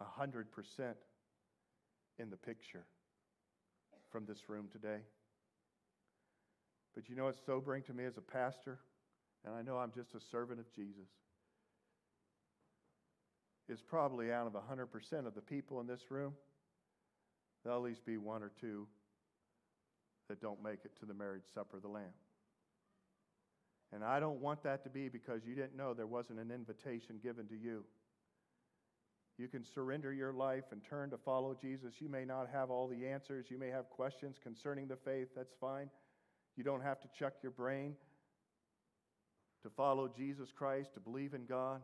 A 0.00 0.04
hundred 0.04 0.52
percent 0.52 0.96
in 2.18 2.30
the 2.30 2.36
picture 2.36 2.84
from 4.14 4.26
this 4.26 4.48
room 4.48 4.68
today. 4.70 5.00
But 6.94 7.08
you 7.08 7.16
know 7.16 7.24
what's 7.24 7.44
sobering 7.44 7.82
to 7.82 7.92
me 7.92 8.04
as 8.04 8.16
a 8.16 8.20
pastor? 8.20 8.78
And 9.44 9.52
I 9.52 9.62
know 9.62 9.76
I'm 9.76 9.90
just 9.90 10.14
a 10.14 10.20
servant 10.30 10.60
of 10.60 10.72
Jesus. 10.72 11.08
Is 13.68 13.82
probably 13.82 14.30
out 14.30 14.46
of 14.46 14.52
100% 14.52 15.26
of 15.26 15.34
the 15.34 15.40
people 15.40 15.80
in 15.80 15.88
this 15.88 16.02
room, 16.10 16.34
there'll 17.64 17.80
at 17.80 17.84
least 17.84 18.06
be 18.06 18.16
one 18.16 18.44
or 18.44 18.52
two 18.60 18.86
that 20.28 20.40
don't 20.40 20.62
make 20.62 20.84
it 20.84 20.96
to 21.00 21.06
the 21.06 21.14
marriage 21.14 21.42
supper 21.52 21.78
of 21.78 21.82
the 21.82 21.88
Lamb. 21.88 22.14
And 23.92 24.04
I 24.04 24.20
don't 24.20 24.40
want 24.40 24.62
that 24.62 24.84
to 24.84 24.90
be 24.90 25.08
because 25.08 25.40
you 25.44 25.56
didn't 25.56 25.76
know 25.76 25.92
there 25.92 26.06
wasn't 26.06 26.38
an 26.38 26.52
invitation 26.52 27.18
given 27.20 27.48
to 27.48 27.56
you. 27.56 27.82
You 29.38 29.48
can 29.48 29.64
surrender 29.74 30.12
your 30.12 30.32
life 30.32 30.64
and 30.70 30.80
turn 30.88 31.10
to 31.10 31.18
follow 31.18 31.56
Jesus. 31.60 31.94
You 31.98 32.08
may 32.08 32.24
not 32.24 32.48
have 32.52 32.70
all 32.70 32.86
the 32.86 33.06
answers. 33.06 33.46
You 33.50 33.58
may 33.58 33.68
have 33.68 33.90
questions 33.90 34.36
concerning 34.40 34.86
the 34.86 34.96
faith. 34.96 35.28
That's 35.34 35.54
fine. 35.60 35.90
You 36.56 36.62
don't 36.62 36.82
have 36.82 37.00
to 37.00 37.08
check 37.18 37.34
your 37.42 37.50
brain 37.50 37.94
to 39.64 39.70
follow 39.70 40.08
Jesus 40.08 40.50
Christ, 40.56 40.94
to 40.94 41.00
believe 41.00 41.34
in 41.34 41.46
God. 41.46 41.80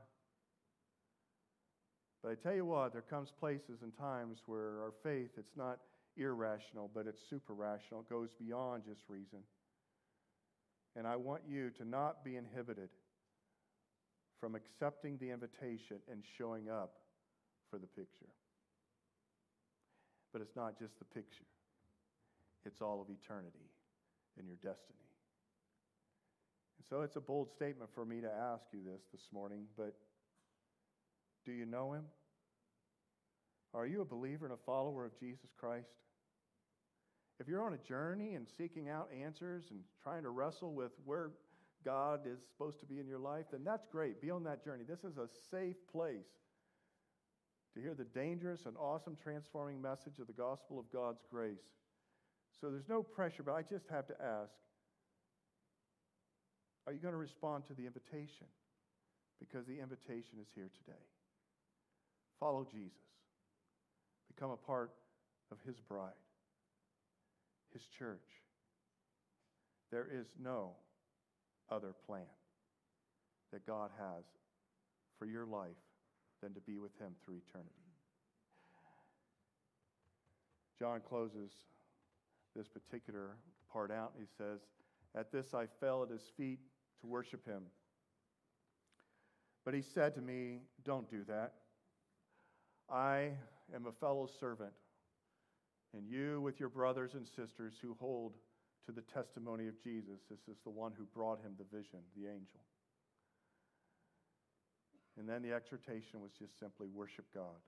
But 2.22 2.32
I 2.32 2.34
tell 2.34 2.54
you 2.54 2.66
what, 2.66 2.92
there 2.92 3.02
comes 3.02 3.32
places 3.40 3.80
and 3.82 3.96
times 3.96 4.38
where 4.46 4.82
our 4.82 4.92
faith, 5.02 5.30
it's 5.38 5.56
not 5.56 5.78
irrational, 6.16 6.90
but 6.94 7.06
it's 7.06 7.20
super 7.28 7.54
rational. 7.54 8.00
It 8.00 8.10
goes 8.10 8.28
beyond 8.38 8.84
just 8.86 9.00
reason. 9.08 9.40
And 10.94 11.06
I 11.06 11.16
want 11.16 11.42
you 11.48 11.70
to 11.78 11.84
not 11.84 12.24
be 12.24 12.36
inhibited 12.36 12.90
from 14.40 14.54
accepting 14.54 15.16
the 15.18 15.30
invitation 15.30 15.98
and 16.10 16.22
showing 16.36 16.68
up 16.68 16.92
for 17.70 17.78
the 17.78 17.86
picture. 17.86 18.28
But 20.32 20.42
it's 20.42 20.56
not 20.56 20.78
just 20.78 20.98
the 20.98 21.04
picture, 21.04 21.46
it's 22.64 22.80
all 22.80 23.00
of 23.00 23.08
eternity 23.08 23.70
and 24.38 24.46
your 24.46 24.56
destiny. 24.56 24.98
And 26.78 26.86
so 26.88 27.02
it's 27.02 27.16
a 27.16 27.20
bold 27.20 27.50
statement 27.50 27.90
for 27.94 28.04
me 28.04 28.20
to 28.20 28.30
ask 28.30 28.64
you 28.72 28.80
this 28.84 29.02
this 29.12 29.28
morning, 29.32 29.64
but 29.76 29.94
do 31.44 31.52
you 31.52 31.66
know 31.66 31.92
him? 31.92 32.04
Are 33.74 33.86
you 33.86 34.00
a 34.00 34.04
believer 34.04 34.46
and 34.46 34.54
a 34.54 34.64
follower 34.66 35.04
of 35.04 35.18
Jesus 35.18 35.50
Christ? 35.58 35.90
If 37.38 37.48
you're 37.48 37.64
on 37.64 37.72
a 37.72 37.88
journey 37.88 38.34
and 38.34 38.46
seeking 38.58 38.88
out 38.88 39.08
answers 39.24 39.64
and 39.70 39.80
trying 40.02 40.24
to 40.24 40.30
wrestle 40.30 40.74
with 40.74 40.92
where 41.04 41.30
God 41.84 42.20
is 42.26 42.38
supposed 42.46 42.80
to 42.80 42.86
be 42.86 42.98
in 43.00 43.06
your 43.06 43.18
life, 43.18 43.46
then 43.50 43.62
that's 43.64 43.86
great. 43.90 44.20
Be 44.20 44.30
on 44.30 44.44
that 44.44 44.62
journey. 44.62 44.84
This 44.86 45.04
is 45.04 45.16
a 45.16 45.26
safe 45.50 45.76
place 45.90 46.26
to 47.74 47.80
hear 47.80 47.94
the 47.94 48.04
dangerous 48.04 48.66
and 48.66 48.76
awesome 48.76 49.16
transforming 49.22 49.80
message 49.80 50.18
of 50.18 50.26
the 50.26 50.32
gospel 50.32 50.78
of 50.78 50.90
God's 50.92 51.22
grace. 51.30 51.58
So 52.60 52.70
there's 52.70 52.88
no 52.88 53.02
pressure, 53.02 53.42
but 53.42 53.54
I 53.54 53.62
just 53.62 53.86
have 53.90 54.06
to 54.08 54.14
ask 54.20 54.52
are 56.86 56.92
you 56.92 56.98
going 56.98 57.12
to 57.12 57.18
respond 57.18 57.64
to 57.68 57.74
the 57.74 57.86
invitation? 57.86 58.48
Because 59.38 59.66
the 59.66 59.78
invitation 59.78 60.40
is 60.40 60.48
here 60.54 60.70
today. 60.84 61.04
Follow 62.40 62.66
Jesus, 62.70 63.06
become 64.34 64.50
a 64.50 64.56
part 64.56 64.90
of 65.52 65.58
his 65.64 65.76
bride 65.78 66.16
his 67.72 67.82
church. 67.98 68.18
There 69.90 70.06
is 70.10 70.26
no 70.40 70.72
other 71.70 71.94
plan 72.06 72.22
that 73.52 73.66
God 73.66 73.90
has 73.98 74.24
for 75.18 75.26
your 75.26 75.46
life 75.46 75.70
than 76.42 76.54
to 76.54 76.60
be 76.60 76.78
with 76.78 76.96
him 76.98 77.12
through 77.24 77.40
eternity. 77.48 77.70
John 80.78 81.00
closes 81.06 81.50
this 82.56 82.68
particular 82.68 83.36
part 83.72 83.90
out. 83.90 84.12
He 84.18 84.26
says, 84.38 84.60
At 85.14 85.30
this 85.30 85.54
I 85.54 85.66
fell 85.80 86.02
at 86.02 86.10
his 86.10 86.22
feet 86.36 86.60
to 87.00 87.06
worship 87.06 87.46
him. 87.46 87.62
But 89.64 89.74
he 89.74 89.82
said 89.82 90.14
to 90.14 90.22
me, 90.22 90.60
Don't 90.84 91.10
do 91.10 91.22
that. 91.28 91.52
I 92.90 93.32
am 93.74 93.86
a 93.86 93.92
fellow 93.92 94.28
servant 94.40 94.72
and 95.96 96.08
you, 96.08 96.40
with 96.40 96.60
your 96.60 96.68
brothers 96.68 97.14
and 97.14 97.26
sisters 97.26 97.74
who 97.82 97.96
hold 97.98 98.34
to 98.86 98.92
the 98.92 99.02
testimony 99.02 99.66
of 99.66 99.82
Jesus, 99.82 100.20
this 100.30 100.40
is 100.48 100.60
the 100.64 100.70
one 100.70 100.92
who 100.96 101.04
brought 101.04 101.40
him 101.40 101.52
the 101.58 101.76
vision, 101.76 101.98
the 102.16 102.28
angel. 102.28 102.60
And 105.20 105.28
then 105.28 105.42
the 105.42 105.52
exhortation 105.54 106.22
was 106.22 106.30
just 106.32 106.58
simply 106.58 106.88
worship 106.88 107.26
God. 107.34 107.60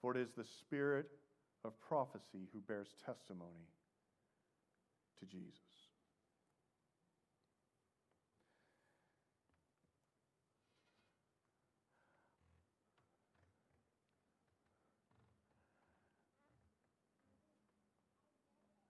For 0.00 0.16
it 0.16 0.20
is 0.22 0.30
the 0.34 0.44
spirit 0.44 1.06
of 1.66 1.78
prophecy 1.86 2.48
who 2.50 2.60
bears 2.60 2.88
testimony 3.04 3.68
to 5.20 5.26
Jesus. 5.26 5.60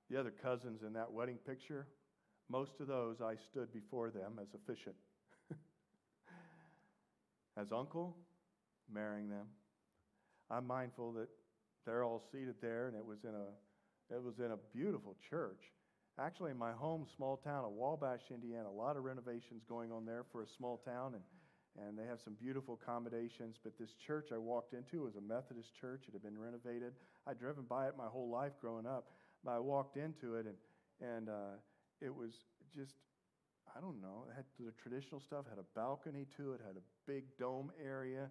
The 0.09 0.21
other 0.21 0.31
cousins 0.31 0.83
in 0.87 0.93
that 0.93 1.13
wedding 1.13 1.39
picture, 1.45 1.89
most 2.49 2.79
of 2.79 2.87
those 2.87 3.21
I 3.21 3.35
stood 3.35 3.73
before 3.73 4.11
them 4.11 4.39
as 4.41 4.55
officiant. 4.55 4.95
As 7.57 7.73
uncle, 7.73 8.17
marrying 8.93 9.29
them. 9.29 9.47
I'm 10.51 10.67
mindful 10.67 11.13
that 11.15 11.29
they're 11.87 12.05
all 12.05 12.23
seated 12.33 12.57
there, 12.61 12.89
and 12.89 12.97
it 12.97 13.05
was 13.05 13.25
in 13.25 13.35
a, 13.35 14.15
It 14.15 14.23
was 14.23 14.39
in 14.39 14.53
a 14.53 14.59
beautiful 14.73 15.17
church. 15.31 15.73
Actually, 16.19 16.51
in 16.53 16.59
my 16.59 16.73
home 16.73 17.07
small 17.17 17.37
town 17.37 17.65
of 17.65 17.73
Wabash, 17.73 18.31
Indiana, 18.31 18.69
a 18.69 18.71
lot 18.71 18.97
of 18.97 19.05
renovations 19.05 19.63
going 19.69 19.91
on 19.91 20.05
there 20.05 20.25
for 20.31 20.43
a 20.43 20.47
small 20.47 20.77
town, 20.85 21.15
and, 21.15 21.87
and 21.87 21.99
they 21.99 22.07
have 22.07 22.21
some 22.21 22.35
beautiful 22.35 22.79
accommodations. 22.81 23.57
But 23.63 23.79
this 23.79 23.95
church 24.07 24.29
I 24.33 24.39
walked 24.39 24.75
into 24.75 25.03
was 25.03 25.17
a 25.17 25.21
Methodist 25.21 25.75
church. 25.75 26.05
It 26.07 26.13
had 26.13 26.23
been 26.23 26.39
renovated. 26.39 26.93
I'd 27.27 27.39
driven 27.39 27.65
by 27.65 27.89
it 27.89 27.95
my 27.97 28.07
whole 28.07 28.31
life 28.31 28.53
growing 28.61 28.87
up, 28.87 29.11
but 29.45 29.53
I 29.53 29.59
walked 29.59 29.97
into 29.97 30.37
it, 30.37 30.47
and, 30.47 30.57
and 31.01 31.29
uh, 31.29 31.57
it 32.01 32.15
was 32.15 32.33
just, 32.73 32.95
I 33.77 33.81
don't 33.81 34.01
know, 34.01 34.27
it 34.31 34.35
had 34.37 34.45
the 34.59 34.73
traditional 34.81 35.21
stuff, 35.21 35.47
had 35.49 35.59
a 35.59 35.67
balcony 35.75 36.27
to 36.37 36.53
it, 36.53 36.61
had 36.65 36.77
a 36.77 37.11
big 37.11 37.25
dome 37.39 37.73
area, 37.85 38.29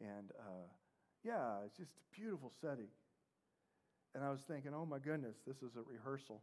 and 0.00 0.30
uh, 0.40 0.68
yeah, 1.22 1.58
it's 1.66 1.76
just 1.76 1.90
a 1.90 2.18
beautiful 2.18 2.50
setting. 2.60 2.88
And 4.14 4.24
I 4.24 4.30
was 4.30 4.40
thinking, 4.48 4.72
oh 4.74 4.86
my 4.86 4.98
goodness, 4.98 5.36
this 5.46 5.58
is 5.58 5.76
a 5.76 5.82
rehearsal. 5.82 6.40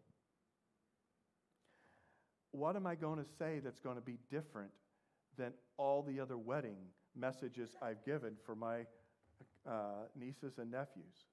What 2.51 2.75
am 2.75 2.85
I 2.85 2.93
going 2.93 3.17
to 3.17 3.25
say 3.39 3.59
that's 3.63 3.79
going 3.79 3.95
to 3.95 4.01
be 4.01 4.19
different 4.29 4.69
than 5.37 5.53
all 5.77 6.03
the 6.03 6.19
other 6.19 6.37
wedding 6.37 6.77
messages 7.15 7.75
I've 7.81 8.05
given 8.05 8.35
for 8.45 8.55
my 8.55 8.81
uh, 9.67 10.05
nieces 10.15 10.59
and 10.59 10.69
nephews? 10.69 11.25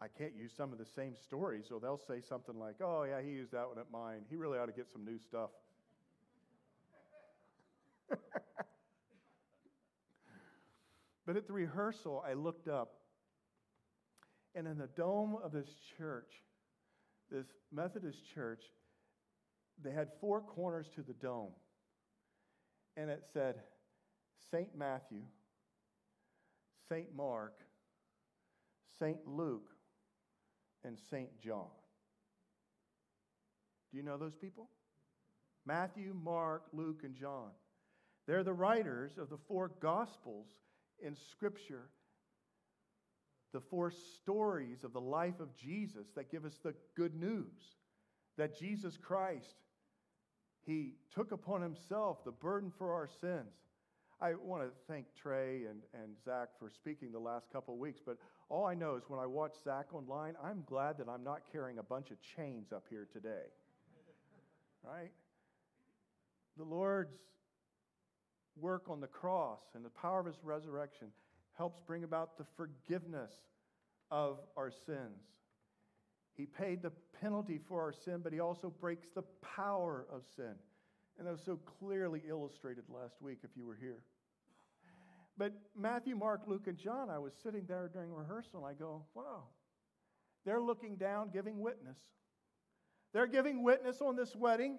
I 0.00 0.08
can't 0.08 0.34
use 0.34 0.50
some 0.56 0.72
of 0.72 0.78
the 0.78 0.86
same 0.96 1.14
stories, 1.14 1.66
so 1.68 1.78
they'll 1.78 1.96
say 2.08 2.20
something 2.20 2.58
like, 2.58 2.76
oh, 2.82 3.04
yeah, 3.04 3.22
he 3.22 3.30
used 3.30 3.52
that 3.52 3.68
one 3.68 3.78
at 3.78 3.92
mine. 3.92 4.22
He 4.28 4.34
really 4.34 4.58
ought 4.58 4.66
to 4.66 4.72
get 4.72 4.90
some 4.90 5.04
new 5.04 5.20
stuff. 5.20 5.50
But 11.32 11.38
at 11.38 11.46
the 11.46 11.52
rehearsal, 11.54 12.22
I 12.28 12.34
looked 12.34 12.68
up 12.68 12.92
and 14.54 14.66
in 14.66 14.76
the 14.76 14.88
dome 14.88 15.38
of 15.42 15.50
this 15.50 15.68
church, 15.96 16.30
this 17.30 17.46
Methodist 17.72 18.18
church, 18.34 18.60
they 19.82 19.92
had 19.92 20.08
four 20.20 20.42
corners 20.42 20.90
to 20.94 21.00
the 21.00 21.14
dome. 21.14 21.52
And 22.98 23.08
it 23.08 23.22
said 23.32 23.54
St. 24.50 24.76
Matthew, 24.76 25.22
St. 26.90 27.16
Mark, 27.16 27.54
St. 28.98 29.26
Luke, 29.26 29.70
and 30.84 30.98
St. 31.10 31.30
John. 31.40 31.70
Do 33.90 33.96
you 33.96 34.02
know 34.02 34.18
those 34.18 34.36
people? 34.38 34.68
Matthew, 35.64 36.12
Mark, 36.12 36.64
Luke, 36.74 37.00
and 37.04 37.14
John. 37.14 37.48
They're 38.26 38.44
the 38.44 38.52
writers 38.52 39.12
of 39.16 39.30
the 39.30 39.38
four 39.48 39.70
Gospels 39.80 40.48
in 41.04 41.16
Scripture 41.30 41.88
the 43.52 43.60
four 43.60 43.90
stories 43.90 44.82
of 44.82 44.92
the 44.92 45.00
life 45.00 45.38
of 45.40 45.54
Jesus 45.56 46.06
that 46.16 46.30
give 46.30 46.44
us 46.44 46.58
the 46.62 46.74
good 46.96 47.14
news 47.14 47.76
that 48.38 48.58
Jesus 48.58 48.96
Christ, 48.96 49.56
He 50.64 50.94
took 51.14 51.32
upon 51.32 51.60
Himself 51.60 52.24
the 52.24 52.30
burden 52.30 52.72
for 52.76 52.94
our 52.94 53.06
sins. 53.20 53.52
I 54.20 54.34
want 54.34 54.62
to 54.62 54.70
thank 54.88 55.06
Trey 55.20 55.64
and, 55.68 55.82
and 55.92 56.14
Zach 56.24 56.48
for 56.58 56.70
speaking 56.70 57.10
the 57.10 57.18
last 57.18 57.50
couple 57.52 57.74
of 57.74 57.80
weeks, 57.80 58.00
but 58.04 58.16
all 58.48 58.64
I 58.64 58.74
know 58.74 58.94
is 58.94 59.02
when 59.08 59.18
I 59.18 59.26
watch 59.26 59.52
Zach 59.64 59.92
online, 59.92 60.34
I'm 60.42 60.62
glad 60.66 60.96
that 60.98 61.08
I'm 61.08 61.24
not 61.24 61.42
carrying 61.50 61.78
a 61.78 61.82
bunch 61.82 62.10
of 62.10 62.18
chains 62.36 62.72
up 62.72 62.84
here 62.88 63.08
today. 63.12 63.50
right? 64.84 65.10
The 66.56 66.64
Lord's 66.64 67.16
work 68.56 68.84
on 68.88 69.00
the 69.00 69.06
cross 69.06 69.60
and 69.74 69.84
the 69.84 69.90
power 69.90 70.20
of 70.20 70.26
His 70.26 70.42
resurrection 70.42 71.08
helps 71.56 71.80
bring 71.86 72.04
about 72.04 72.38
the 72.38 72.44
forgiveness 72.56 73.32
of 74.10 74.38
our 74.56 74.70
sins. 74.70 75.22
He 76.34 76.46
paid 76.46 76.82
the 76.82 76.92
penalty 77.20 77.60
for 77.68 77.82
our 77.82 77.92
sin, 77.92 78.20
but 78.22 78.32
he 78.32 78.40
also 78.40 78.72
breaks 78.80 79.08
the 79.14 79.22
power 79.56 80.06
of 80.10 80.22
sin. 80.34 80.54
And 81.18 81.26
that 81.26 81.32
was 81.32 81.42
so 81.44 81.58
clearly 81.78 82.22
illustrated 82.28 82.84
last 82.88 83.20
week 83.20 83.38
if 83.42 83.50
you 83.54 83.66
were 83.66 83.76
here. 83.78 84.00
But 85.36 85.52
Matthew, 85.76 86.16
Mark, 86.16 86.42
Luke, 86.46 86.66
and 86.66 86.76
John, 86.76 87.10
I 87.10 87.18
was 87.18 87.32
sitting 87.42 87.64
there 87.66 87.90
during 87.92 88.12
rehearsal 88.12 88.64
and 88.64 88.66
I 88.66 88.78
go, 88.78 89.02
wow, 89.14 89.44
they're 90.44 90.60
looking 90.60 90.96
down, 90.96 91.30
giving 91.32 91.60
witness. 91.60 91.98
They're 93.12 93.26
giving 93.26 93.62
witness 93.62 94.00
on 94.00 94.16
this 94.16 94.34
wedding 94.34 94.78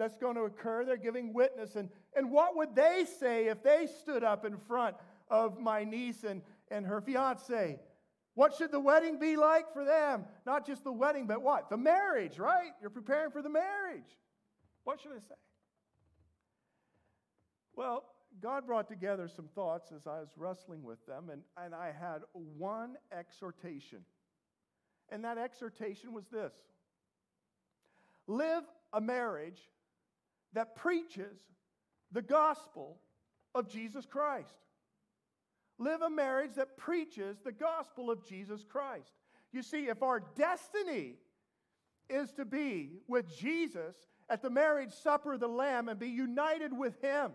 that's 0.00 0.16
going 0.16 0.34
to 0.36 0.44
occur. 0.44 0.86
They're 0.86 0.96
giving 0.96 1.34
witness. 1.34 1.76
And, 1.76 1.90
and 2.16 2.30
what 2.30 2.56
would 2.56 2.74
they 2.74 3.04
say 3.18 3.48
if 3.48 3.62
they 3.62 3.86
stood 3.86 4.24
up 4.24 4.46
in 4.46 4.56
front 4.56 4.96
of 5.28 5.60
my 5.60 5.84
niece 5.84 6.24
and, 6.24 6.40
and 6.70 6.86
her 6.86 7.02
fiance? 7.02 7.78
What 8.32 8.54
should 8.54 8.72
the 8.72 8.80
wedding 8.80 9.18
be 9.18 9.36
like 9.36 9.70
for 9.74 9.84
them? 9.84 10.24
Not 10.46 10.66
just 10.66 10.84
the 10.84 10.92
wedding, 10.92 11.26
but 11.26 11.42
what? 11.42 11.68
The 11.68 11.76
marriage, 11.76 12.38
right? 12.38 12.70
You're 12.80 12.88
preparing 12.88 13.30
for 13.30 13.42
the 13.42 13.50
marriage. 13.50 14.16
What 14.84 15.02
should 15.02 15.12
I 15.12 15.18
say? 15.18 15.34
Well, 17.76 18.04
God 18.40 18.66
brought 18.66 18.88
together 18.88 19.28
some 19.28 19.48
thoughts 19.54 19.92
as 19.94 20.06
I 20.06 20.20
was 20.20 20.30
wrestling 20.38 20.82
with 20.82 21.04
them, 21.04 21.28
and, 21.30 21.42
and 21.62 21.74
I 21.74 21.92
had 21.92 22.22
one 22.32 22.94
exhortation. 23.12 23.98
And 25.10 25.22
that 25.24 25.36
exhortation 25.36 26.14
was 26.14 26.24
this 26.32 26.52
Live 28.26 28.62
a 28.94 29.00
marriage 29.00 29.60
that 30.52 30.76
preaches 30.76 31.38
the 32.12 32.22
gospel 32.22 32.98
of 33.54 33.68
Jesus 33.68 34.06
Christ. 34.06 34.48
Live 35.78 36.02
a 36.02 36.10
marriage 36.10 36.54
that 36.56 36.76
preaches 36.76 37.38
the 37.40 37.52
gospel 37.52 38.10
of 38.10 38.26
Jesus 38.26 38.64
Christ. 38.64 39.12
You 39.52 39.62
see, 39.62 39.88
if 39.88 40.02
our 40.02 40.20
destiny 40.36 41.14
is 42.08 42.32
to 42.32 42.44
be 42.44 42.98
with 43.08 43.34
Jesus 43.38 43.96
at 44.28 44.42
the 44.42 44.50
marriage 44.50 44.92
supper 44.92 45.34
of 45.34 45.40
the 45.40 45.48
Lamb 45.48 45.88
and 45.88 45.98
be 45.98 46.08
united 46.08 46.76
with 46.76 47.00
Him, 47.00 47.32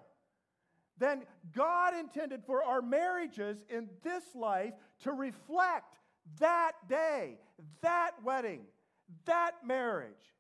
then 0.98 1.24
God 1.54 1.94
intended 1.96 2.44
for 2.46 2.64
our 2.64 2.82
marriages 2.82 3.64
in 3.70 3.90
this 4.04 4.24
life 4.34 4.74
to 5.02 5.12
reflect 5.12 5.98
that 6.40 6.74
day, 6.88 7.38
that 7.82 8.12
wedding, 8.24 8.62
that 9.26 9.52
marriage. 9.66 10.35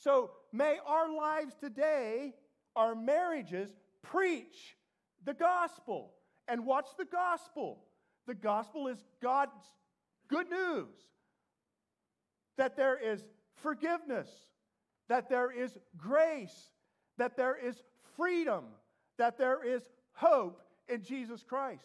So 0.00 0.30
may 0.52 0.78
our 0.86 1.14
lives 1.14 1.54
today, 1.60 2.34
our 2.74 2.94
marriages, 2.94 3.70
preach 4.02 4.76
the 5.24 5.34
gospel. 5.34 6.12
And 6.48 6.64
what's 6.64 6.94
the 6.94 7.04
gospel? 7.04 7.84
The 8.26 8.34
gospel 8.34 8.88
is 8.88 9.04
God's 9.22 9.52
good 10.28 10.48
news 10.48 10.94
that 12.56 12.76
there 12.76 12.96
is 12.96 13.22
forgiveness, 13.62 14.28
that 15.08 15.28
there 15.28 15.50
is 15.50 15.78
grace, 15.96 16.70
that 17.18 17.36
there 17.36 17.56
is 17.56 17.82
freedom, 18.16 18.64
that 19.18 19.38
there 19.38 19.64
is 19.64 19.82
hope 20.12 20.60
in 20.88 21.02
Jesus 21.02 21.42
Christ. 21.42 21.84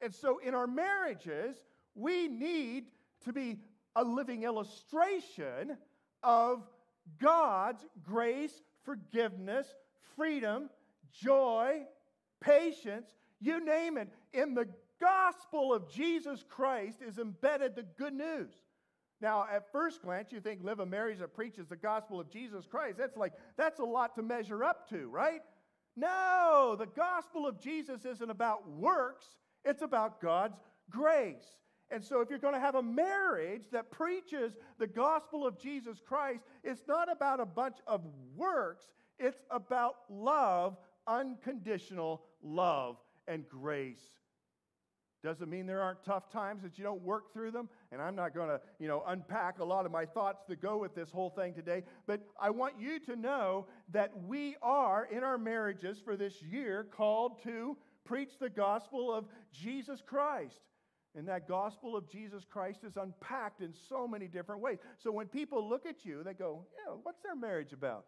And 0.00 0.14
so 0.14 0.38
in 0.38 0.54
our 0.54 0.66
marriages, 0.66 1.56
we 1.94 2.28
need 2.28 2.86
to 3.24 3.32
be 3.32 3.58
a 3.94 4.04
living 4.04 4.42
illustration 4.42 5.76
of 6.22 6.62
God's 7.20 7.84
grace, 8.02 8.62
forgiveness, 8.84 9.66
freedom, 10.16 10.70
joy, 11.12 11.82
patience, 12.40 13.08
you 13.40 13.64
name 13.64 13.98
it. 13.98 14.08
In 14.32 14.54
the 14.54 14.68
gospel 15.00 15.72
of 15.72 15.90
Jesus 15.90 16.44
Christ 16.48 16.98
is 17.06 17.18
embedded 17.18 17.74
the 17.74 17.82
good 17.82 18.14
news. 18.14 18.52
Now, 19.20 19.46
at 19.50 19.72
first 19.72 20.02
glance, 20.02 20.30
you 20.30 20.40
think 20.40 20.62
live 20.62 20.80
a 20.80 20.86
marriage 20.86 21.20
that 21.20 21.34
preaches 21.34 21.66
the 21.66 21.76
gospel 21.76 22.20
of 22.20 22.30
Jesus 22.30 22.66
Christ. 22.66 22.98
That's 22.98 23.16
like, 23.16 23.32
that's 23.56 23.80
a 23.80 23.84
lot 23.84 24.14
to 24.16 24.22
measure 24.22 24.62
up 24.62 24.88
to, 24.90 25.08
right? 25.08 25.40
No, 25.96 26.76
the 26.78 26.86
gospel 26.86 27.46
of 27.46 27.58
Jesus 27.58 28.04
isn't 28.04 28.30
about 28.30 28.68
works, 28.68 29.26
it's 29.64 29.82
about 29.82 30.20
God's 30.20 30.58
grace. 30.90 31.46
And 31.90 32.04
so, 32.04 32.20
if 32.20 32.30
you're 32.30 32.38
going 32.38 32.54
to 32.54 32.60
have 32.60 32.74
a 32.74 32.82
marriage 32.82 33.64
that 33.70 33.90
preaches 33.90 34.52
the 34.78 34.86
gospel 34.86 35.46
of 35.46 35.58
Jesus 35.58 36.02
Christ, 36.04 36.42
it's 36.64 36.82
not 36.88 37.10
about 37.10 37.38
a 37.38 37.46
bunch 37.46 37.76
of 37.86 38.02
works, 38.36 38.86
it's 39.18 39.40
about 39.50 39.94
love, 40.10 40.76
unconditional 41.06 42.22
love 42.42 42.96
and 43.28 43.48
grace. 43.48 44.02
Doesn't 45.22 45.48
mean 45.48 45.66
there 45.66 45.82
aren't 45.82 46.04
tough 46.04 46.30
times 46.30 46.62
that 46.62 46.78
you 46.78 46.84
don't 46.84 47.02
work 47.02 47.32
through 47.32 47.50
them. 47.50 47.68
And 47.90 48.00
I'm 48.00 48.14
not 48.14 48.32
going 48.32 48.48
to, 48.48 48.60
you 48.78 48.86
know, 48.86 49.02
unpack 49.08 49.58
a 49.58 49.64
lot 49.64 49.84
of 49.84 49.90
my 49.90 50.04
thoughts 50.04 50.44
that 50.48 50.62
go 50.62 50.76
with 50.76 50.94
this 50.94 51.10
whole 51.10 51.30
thing 51.30 51.52
today. 51.52 51.82
But 52.06 52.20
I 52.40 52.50
want 52.50 52.74
you 52.78 53.00
to 53.00 53.16
know 53.16 53.66
that 53.92 54.12
we 54.24 54.54
are 54.62 55.08
in 55.10 55.24
our 55.24 55.36
marriages 55.36 55.98
for 55.98 56.16
this 56.16 56.42
year 56.42 56.86
called 56.96 57.42
to 57.42 57.76
preach 58.04 58.38
the 58.38 58.48
gospel 58.48 59.12
of 59.12 59.24
Jesus 59.52 60.00
Christ. 60.04 60.60
And 61.16 61.26
that 61.28 61.48
gospel 61.48 61.96
of 61.96 62.10
Jesus 62.10 62.44
Christ 62.48 62.80
is 62.86 62.96
unpacked 62.96 63.62
in 63.62 63.72
so 63.88 64.06
many 64.06 64.26
different 64.26 64.60
ways. 64.60 64.78
So 64.98 65.10
when 65.10 65.26
people 65.26 65.66
look 65.66 65.86
at 65.86 66.04
you, 66.04 66.22
they 66.22 66.34
go, 66.34 66.66
yeah, 66.76 66.94
what's 67.02 67.22
their 67.22 67.34
marriage 67.34 67.72
about? 67.72 68.04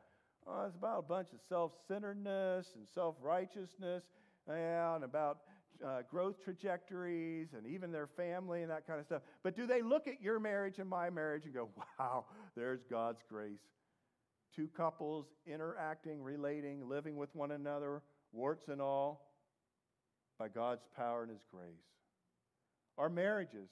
Oh, 0.47 0.65
it's 0.67 0.77
about 0.77 0.99
a 0.99 1.03
bunch 1.03 1.29
of 1.33 1.41
self 1.49 1.73
centeredness 1.89 2.69
and 2.77 2.87
self 2.95 3.17
righteousness 3.21 4.05
and 4.47 5.05
about 5.05 5.39
uh, 5.85 6.03
growth 6.11 6.43
trajectories 6.43 7.49
and 7.57 7.67
even 7.67 7.93
their 7.93 8.07
family 8.07 8.63
and 8.63 8.71
that 8.71 8.87
kind 8.87 9.01
of 9.01 9.07
stuff. 9.07 9.23
But 9.43 9.57
do 9.57 9.67
they 9.67 9.83
look 9.83 10.07
at 10.07 10.23
your 10.23 10.39
marriage 10.39 10.79
and 10.79 10.89
my 10.89 11.09
marriage 11.11 11.45
and 11.45 11.55
go, 11.55 11.71
wow, 11.99 12.27
there's 12.57 12.81
God's 12.91 13.23
grace? 13.29 13.61
Two 14.55 14.69
couples 14.77 15.27
interacting, 15.47 16.23
relating, 16.23 16.89
living 16.89 17.17
with 17.17 17.35
one 17.35 17.53
another, 17.53 18.03
warts 18.33 18.69
and 18.69 18.81
all, 18.81 19.31
by 20.39 20.49
God's 20.49 20.83
power 20.97 21.23
and 21.23 21.31
His 21.31 21.45
grace. 21.51 21.98
Our 22.99 23.09
marriages 23.09 23.71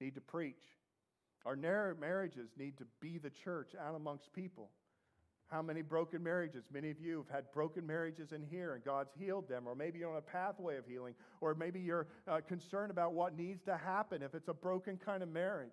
need 0.00 0.14
to 0.14 0.20
preach. 0.20 0.62
Our 1.44 1.56
marriages 1.56 2.48
need 2.56 2.78
to 2.78 2.84
be 3.00 3.18
the 3.18 3.30
church 3.30 3.72
out 3.78 3.94
amongst 3.94 4.32
people. 4.32 4.70
How 5.48 5.60
many 5.60 5.82
broken 5.82 6.22
marriages? 6.22 6.64
Many 6.72 6.90
of 6.90 6.98
you 6.98 7.18
have 7.18 7.28
had 7.28 7.52
broken 7.52 7.86
marriages 7.86 8.32
in 8.32 8.42
here 8.42 8.74
and 8.74 8.82
God's 8.82 9.10
healed 9.18 9.48
them, 9.48 9.66
or 9.66 9.74
maybe 9.74 9.98
you're 9.98 10.10
on 10.10 10.16
a 10.16 10.22
pathway 10.22 10.78
of 10.78 10.86
healing, 10.86 11.14
or 11.40 11.54
maybe 11.54 11.80
you're 11.80 12.06
uh, 12.26 12.40
concerned 12.48 12.90
about 12.90 13.12
what 13.12 13.36
needs 13.36 13.62
to 13.64 13.76
happen 13.76 14.22
if 14.22 14.34
it's 14.34 14.48
a 14.48 14.54
broken 14.54 14.96
kind 14.96 15.22
of 15.22 15.28
marriage. 15.28 15.68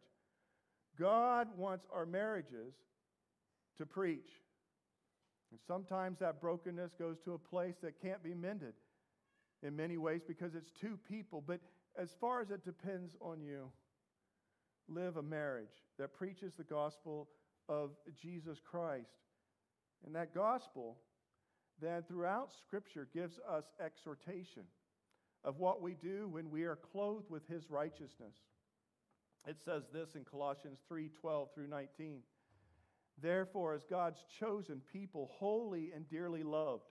God 1.00 1.48
wants 1.56 1.86
our 1.94 2.06
marriages 2.06 2.74
to 3.78 3.86
preach. 3.86 4.30
And 5.52 5.60
sometimes 5.68 6.20
that 6.20 6.42
brokenness 6.42 6.92
goes 7.00 7.18
to 7.26 7.34
a 7.34 7.40
place 7.40 7.76
that 7.82 8.02
can't 8.02 8.24
be 8.24 8.34
mended 8.34 8.74
in 9.64 9.76
many 9.76 9.98
ways 9.98 10.22
because 10.28 10.54
it's 10.54 10.72
two 10.80 10.98
people. 11.10 11.44
But 11.46 11.60
as 12.00 12.10
far 12.20 12.42
as 12.42 12.52
it 12.52 12.64
depends 12.64 13.16
on 13.22 13.42
you, 13.42 13.70
live 14.88 15.18
a 15.18 15.24
marriage 15.24 15.84
that 15.98 16.14
preaches 16.14 16.54
the 16.58 16.64
gospel 16.64 17.30
of 17.70 17.92
Jesus 18.22 18.60
Christ. 18.64 19.08
And 20.06 20.16
that 20.16 20.34
gospel, 20.34 20.98
then 21.82 22.04
throughout 22.08 22.50
Scripture, 22.68 23.08
gives 23.14 23.40
us 23.50 23.64
exhortation 23.84 24.64
of 25.44 25.60
what 25.60 25.82
we 25.82 25.94
do 25.94 26.28
when 26.30 26.50
we 26.50 26.64
are 26.64 26.78
clothed 26.92 27.30
with 27.30 27.48
his 27.48 27.70
righteousness. 27.70 28.36
It 29.48 29.58
says 29.66 29.84
this 29.92 30.10
in 30.16 30.24
Colossians 30.24 30.80
3 30.88 31.10
12 31.20 31.50
through 31.54 31.68
19. 31.68 32.20
Therefore, 33.22 33.74
as 33.74 33.84
God's 33.90 34.24
chosen 34.40 34.82
people, 34.92 35.30
holy 35.34 35.92
and 35.96 36.08
dearly 36.10 36.44
loved, 36.44 36.84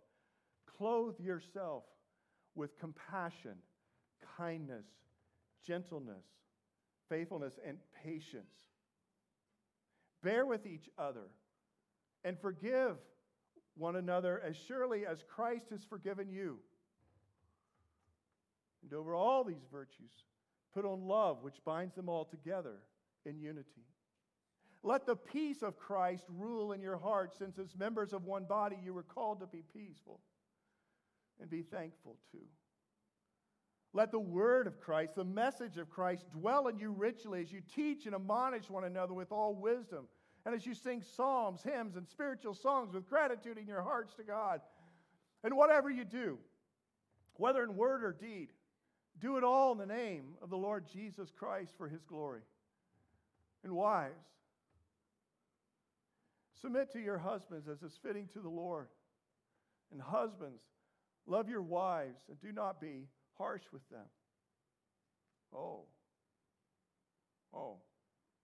clothe 0.76 1.18
yourself 1.18 1.84
with 2.54 2.78
compassion, 2.78 3.56
kindness, 4.36 4.86
gentleness, 5.66 6.24
faithfulness, 7.08 7.58
and 7.66 7.78
patience. 8.04 8.54
Bear 10.22 10.46
with 10.46 10.66
each 10.66 10.88
other 10.98 11.28
and 12.24 12.38
forgive 12.38 12.96
one 13.76 13.96
another 13.96 14.40
as 14.44 14.56
surely 14.56 15.06
as 15.06 15.24
Christ 15.34 15.70
has 15.70 15.84
forgiven 15.84 16.30
you. 16.30 16.58
And 18.82 18.92
over 18.92 19.14
all 19.14 19.44
these 19.44 19.64
virtues, 19.70 20.10
put 20.74 20.84
on 20.84 21.06
love, 21.06 21.42
which 21.42 21.64
binds 21.64 21.94
them 21.94 22.08
all 22.08 22.24
together 22.24 22.76
in 23.24 23.38
unity. 23.38 23.86
Let 24.82 25.06
the 25.06 25.16
peace 25.16 25.62
of 25.62 25.78
Christ 25.78 26.24
rule 26.28 26.72
in 26.72 26.80
your 26.80 26.96
hearts, 26.96 27.36
since 27.38 27.58
as 27.58 27.76
members 27.76 28.12
of 28.12 28.24
one 28.24 28.44
body 28.44 28.76
you 28.82 28.94
were 28.94 29.02
called 29.02 29.40
to 29.40 29.46
be 29.46 29.62
peaceful 29.74 30.20
and 31.40 31.50
be 31.50 31.62
thankful 31.62 32.16
too. 32.32 32.46
Let 33.92 34.12
the 34.12 34.20
word 34.20 34.66
of 34.66 34.80
Christ, 34.80 35.16
the 35.16 35.24
message 35.24 35.76
of 35.76 35.90
Christ, 35.90 36.24
dwell 36.30 36.68
in 36.68 36.78
you 36.78 36.92
richly 36.92 37.40
as 37.40 37.52
you 37.52 37.60
teach 37.74 38.06
and 38.06 38.14
admonish 38.14 38.70
one 38.70 38.84
another 38.84 39.14
with 39.14 39.32
all 39.32 39.54
wisdom 39.54 40.06
and 40.46 40.54
as 40.54 40.64
you 40.64 40.74
sing 40.74 41.02
psalms, 41.02 41.62
hymns, 41.62 41.96
and 41.96 42.06
spiritual 42.08 42.54
songs 42.54 42.94
with 42.94 43.08
gratitude 43.08 43.58
in 43.58 43.66
your 43.66 43.82
hearts 43.82 44.14
to 44.14 44.22
God. 44.22 44.60
And 45.42 45.56
whatever 45.56 45.90
you 45.90 46.04
do, 46.04 46.38
whether 47.34 47.62
in 47.62 47.76
word 47.76 48.04
or 48.04 48.12
deed, 48.12 48.48
do 49.20 49.36
it 49.36 49.44
all 49.44 49.72
in 49.72 49.78
the 49.78 49.86
name 49.86 50.34
of 50.40 50.50
the 50.50 50.56
Lord 50.56 50.86
Jesus 50.90 51.30
Christ 51.30 51.74
for 51.76 51.88
his 51.88 52.04
glory. 52.04 52.42
And 53.64 53.72
wives, 53.72 54.14
submit 56.62 56.90
to 56.92 57.00
your 57.00 57.18
husbands 57.18 57.68
as 57.68 57.82
is 57.82 57.98
fitting 58.02 58.28
to 58.32 58.40
the 58.40 58.48
Lord. 58.48 58.88
And 59.92 60.00
husbands, 60.00 60.62
love 61.26 61.48
your 61.48 61.62
wives 61.62 62.22
and 62.28 62.40
do 62.40 62.52
not 62.52 62.80
be 62.80 63.08
harsh 63.40 63.62
with 63.72 63.88
them. 63.88 64.06
Oh. 65.56 65.84
Oh. 67.54 67.78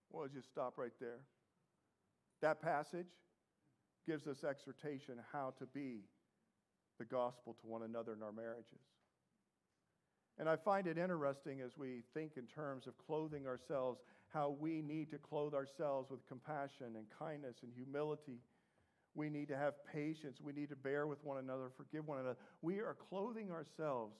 Well, 0.09 0.27
just 0.33 0.49
stop 0.49 0.73
right 0.77 0.91
there. 0.99 1.19
That 2.41 2.61
passage 2.61 3.07
gives 4.07 4.25
us 4.25 4.43
exhortation 4.43 5.15
how 5.31 5.53
to 5.59 5.65
be 5.67 5.99
the 6.97 7.05
gospel 7.05 7.55
to 7.61 7.67
one 7.67 7.83
another 7.83 8.13
in 8.13 8.23
our 8.23 8.31
marriages. 8.31 8.81
And 10.39 10.49
I 10.49 10.55
find 10.55 10.87
it 10.87 10.97
interesting 10.97 11.61
as 11.61 11.77
we 11.77 12.03
think 12.13 12.33
in 12.35 12.45
terms 12.45 12.87
of 12.87 12.93
clothing 12.97 13.45
ourselves, 13.47 13.99
how 14.29 14.55
we 14.59 14.81
need 14.81 15.11
to 15.11 15.17
clothe 15.17 15.53
ourselves 15.53 16.09
with 16.09 16.27
compassion 16.27 16.95
and 16.95 17.05
kindness 17.17 17.57
and 17.63 17.71
humility. 17.75 18.39
We 19.15 19.29
need 19.29 19.47
to 19.49 19.57
have 19.57 19.73
patience. 19.91 20.39
We 20.41 20.53
need 20.53 20.69
to 20.69 20.75
bear 20.75 21.07
with 21.07 21.23
one 21.23 21.37
another, 21.37 21.69
forgive 21.75 22.07
one 22.07 22.19
another. 22.19 22.37
We 22.61 22.79
are 22.79 22.95
clothing 23.09 23.51
ourselves 23.51 24.15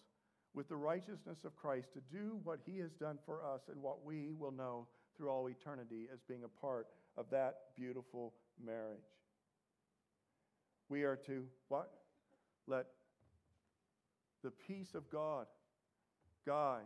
with 0.54 0.70
the 0.70 0.76
righteousness 0.76 1.40
of 1.46 1.56
Christ 1.56 1.94
to 1.94 2.02
do 2.12 2.40
what 2.44 2.60
he 2.66 2.80
has 2.80 2.92
done 2.94 3.18
for 3.26 3.42
us 3.44 3.62
and 3.72 3.82
what 3.82 4.06
we 4.06 4.32
will 4.38 4.52
know 4.52 4.88
through 5.16 5.30
all 5.30 5.50
eternity 5.50 6.08
as 6.14 6.20
being 6.28 6.44
a 6.44 6.62
part 6.62 6.88
of 7.18 7.30
that 7.32 7.56
beautiful 7.76 8.34
marriage. 8.64 9.00
We 10.90 11.04
are 11.04 11.18
to 11.28 11.46
what? 11.68 11.92
Let 12.68 12.88
the 14.44 14.52
peace 14.52 14.94
of 14.94 15.10
God 15.10 15.48
guide, 16.46 16.82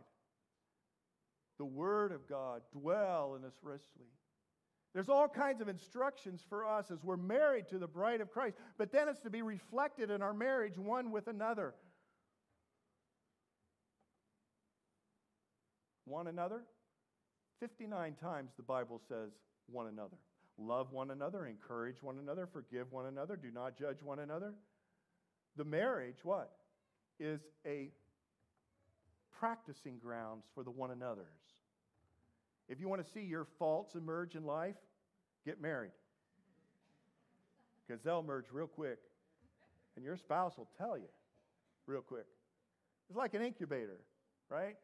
the 1.58 1.66
Word 1.66 2.12
of 2.12 2.28
God 2.28 2.62
dwell 2.72 3.36
in 3.38 3.46
us 3.46 3.54
richly. 3.62 4.08
There's 4.94 5.10
all 5.10 5.30
kinds 5.30 5.62
of 5.62 5.70
instructions 5.70 6.44
for 6.50 6.66
us 6.66 6.92
as 6.92 7.04
we're 7.04 7.16
married 7.16 7.68
to 7.70 7.78
the 7.78 7.88
bride 7.88 8.20
of 8.20 8.32
Christ, 8.32 8.58
but 8.78 8.92
then 8.92 9.08
it's 9.08 9.22
to 9.22 9.30
be 9.30 9.42
reflected 9.42 10.10
in 10.12 10.22
our 10.22 10.34
marriage 10.34 10.78
one 10.78 11.12
with 11.12 11.28
another. 11.28 11.74
One 16.12 16.28
another? 16.28 16.64
59 17.62 18.16
times 18.16 18.52
the 18.58 18.64
Bible 18.64 19.00
says 19.08 19.32
one 19.68 19.88
another. 19.88 20.18
Love 20.58 20.92
one 20.92 21.12
another, 21.12 21.46
encourage 21.46 22.04
one 22.04 22.18
another, 22.18 22.50
forgive 22.52 22.92
one 22.92 23.06
another, 23.06 23.38
do 23.38 23.50
not 23.50 23.78
judge 23.80 24.04
one 24.04 24.20
another. 24.20 24.54
The 25.56 25.64
marriage, 25.64 26.18
what? 26.24 26.52
Is 27.18 27.40
a 27.66 27.92
practicing 29.40 30.00
grounds 30.00 30.44
for 30.54 30.64
the 30.64 30.70
one 30.70 30.92
another's. 30.92 31.26
If 32.68 32.82
you 32.82 32.90
want 32.90 33.06
to 33.06 33.10
see 33.14 33.22
your 33.22 33.48
faults 33.58 33.96
emerge 33.96 34.36
in 34.36 34.44
life, 34.44 34.76
get 35.46 35.62
married. 35.62 35.92
Because 37.88 38.04
they'll 38.04 38.20
emerge 38.20 38.46
real 38.52 38.68
quick. 38.68 39.00
And 39.96 40.04
your 40.04 40.18
spouse 40.18 40.58
will 40.58 40.70
tell 40.78 40.98
you 40.98 41.10
real 41.88 42.02
quick. 42.02 42.28
It's 43.10 43.18
like 43.18 43.34
an 43.34 43.42
incubator, 43.42 44.02
right? 44.50 44.76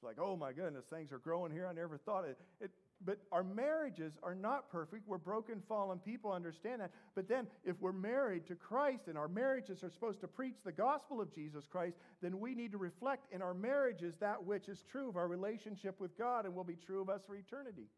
It's 0.00 0.04
like, 0.06 0.18
oh 0.18 0.34
my 0.34 0.54
goodness, 0.54 0.86
things 0.88 1.12
are 1.12 1.18
growing 1.18 1.52
here. 1.52 1.66
I 1.66 1.74
never 1.74 1.98
thought 1.98 2.24
it. 2.24 2.38
it 2.58 2.70
but 3.04 3.18
our 3.30 3.44
marriages 3.44 4.14
are 4.22 4.34
not 4.34 4.70
perfect. 4.70 5.06
We're 5.06 5.18
broken, 5.18 5.62
fallen 5.68 5.98
people, 5.98 6.32
understand 6.32 6.80
that. 6.80 6.90
But 7.14 7.28
then, 7.28 7.46
if 7.64 7.78
we're 7.82 7.92
married 7.92 8.46
to 8.46 8.54
Christ 8.54 9.08
and 9.08 9.18
our 9.18 9.28
marriages 9.28 9.84
are 9.84 9.90
supposed 9.90 10.22
to 10.22 10.26
preach 10.26 10.56
the 10.64 10.72
gospel 10.72 11.20
of 11.20 11.34
Jesus 11.34 11.66
Christ, 11.70 11.96
then 12.22 12.40
we 12.40 12.54
need 12.54 12.72
to 12.72 12.78
reflect 12.78 13.30
in 13.30 13.42
our 13.42 13.52
marriages 13.52 14.14
that 14.20 14.42
which 14.42 14.70
is 14.70 14.82
true 14.90 15.10
of 15.10 15.16
our 15.16 15.28
relationship 15.28 16.00
with 16.00 16.16
God 16.16 16.46
and 16.46 16.54
will 16.54 16.64
be 16.64 16.76
true 16.76 17.02
of 17.02 17.10
us 17.10 17.20
for 17.26 17.36
eternity. 17.36 17.88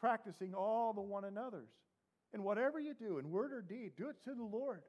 Practicing 0.00 0.52
all 0.52 0.92
the 0.92 1.00
one 1.00 1.24
another's. 1.24 1.70
And 2.34 2.44
whatever 2.44 2.78
you 2.78 2.92
do, 2.92 3.16
in 3.16 3.30
word 3.30 3.50
or 3.50 3.62
deed, 3.62 3.92
do 3.96 4.10
it 4.10 4.22
to 4.24 4.34
the 4.34 4.44
Lord. 4.44 4.82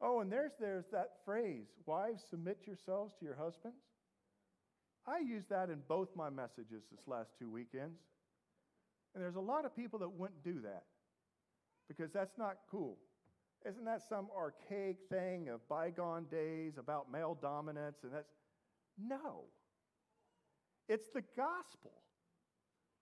Oh, 0.00 0.18
and 0.18 0.32
there's, 0.32 0.52
there's 0.58 0.86
that 0.90 1.10
phrase 1.24 1.68
wives, 1.86 2.24
submit 2.30 2.58
yourselves 2.66 3.14
to 3.20 3.24
your 3.24 3.36
husbands. 3.36 3.78
I 5.06 5.18
use 5.18 5.44
that 5.50 5.70
in 5.70 5.80
both 5.88 6.08
my 6.14 6.30
messages 6.30 6.84
this 6.90 7.06
last 7.06 7.30
two 7.38 7.50
weekends. 7.50 8.00
And 9.14 9.22
there's 9.22 9.36
a 9.36 9.40
lot 9.40 9.64
of 9.64 9.74
people 9.74 9.98
that 10.00 10.10
wouldn't 10.10 10.44
do 10.44 10.60
that 10.62 10.84
because 11.88 12.12
that's 12.12 12.38
not 12.38 12.56
cool. 12.70 12.98
Isn't 13.68 13.84
that 13.84 14.02
some 14.08 14.28
archaic 14.36 14.96
thing 15.10 15.48
of 15.48 15.66
bygone 15.68 16.26
days 16.30 16.78
about 16.78 17.10
male 17.10 17.36
dominance? 17.40 17.98
And 18.04 18.12
that's 18.12 18.32
no. 18.98 19.44
It's 20.88 21.08
the 21.08 21.22
gospel. 21.36 21.92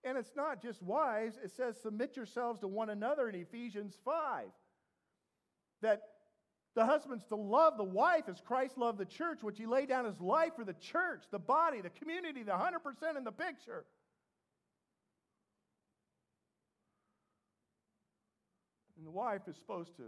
And 0.05 0.17
it's 0.17 0.33
not 0.37 0.63
just 0.63 0.83
wives, 0.83 1.39
it 1.43 1.51
says, 1.51 1.77
submit 1.81 2.17
yourselves 2.17 2.61
to 2.61 2.69
one 2.69 2.91
another 2.91 3.29
in 3.29 3.35
Ephesians 3.35 3.99
5. 4.05 4.47
That 5.83 6.03
the 6.79 6.87
husband's 6.87 7.25
to 7.25 7.35
love 7.35 7.77
the 7.77 7.83
wife 7.83 8.29
as 8.29 8.41
Christ 8.41 8.79
loved 8.79 8.99
the 8.99 9.05
church, 9.05 9.43
which 9.43 9.59
he 9.59 9.67
laid 9.67 9.89
down 9.89 10.05
his 10.05 10.21
life 10.21 10.53
for 10.55 10.65
the 10.65 10.75
church, 10.75 11.25
the 11.33 11.39
body, 11.41 11.81
the 11.81 11.91
community, 11.91 12.45
the 12.45 12.53
100% 12.53 13.17
in 13.17 13.25
the 13.25 13.33
picture. 13.33 13.85
And 18.97 19.05
the 19.05 19.11
wife 19.11 19.41
is 19.49 19.57
supposed 19.57 19.97
to 19.97 20.05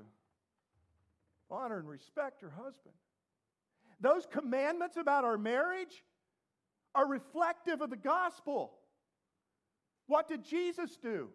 honor 1.51 1.81
and 1.81 1.89
respect 1.89 2.41
her 2.43 2.51
husband. 2.51 2.95
Those 4.01 4.25
commandments 4.31 4.97
about 4.97 5.25
our 5.25 5.37
marriage 5.37 6.05
are 6.95 7.09
reflective 7.09 7.81
of 7.81 7.91
the 7.91 7.97
gospel. 7.97 8.75
What 10.07 10.29
did 10.29 10.45
Jesus 10.45 10.97
do? 11.03 11.31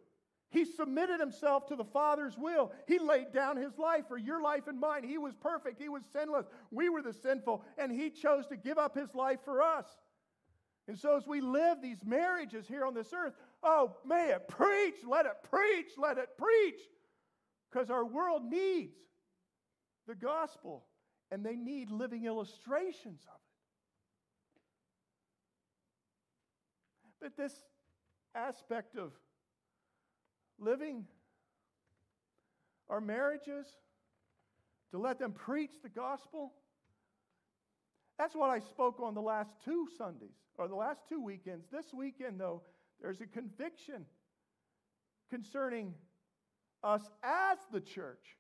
He 0.56 0.64
submitted 0.64 1.20
himself 1.20 1.68
to 1.68 1.76
the 1.76 1.84
Father's 1.84 2.38
will. 2.38 2.72
He 2.88 2.98
laid 2.98 3.34
down 3.34 3.58
his 3.58 3.78
life 3.78 4.08
for 4.08 4.18
your 4.18 4.42
life 4.42 4.68
and 4.68 4.80
mine. 4.80 5.04
He 5.04 5.18
was 5.18 5.36
perfect. 5.36 5.82
He 5.82 5.90
was 5.90 6.04
sinless. 6.14 6.46
We 6.72 6.88
were 6.88 7.02
the 7.02 7.12
sinful, 7.12 7.62
and 7.78 7.92
he 7.92 8.10
chose 8.10 8.48
to 8.48 8.56
give 8.56 8.78
up 8.78 8.96
his 8.98 9.14
life 9.14 9.40
for 9.44 9.62
us. 9.62 9.86
And 10.88 10.98
so, 10.98 11.18
as 11.18 11.28
we 11.28 11.42
live 11.42 11.82
these 11.82 12.06
marriages 12.06 12.70
here 12.70 12.86
on 12.86 12.94
this 12.94 13.12
earth, 13.14 13.34
oh, 13.64 13.98
may 14.06 14.30
it 14.30 14.48
preach, 14.48 14.96
let 15.06 15.26
it 15.26 15.36
preach, 15.44 15.92
let 15.98 16.18
it 16.18 16.30
preach. 16.38 16.80
Because 17.70 17.90
our 17.90 18.06
world 18.06 18.44
needs 18.46 18.96
the 20.08 20.16
gospel, 20.16 20.86
and 21.32 21.46
they 21.46 21.58
need 21.58 21.92
living 21.92 22.24
illustrations 22.24 23.24
of 23.28 23.42
it. 27.22 27.34
But 27.36 27.36
this 27.36 27.54
aspect 28.34 28.96
of 28.96 29.12
living 30.60 31.06
our 32.90 33.02
marriages 33.02 33.66
to 34.92 34.98
let 34.98 35.20
them 35.20 35.32
preach 35.32 35.72
the 35.84 35.90
gospel, 35.90 36.54
that's 38.18 38.36
what 38.36 38.50
I 38.50 38.60
spoke 38.60 39.00
on 39.02 39.14
the 39.14 39.22
last 39.22 39.52
two 39.66 39.88
Sundays, 39.98 40.38
or 40.58 40.68
the 40.68 40.76
last 40.76 41.02
two 41.10 41.22
weekends. 41.22 41.66
This 41.72 41.94
weekend, 41.94 42.40
though, 42.40 42.62
there's 43.02 43.20
a 43.22 43.28
conviction 43.28 44.06
concerning 45.30 45.94
us 46.84 47.02
as 47.24 47.58
the 47.74 47.82
church, 47.82 48.38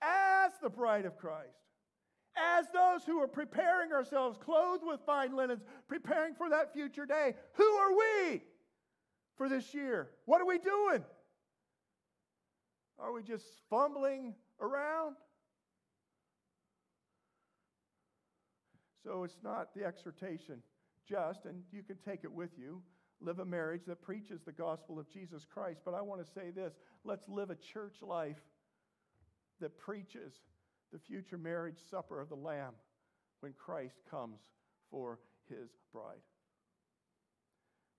as 0.00 0.52
the 0.62 0.68
bride 0.68 1.06
of 1.06 1.16
Christ, 1.16 1.58
as 2.36 2.66
those 2.72 3.04
who 3.04 3.18
are 3.20 3.26
preparing 3.26 3.92
ourselves, 3.92 4.38
clothed 4.38 4.84
with 4.86 5.00
fine 5.04 5.34
linens, 5.34 5.62
preparing 5.88 6.34
for 6.34 6.50
that 6.50 6.72
future 6.72 7.06
day. 7.06 7.34
Who 7.54 7.64
are 7.64 7.96
we 7.96 8.42
for 9.38 9.48
this 9.48 9.72
year? 9.72 10.10
What 10.26 10.42
are 10.42 10.46
we 10.46 10.58
doing? 10.58 11.04
Are 12.98 13.12
we 13.12 13.22
just 13.22 13.46
fumbling 13.70 14.34
around? 14.60 15.14
So 19.04 19.24
it's 19.24 19.38
not 19.42 19.72
the 19.74 19.84
exhortation 19.84 20.60
just, 21.08 21.46
and 21.46 21.62
you 21.72 21.82
can 21.82 21.96
take 22.04 22.24
it 22.24 22.32
with 22.32 22.50
you. 22.58 22.82
Live 23.20 23.38
a 23.38 23.44
marriage 23.44 23.82
that 23.86 24.02
preaches 24.02 24.42
the 24.44 24.52
gospel 24.52 24.98
of 24.98 25.08
Jesus 25.08 25.44
Christ. 25.44 25.80
But 25.84 25.94
I 25.94 26.02
want 26.02 26.24
to 26.24 26.30
say 26.30 26.50
this 26.50 26.74
let's 27.04 27.28
live 27.28 27.50
a 27.50 27.54
church 27.54 27.96
life 28.02 28.36
that 29.60 29.78
preaches 29.78 30.34
the 30.92 30.98
future 30.98 31.38
marriage 31.38 31.78
supper 31.90 32.20
of 32.20 32.28
the 32.28 32.36
Lamb 32.36 32.74
when 33.40 33.54
Christ 33.54 34.00
comes 34.10 34.40
for 34.90 35.18
his 35.48 35.70
bride. 35.92 36.20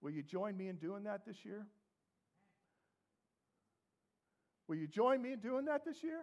Will 0.02 0.12
you 0.12 0.24
join 0.24 0.56
me 0.56 0.68
in 0.68 0.78
doing 0.78 1.04
that 1.04 1.26
this 1.26 1.44
year? 1.44 1.66
Will 4.68 4.76
you 4.76 4.88
join 4.88 5.22
me 5.22 5.34
in 5.34 5.40
doing 5.40 5.66
that 5.66 5.84
this 5.84 6.04
year? 6.04 6.22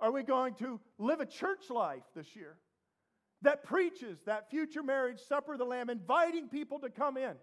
Are 0.00 0.10
we 0.10 0.22
going 0.22 0.54
to 0.54 0.80
live 0.98 1.20
a 1.20 1.26
church 1.26 1.68
life 1.68 2.02
this 2.14 2.34
year 2.34 2.56
that 3.42 3.64
preaches 3.64 4.18
that 4.24 4.50
future 4.50 4.82
marriage 4.82 5.20
supper 5.20 5.52
of 5.52 5.58
the 5.58 5.64
Lamb, 5.64 5.90
inviting 5.90 6.48
people 6.48 6.78
to 6.80 6.88
come 6.88 7.16
in 7.16 7.34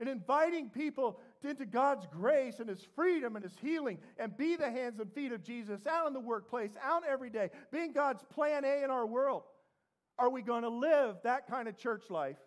and 0.00 0.08
inviting 0.08 0.70
people 0.70 1.20
into 1.42 1.64
God's 1.64 2.06
grace 2.06 2.58
and 2.58 2.68
His 2.68 2.84
freedom 2.96 3.36
and 3.36 3.44
His 3.44 3.56
healing 3.62 3.98
and 4.18 4.36
be 4.36 4.56
the 4.56 4.70
hands 4.70 4.98
and 4.98 5.12
feet 5.12 5.32
of 5.32 5.44
Jesus 5.44 5.86
out 5.86 6.08
in 6.08 6.12
the 6.12 6.20
workplace, 6.20 6.72
out 6.82 7.04
every 7.08 7.30
day, 7.30 7.50
being 7.70 7.92
God's 7.92 8.24
plan 8.24 8.64
A 8.64 8.82
in 8.82 8.90
our 8.90 9.06
world? 9.06 9.42
Are 10.18 10.30
we 10.30 10.42
going 10.42 10.62
to 10.62 10.68
live 10.68 11.16
that 11.22 11.48
kind 11.48 11.68
of 11.68 11.76
church 11.76 12.10
life? 12.10 12.38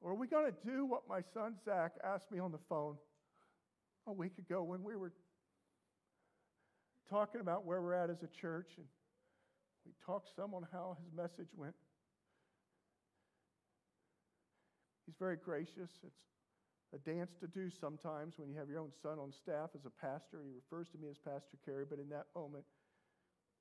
Or 0.00 0.12
are 0.12 0.14
we 0.14 0.26
going 0.26 0.50
to 0.50 0.68
do 0.68 0.84
what 0.86 1.02
my 1.08 1.20
son 1.34 1.54
Zach 1.64 1.92
asked 2.02 2.30
me 2.30 2.38
on 2.38 2.52
the 2.52 2.60
phone 2.68 2.96
a 4.06 4.12
week 4.12 4.38
ago 4.38 4.62
when 4.62 4.82
we 4.82 4.96
were 4.96 5.12
talking 7.08 7.40
about 7.40 7.66
where 7.66 7.82
we're 7.82 7.94
at 7.94 8.08
as 8.08 8.22
a 8.22 8.40
church? 8.40 8.68
And 8.78 8.86
we 9.84 9.92
talked 10.04 10.28
some 10.34 10.54
on 10.54 10.66
how 10.72 10.96
his 11.02 11.12
message 11.14 11.52
went. 11.54 11.74
He's 15.06 15.16
very 15.18 15.36
gracious. 15.36 15.90
It's 16.02 16.22
a 16.94 16.98
dance 16.98 17.32
to 17.40 17.46
do 17.46 17.68
sometimes 17.80 18.34
when 18.36 18.48
you 18.48 18.56
have 18.58 18.68
your 18.68 18.80
own 18.80 18.92
son 19.02 19.18
on 19.18 19.32
staff 19.32 19.70
as 19.74 19.84
a 19.84 19.90
pastor. 19.90 20.42
He 20.44 20.50
refers 20.54 20.88
to 20.90 20.98
me 20.98 21.08
as 21.10 21.18
Pastor 21.18 21.58
Kerry, 21.64 21.84
but 21.88 21.98
in 21.98 22.08
that 22.08 22.26
moment, 22.34 22.64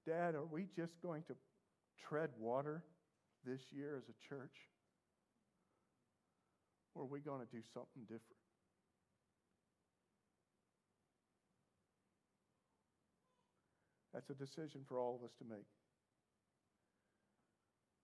Dad, 0.08 0.36
are 0.36 0.46
we 0.46 0.68
just 0.76 0.94
going 1.02 1.24
to 1.24 1.36
tread 2.08 2.30
water 2.40 2.84
this 3.46 3.62
year 3.72 3.98
as 3.98 4.04
a 4.10 4.30
church? 4.30 4.54
Or 6.96 7.04
are 7.04 7.06
we 7.06 7.20
going 7.20 7.40
to 7.40 7.52
do 7.52 7.62
something 7.74 8.04
different? 8.04 8.40
That's 14.14 14.30
a 14.30 14.34
decision 14.34 14.82
for 14.88 15.00
all 15.00 15.16
of 15.16 15.24
us 15.24 15.34
to 15.40 15.46
make. 15.48 15.68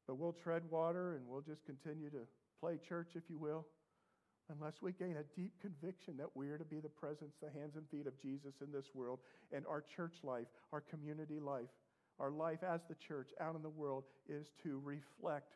But 0.07 0.17
we'll 0.17 0.33
tread 0.33 0.61
water 0.69 1.15
and 1.15 1.27
we'll 1.27 1.41
just 1.41 1.65
continue 1.65 2.09
to 2.11 2.27
play 2.61 2.77
church, 2.87 3.09
if 3.15 3.23
you 3.27 3.39
will, 3.39 3.65
unless 4.49 4.75
we 4.81 4.91
gain 4.91 5.17
a 5.17 5.39
deep 5.39 5.53
conviction 5.59 6.15
that 6.17 6.29
we 6.35 6.49
are 6.49 6.57
to 6.57 6.63
be 6.63 6.79
the 6.79 6.89
presence, 6.89 7.33
the 7.41 7.49
hands 7.59 7.75
and 7.75 7.89
feet 7.89 8.05
of 8.05 8.21
Jesus 8.21 8.53
in 8.61 8.71
this 8.71 8.85
world. 8.93 9.19
And 9.51 9.65
our 9.65 9.83
church 9.95 10.13
life, 10.23 10.47
our 10.71 10.81
community 10.81 11.39
life, 11.39 11.73
our 12.19 12.31
life 12.31 12.63
as 12.63 12.81
the 12.87 12.95
church 12.95 13.31
out 13.41 13.55
in 13.55 13.61
the 13.61 13.69
world 13.69 14.03
is 14.29 14.47
to 14.63 14.79
reflect 14.83 15.55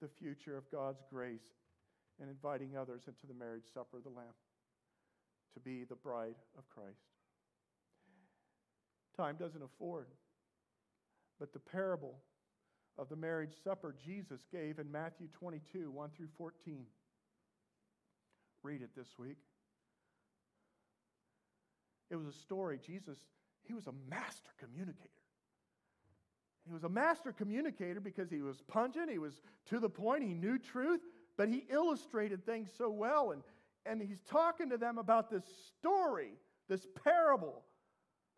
the 0.00 0.08
future 0.18 0.56
of 0.56 0.70
God's 0.70 1.02
grace 1.10 1.42
and 2.20 2.28
inviting 2.30 2.76
others 2.76 3.02
into 3.06 3.26
the 3.26 3.34
marriage 3.34 3.64
supper 3.72 3.98
of 3.98 4.04
the 4.04 4.10
Lamb 4.10 4.34
to 5.54 5.60
be 5.60 5.84
the 5.84 5.96
bride 5.96 6.36
of 6.56 6.68
Christ. 6.68 6.98
Time 9.16 9.36
doesn't 9.38 9.62
afford, 9.62 10.06
but 11.38 11.52
the 11.52 11.58
parable 11.58 12.16
of 12.98 13.08
the 13.08 13.16
marriage 13.16 13.52
supper 13.62 13.94
Jesus 14.04 14.40
gave 14.50 14.78
in 14.78 14.90
Matthew 14.90 15.28
22 15.32 15.90
1 15.90 16.10
through 16.16 16.28
14. 16.38 16.86
Read 18.62 18.82
it 18.82 18.90
this 18.96 19.08
week. 19.18 19.38
It 22.10 22.16
was 22.16 22.26
a 22.26 22.32
story. 22.32 22.78
Jesus, 22.84 23.18
he 23.62 23.74
was 23.74 23.86
a 23.86 23.94
master 24.08 24.50
communicator. 24.58 25.08
He 26.66 26.72
was 26.72 26.84
a 26.84 26.88
master 26.88 27.32
communicator 27.32 28.00
because 28.00 28.30
he 28.30 28.42
was 28.42 28.62
pungent, 28.68 29.10
he 29.10 29.18
was 29.18 29.40
to 29.66 29.80
the 29.80 29.88
point, 29.88 30.22
he 30.22 30.34
knew 30.34 30.58
truth, 30.58 31.00
but 31.36 31.48
he 31.48 31.64
illustrated 31.70 32.44
things 32.44 32.70
so 32.76 32.90
well. 32.90 33.32
And, 33.32 33.42
and 33.86 34.00
he's 34.00 34.20
talking 34.30 34.70
to 34.70 34.78
them 34.78 34.98
about 34.98 35.30
this 35.30 35.44
story, 35.78 36.32
this 36.68 36.86
parable 37.04 37.62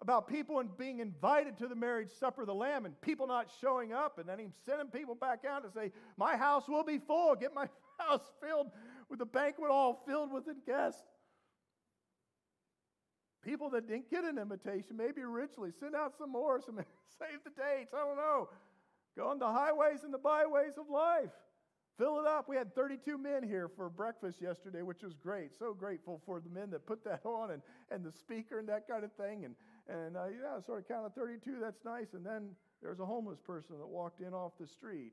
about 0.01 0.29
people 0.29 0.59
and 0.59 0.77
being 0.77 0.99
invited 0.99 1.57
to 1.59 1.69
the 1.69 1.75
marriage 1.75 2.11
supper 2.19 2.43
of 2.43 2.47
the 2.47 2.55
Lamb 2.55 2.85
and 2.85 3.01
people 3.01 3.27
not 3.27 3.49
showing 3.61 3.93
up, 3.93 4.19
and 4.19 4.29
then 4.29 4.39
him 4.39 4.53
sending 4.67 4.89
people 4.89 5.15
back 5.15 5.45
out 5.49 5.63
to 5.65 5.71
say, 5.71 5.93
My 6.17 6.37
house 6.37 6.69
will 6.69 6.85
be 6.85 6.99
full. 6.99 7.35
Get 7.37 7.55
my 7.55 7.69
house 7.99 8.21
filled 8.43 8.69
with 9.09 9.19
the 9.19 9.27
banquet 9.27 9.71
all 9.71 10.03
filled 10.07 10.33
with 10.33 10.45
guests. 10.67 11.01
People 13.43 13.71
that 13.71 13.87
didn't 13.87 14.11
get 14.11 14.25
an 14.25 14.39
invitation, 14.39 14.97
maybe 14.97 15.21
originally, 15.21 15.71
send 15.79 15.95
out 15.95 16.15
some 16.19 16.33
more, 16.33 16.61
some 16.67 16.77
save 17.19 17.45
the 17.45 17.51
dates. 17.51 17.93
I 17.95 17.99
don't 17.99 18.17
know. 18.17 18.49
Go 19.17 19.29
on 19.29 19.39
the 19.39 19.47
highways 19.47 20.03
and 20.03 20.13
the 20.13 20.19
byways 20.19 20.77
of 20.77 20.91
life. 20.91 21.31
Fill 21.97 22.19
it 22.19 22.27
up. 22.27 22.49
We 22.49 22.57
had 22.57 22.75
32 22.75 23.17
men 23.19 23.45
here 23.45 23.69
for 23.69 23.89
breakfast 23.89 24.43
yesterday, 24.43 24.83
which 24.83 25.03
was 25.03 25.15
great. 25.15 25.57
So 25.57 25.73
grateful 25.73 26.21
for 26.27 26.41
the 26.41 26.51
men 26.51 26.71
that 26.71 26.87
put 26.87 27.05
that 27.05 27.21
on 27.25 27.53
and, 27.53 27.63
and 27.91 28.05
the 28.05 28.11
speaker 28.11 28.59
and 28.59 28.69
that 28.69 28.89
kind 28.89 29.05
of 29.05 29.13
thing. 29.13 29.45
And, 29.45 29.55
and 29.89 30.17
uh, 30.17 30.27
yeah, 30.27 30.61
sort 30.61 30.81
of 30.81 30.89
counted 30.89 31.15
32. 31.15 31.59
That's 31.61 31.85
nice. 31.85 32.15
And 32.15 32.27
then 32.27 32.51
there's 32.83 32.99
a 32.99 33.07
homeless 33.07 33.39
person 33.39 33.79
that 33.79 33.87
walked 33.87 34.21
in 34.21 34.35
off 34.35 34.53
the 34.59 34.67
street. 34.67 35.13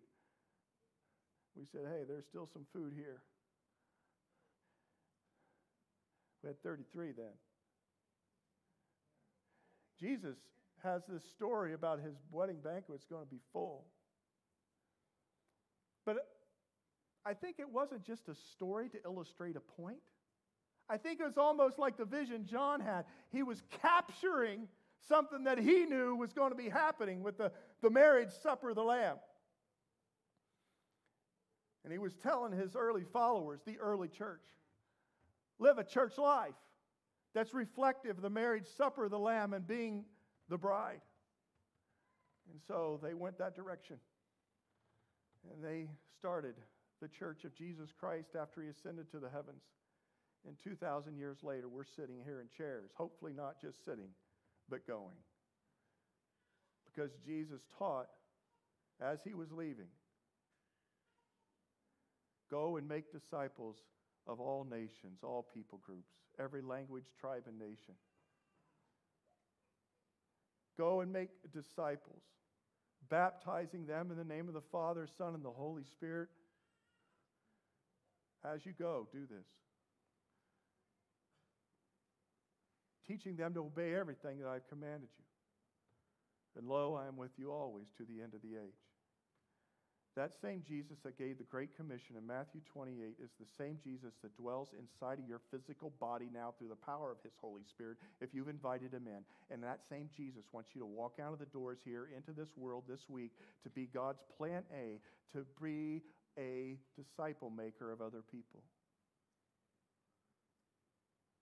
We 1.55 1.65
said, 1.71 1.81
hey, 1.85 2.03
there's 2.07 2.25
still 2.25 2.49
some 2.51 2.65
food 2.73 2.93
here. 2.95 3.21
We 6.43 6.47
had 6.47 6.61
33 6.63 7.11
then. 7.11 7.25
Jesus 9.99 10.37
has 10.83 11.03
this 11.07 11.23
story 11.23 11.73
about 11.73 11.99
his 11.99 12.15
wedding 12.31 12.57
banquet. 12.63 12.95
It's 12.95 13.05
going 13.05 13.23
to 13.23 13.29
be 13.29 13.41
full. 13.53 13.85
But 16.05 16.25
I 17.25 17.33
think 17.33 17.57
it 17.59 17.69
wasn't 17.69 18.03
just 18.03 18.27
a 18.29 18.35
story 18.53 18.89
to 18.89 18.97
illustrate 19.05 19.55
a 19.55 19.81
point. 19.81 19.99
I 20.89 20.97
think 20.97 21.19
it 21.19 21.23
was 21.23 21.37
almost 21.37 21.79
like 21.79 21.97
the 21.97 22.05
vision 22.05 22.45
John 22.45 22.81
had. 22.81 23.05
He 23.31 23.43
was 23.43 23.61
capturing 23.81 24.67
something 25.07 25.45
that 25.45 25.57
he 25.57 25.85
knew 25.85 26.15
was 26.15 26.33
going 26.33 26.51
to 26.51 26.57
be 26.57 26.69
happening 26.69 27.23
with 27.23 27.37
the, 27.37 27.51
the 27.81 27.89
marriage 27.89 28.31
supper 28.41 28.71
of 28.71 28.75
the 28.75 28.83
Lamb. 28.83 29.17
And 31.83 31.91
he 31.91 31.99
was 31.99 32.15
telling 32.15 32.51
his 32.51 32.75
early 32.75 33.03
followers, 33.03 33.61
the 33.65 33.77
early 33.79 34.07
church, 34.07 34.43
live 35.59 35.77
a 35.77 35.83
church 35.83 36.17
life 36.17 36.53
that's 37.33 37.53
reflective 37.53 38.17
of 38.17 38.21
the 38.21 38.29
marriage 38.29 38.67
supper 38.77 39.05
of 39.05 39.11
the 39.11 39.19
Lamb 39.19 39.53
and 39.53 39.65
being 39.65 40.05
the 40.49 40.57
bride. 40.57 41.01
And 42.51 42.59
so 42.67 42.99
they 43.01 43.13
went 43.13 43.37
that 43.37 43.55
direction. 43.55 43.97
And 45.51 45.63
they 45.63 45.87
started 46.19 46.55
the 47.01 47.07
church 47.07 47.43
of 47.43 47.55
Jesus 47.55 47.89
Christ 47.99 48.35
after 48.39 48.61
he 48.61 48.69
ascended 48.69 49.09
to 49.11 49.19
the 49.19 49.29
heavens. 49.29 49.63
And 50.47 50.55
2,000 50.63 51.17
years 51.17 51.37
later, 51.43 51.69
we're 51.69 51.83
sitting 51.83 52.19
here 52.23 52.41
in 52.41 52.47
chairs, 52.55 52.91
hopefully 52.95 53.33
not 53.35 53.61
just 53.61 53.83
sitting, 53.85 54.09
but 54.69 54.87
going. 54.87 55.17
Because 56.85 57.11
Jesus 57.25 57.61
taught 57.77 58.09
as 59.01 59.19
he 59.23 59.33
was 59.33 59.51
leaving 59.51 59.87
go 62.51 62.75
and 62.75 62.87
make 62.87 63.11
disciples 63.13 63.77
of 64.27 64.39
all 64.39 64.67
nations, 64.69 65.19
all 65.23 65.47
people 65.53 65.79
groups, 65.83 66.11
every 66.37 66.61
language, 66.61 67.05
tribe, 67.19 67.43
and 67.47 67.57
nation. 67.57 67.95
Go 70.77 70.99
and 70.99 71.11
make 71.11 71.29
disciples, 71.53 72.21
baptizing 73.09 73.85
them 73.85 74.11
in 74.11 74.17
the 74.17 74.23
name 74.23 74.47
of 74.47 74.53
the 74.53 74.61
Father, 74.71 75.07
Son, 75.17 75.33
and 75.33 75.43
the 75.43 75.49
Holy 75.49 75.83
Spirit. 75.83 76.27
As 78.43 78.65
you 78.65 78.73
go, 78.77 79.07
do 79.11 79.21
this. 79.29 79.45
Teaching 83.07 83.35
them 83.35 83.53
to 83.53 83.61
obey 83.61 83.93
everything 83.95 84.39
that 84.39 84.47
I've 84.47 84.67
commanded 84.67 85.09
you. 85.17 85.25
And 86.57 86.67
lo, 86.67 86.99
I 87.01 87.07
am 87.07 87.17
with 87.17 87.31
you 87.37 87.51
always 87.51 87.87
to 87.97 88.03
the 88.03 88.21
end 88.21 88.33
of 88.33 88.41
the 88.41 88.55
age. 88.55 88.81
That 90.17 90.31
same 90.41 90.61
Jesus 90.67 90.97
that 91.05 91.17
gave 91.17 91.37
the 91.37 91.45
Great 91.45 91.75
Commission 91.77 92.17
in 92.17 92.27
Matthew 92.27 92.59
28 92.73 93.15
is 93.23 93.31
the 93.39 93.47
same 93.57 93.77
Jesus 93.81 94.11
that 94.21 94.35
dwells 94.35 94.67
inside 94.77 95.19
of 95.19 95.27
your 95.27 95.39
physical 95.49 95.93
body 96.01 96.27
now 96.33 96.53
through 96.57 96.67
the 96.67 96.75
power 96.75 97.11
of 97.11 97.17
His 97.23 97.31
Holy 97.39 97.63
Spirit 97.63 97.97
if 98.19 98.33
you've 98.33 98.49
invited 98.49 98.93
Him 98.93 99.07
in. 99.07 99.23
And 99.49 99.63
that 99.63 99.79
same 99.89 100.09
Jesus 100.15 100.43
wants 100.51 100.71
you 100.75 100.81
to 100.81 100.85
walk 100.85 101.15
out 101.23 101.31
of 101.31 101.39
the 101.39 101.45
doors 101.45 101.77
here 101.85 102.09
into 102.15 102.33
this 102.33 102.49
world 102.57 102.83
this 102.89 103.07
week 103.07 103.31
to 103.63 103.69
be 103.69 103.87
God's 103.93 104.21
plan 104.37 104.63
A, 104.75 104.99
to 105.31 105.45
be 105.61 106.01
a 106.37 106.77
disciple 106.95 107.49
maker 107.49 107.91
of 107.91 108.01
other 108.01 108.23
people. 108.31 108.61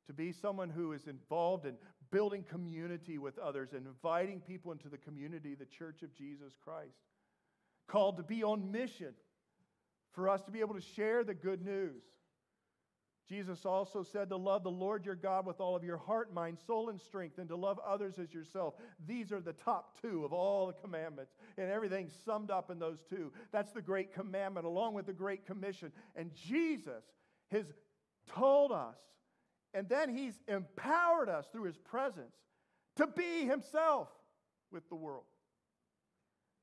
To 0.08 0.14
be 0.14 0.32
someone 0.32 0.70
who 0.70 0.94
is 0.94 1.08
involved 1.08 1.66
in 1.66 1.76
building 2.12 2.44
community 2.44 3.18
with 3.20 3.38
others 3.38 3.74
and 3.74 3.86
inviting 3.86 4.40
people 4.40 4.72
into 4.72 4.90
the 4.90 4.98
community, 4.98 5.54
the 5.54 5.66
church 5.66 6.02
of 6.02 6.16
Jesus 6.16 6.54
Christ 6.64 6.98
called 7.88 8.18
to 8.18 8.24
be 8.24 8.44
on 8.44 8.72
mission 8.72 9.14
for 10.12 10.30
us 10.30 10.42
to 10.44 10.52
be 10.52 10.60
able 10.60 10.76
to 10.76 10.82
share 10.82 11.24
the 11.24 11.34
good 11.34 11.64
news. 11.64 12.04
Jesus 13.30 13.64
also 13.64 14.02
said 14.02 14.30
to 14.30 14.38
love 14.38 14.64
the 14.64 14.72
Lord 14.72 15.06
your 15.06 15.16
God 15.16 15.46
with 15.46 15.60
all 15.60 15.76
of 15.76 15.84
your 15.84 15.98
heart, 15.98 16.34
mind, 16.34 16.58
soul, 16.66 16.90
and 16.90 17.00
strength, 17.00 17.38
and 17.38 17.48
to 17.50 17.56
love 17.56 17.80
others 17.86 18.18
as 18.18 18.34
yourself. 18.34 18.74
These 19.08 19.32
are 19.32 19.40
the 19.40 19.54
top 19.54 20.02
two 20.02 20.26
of 20.26 20.34
all 20.34 20.66
the 20.66 20.74
commandments, 20.74 21.34
and 21.58 21.70
everything 21.70 22.10
summed 22.26 22.50
up 22.50 22.72
in 22.72 22.80
those 22.80 22.98
two. 23.08 23.32
That's 23.52 23.72
the 23.72 23.84
great 23.84 24.14
commandment, 24.14 24.66
along 24.66 24.96
with 24.96 25.06
the 25.06 25.14
great 25.14 25.46
commission. 25.46 25.92
And 26.16 26.34
Jesus 26.34 27.04
has 27.52 27.66
told 28.34 28.72
us, 28.72 28.98
and 29.76 29.88
then 29.88 30.10
he's 30.10 30.34
empowered 30.48 31.30
us 31.30 31.46
through 31.52 31.66
his 31.66 31.78
presence 31.78 32.36
to 32.96 33.06
be 33.06 33.46
himself 33.46 34.08
with 34.72 34.90
the 34.90 34.96
world. 34.96 35.26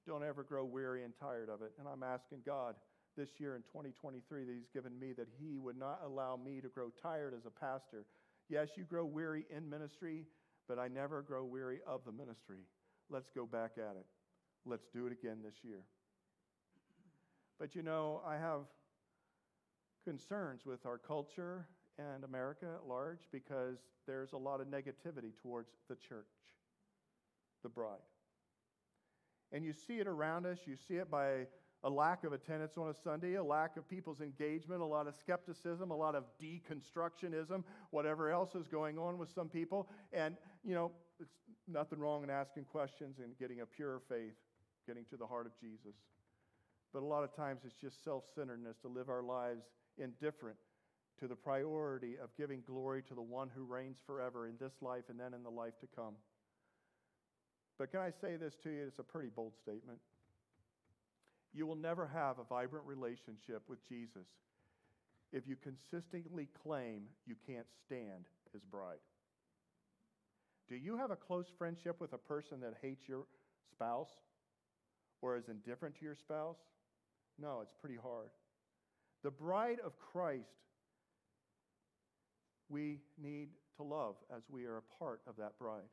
Don't 0.07 0.25
ever 0.25 0.43
grow 0.43 0.64
weary 0.64 1.05
and 1.05 1.12
tired 1.21 1.49
of 1.49 1.62
it. 1.62 1.73
And 1.79 1.87
I'm 1.87 2.03
asking 2.03 2.41
God 2.45 2.75
this 3.17 3.29
year 3.39 3.57
in 3.57 3.62
2023 3.62 4.45
that 4.45 4.53
He's 4.53 4.69
given 4.73 4.99
me 4.99 5.12
that 5.14 5.29
He 5.39 5.59
would 5.59 5.79
not 5.79 6.01
allow 6.05 6.37
me 6.37 6.61
to 6.61 6.69
grow 6.69 6.91
tired 7.03 7.35
as 7.35 7.47
a 7.47 7.51
pastor. 7.51 8.05
Yes, 8.49 8.71
you 8.77 8.85
grow 8.85 9.05
weary 9.05 9.45
in 9.55 9.69
ministry, 9.69 10.25
but 10.69 10.79
I 10.79 10.89
never 10.89 11.23
grow 11.23 11.45
weary 11.45 11.81
of 11.87 12.03
the 12.05 12.12
ministry. 12.12 12.61
Let's 13.09 13.31
go 13.31 13.47
back 13.47 13.73
at 13.77 13.97
it. 13.97 14.07
Let's 14.64 14.87
do 14.93 15.07
it 15.07 15.12
again 15.12 15.39
this 15.45 15.57
year. 15.62 15.83
But 17.59 17.75
you 17.75 17.83
know, 17.83 18.21
I 18.27 18.37
have 18.37 18.62
concerns 20.05 20.67
with 20.67 20.85
our 20.87 20.99
culture 20.99 21.67
and 21.99 22.25
America 22.25 22.67
at 22.75 22.89
large 22.89 23.21
because 23.33 23.79
there's 24.07 24.33
a 24.33 24.37
lot 24.37 24.61
of 24.61 24.67
negativity 24.67 25.33
towards 25.41 25.71
the 25.89 25.97
church, 25.97 26.27
the 27.62 27.69
bride. 27.69 27.99
And 29.53 29.64
you 29.64 29.73
see 29.73 29.95
it 29.95 30.07
around 30.07 30.47
us. 30.47 30.59
You 30.67 30.77
see 30.89 30.95
it 30.95 31.11
by 31.11 31.47
a 31.85 31.91
lack 31.91 32.24
of 32.24 32.33
attendance 32.33 32.77
on 32.77 32.89
a 32.89 32.95
Sunday, 32.95 33.35
a 33.35 33.45
lack 33.45 33.77
of 33.77 33.89
people's 33.89 34.20
engagement, 34.20 34.81
a 34.81 34.85
lot 34.85 35.07
of 35.07 35.14
skepticism, 35.14 35.91
a 35.91 35.97
lot 35.97 36.14
of 36.14 36.24
deconstructionism, 36.43 37.62
whatever 37.91 38.31
else 38.31 38.55
is 38.55 38.66
going 38.66 38.99
on 38.99 39.18
with 39.18 39.31
some 39.31 39.49
people. 39.49 39.89
And, 40.12 40.37
you 40.64 40.74
know, 40.74 40.93
it's 41.20 41.37
nothing 41.68 41.99
wrong 41.99 42.22
in 42.24 42.31
asking 42.31 42.64
questions 42.64 43.18
and 43.22 43.39
getting 43.39 43.61
a 43.61 43.66
pure 43.66 44.01
faith, 44.09 44.35
getting 44.87 45.05
to 45.11 45.16
the 45.16 45.27
heart 45.27 45.47
of 45.47 45.53
Jesus. 45.61 45.95
But 46.93 47.03
a 47.03 47.07
lot 47.07 47.24
of 47.24 47.35
times 47.35 47.62
it's 47.64 47.77
just 47.77 48.03
self 48.03 48.24
centeredness 48.35 48.79
to 48.83 48.89
live 48.89 49.09
our 49.09 49.22
lives 49.22 49.66
indifferent 49.99 50.57
to 51.20 51.27
the 51.27 51.37
priority 51.37 52.16
of 52.22 52.35
giving 52.37 52.62
glory 52.66 53.03
to 53.03 53.14
the 53.14 53.22
one 53.22 53.51
who 53.55 53.64
reigns 53.64 53.99
forever 54.07 54.47
in 54.47 54.55
this 54.61 54.72
life 54.81 55.05
and 55.09 55.18
then 55.18 55.35
in 55.35 55.43
the 55.43 55.51
life 55.51 55.79
to 55.81 55.87
come. 55.95 56.14
But 57.79 57.91
can 57.91 58.01
I 58.01 58.11
say 58.11 58.37
this 58.37 58.55
to 58.62 58.70
you? 58.70 58.85
It's 58.87 58.99
a 58.99 59.03
pretty 59.03 59.29
bold 59.35 59.53
statement. 59.62 59.99
You 61.57 61.67
will 61.67 61.77
never 61.77 62.07
have 62.07 62.39
a 62.39 62.45
vibrant 62.45 62.85
relationship 62.85 63.63
with 63.67 63.79
Jesus 63.89 64.27
if 65.33 65.49
you 65.49 65.57
consistently 65.57 66.49
claim 66.63 67.05
you 67.27 67.35
can't 67.47 67.67
stand 67.87 68.27
his 68.53 68.63
bride. 68.63 68.99
Do 70.69 70.77
you 70.77 70.99
have 70.99 71.11
a 71.11 71.17
close 71.17 71.47
friendship 71.57 71.99
with 71.99 72.13
a 72.13 72.19
person 72.19 72.61
that 72.61 72.75
hates 72.83 73.09
your 73.09 73.25
spouse 73.73 74.11
or 75.23 75.39
is 75.39 75.49
indifferent 75.49 75.95
to 75.97 76.05
your 76.05 76.15
spouse? 76.15 76.59
No, 77.41 77.61
it's 77.63 77.75
pretty 77.81 77.99
hard. 78.03 78.29
The 79.23 79.31
bride 79.31 79.79
of 79.83 79.99
Christ, 79.99 80.45
we 82.69 82.99
need 83.17 83.49
to 83.79 83.83
love 83.83 84.17
as 84.35 84.43
we 84.51 84.67
are 84.67 84.77
a 84.77 84.99
part 84.99 85.23
of 85.27 85.37
that 85.37 85.59
bride. 85.59 85.89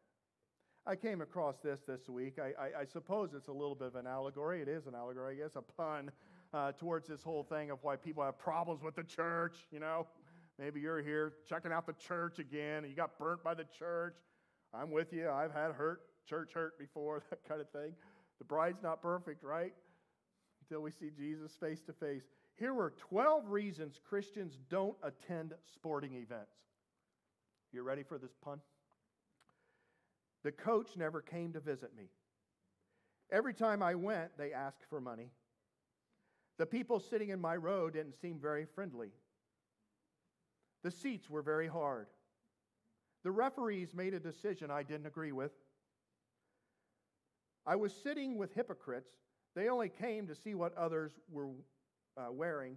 I 0.85 0.95
came 0.97 1.21
across 1.21 1.55
this 1.63 1.79
this 1.87 2.09
week. 2.09 2.39
I, 2.39 2.61
I, 2.61 2.81
I, 2.81 2.85
suppose 2.85 3.29
it's 3.33 3.47
a 3.47 3.53
little 3.53 3.75
bit 3.75 3.87
of 3.87 3.95
an 3.95 4.05
allegory. 4.05 4.61
It 4.61 4.67
is 4.67 4.85
an 4.85 4.95
allegory, 4.95 5.35
I 5.35 5.43
guess, 5.43 5.55
a 5.55 5.61
pun 5.61 6.11
uh, 6.53 6.73
towards 6.73 7.07
this 7.07 7.23
whole 7.23 7.43
thing 7.43 7.71
of 7.71 7.79
why 7.83 7.95
people 7.95 8.21
have 8.21 8.37
problems 8.37 8.83
with 8.83 8.95
the 8.95 9.03
church. 9.03 9.55
You 9.71 9.79
know, 9.79 10.07
maybe 10.59 10.81
you're 10.81 11.01
here 11.01 11.35
checking 11.47 11.71
out 11.71 11.87
the 11.87 11.93
church 11.93 12.39
again 12.39 12.79
and 12.79 12.89
you 12.89 12.95
got 12.95 13.17
burnt 13.17 13.41
by 13.43 13.53
the 13.53 13.63
church. 13.79 14.17
I'm 14.73 14.91
with 14.91 15.13
you. 15.13 15.29
I've 15.29 15.53
had 15.53 15.71
hurt, 15.71 16.01
church 16.27 16.51
hurt 16.53 16.77
before, 16.77 17.23
that 17.29 17.47
kind 17.47 17.61
of 17.61 17.69
thing. 17.69 17.93
The 18.39 18.45
bride's 18.45 18.83
not 18.83 19.01
perfect, 19.01 19.41
right? 19.41 19.73
Until 20.63 20.81
we 20.81 20.91
see 20.91 21.11
Jesus 21.15 21.53
face 21.55 21.81
to 21.83 21.93
face. 21.93 22.23
Here 22.57 22.73
were 22.73 22.93
12 23.09 23.49
reasons 23.49 24.01
Christians 24.09 24.57
don't 24.69 24.97
attend 25.01 25.53
sporting 25.73 26.15
events. 26.15 26.57
You 27.71 27.83
ready 27.83 28.03
for 28.03 28.17
this 28.17 28.33
pun? 28.43 28.59
The 30.43 30.51
coach 30.51 30.97
never 30.97 31.21
came 31.21 31.53
to 31.53 31.59
visit 31.59 31.95
me. 31.95 32.09
Every 33.31 33.53
time 33.53 33.81
I 33.81 33.95
went, 33.95 34.37
they 34.37 34.53
asked 34.53 34.83
for 34.89 34.99
money. 34.99 35.31
The 36.57 36.65
people 36.65 36.99
sitting 36.99 37.29
in 37.29 37.41
my 37.41 37.55
row 37.55 37.89
didn't 37.89 38.19
seem 38.21 38.39
very 38.39 38.65
friendly. 38.65 39.11
The 40.83 40.91
seats 40.91 41.29
were 41.29 41.41
very 41.41 41.67
hard. 41.67 42.07
The 43.23 43.31
referees 43.31 43.93
made 43.93 44.13
a 44.13 44.19
decision 44.19 44.69
I 44.69 44.83
didn't 44.83 45.07
agree 45.07 45.31
with. 45.31 45.51
I 47.65 47.77
was 47.77 47.93
sitting 47.93 48.37
with 48.37 48.53
hypocrites. 48.53 49.09
They 49.55 49.69
only 49.69 49.89
came 49.89 50.27
to 50.27 50.35
see 50.35 50.55
what 50.55 50.77
others 50.77 51.13
were 51.31 51.47
uh, 52.17 52.31
wearing. 52.31 52.75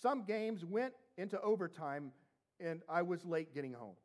Some 0.00 0.24
games 0.24 0.64
went 0.64 0.94
into 1.18 1.40
overtime, 1.40 2.12
and 2.60 2.82
I 2.88 3.02
was 3.02 3.24
late 3.24 3.52
getting 3.52 3.72
home. 3.72 3.96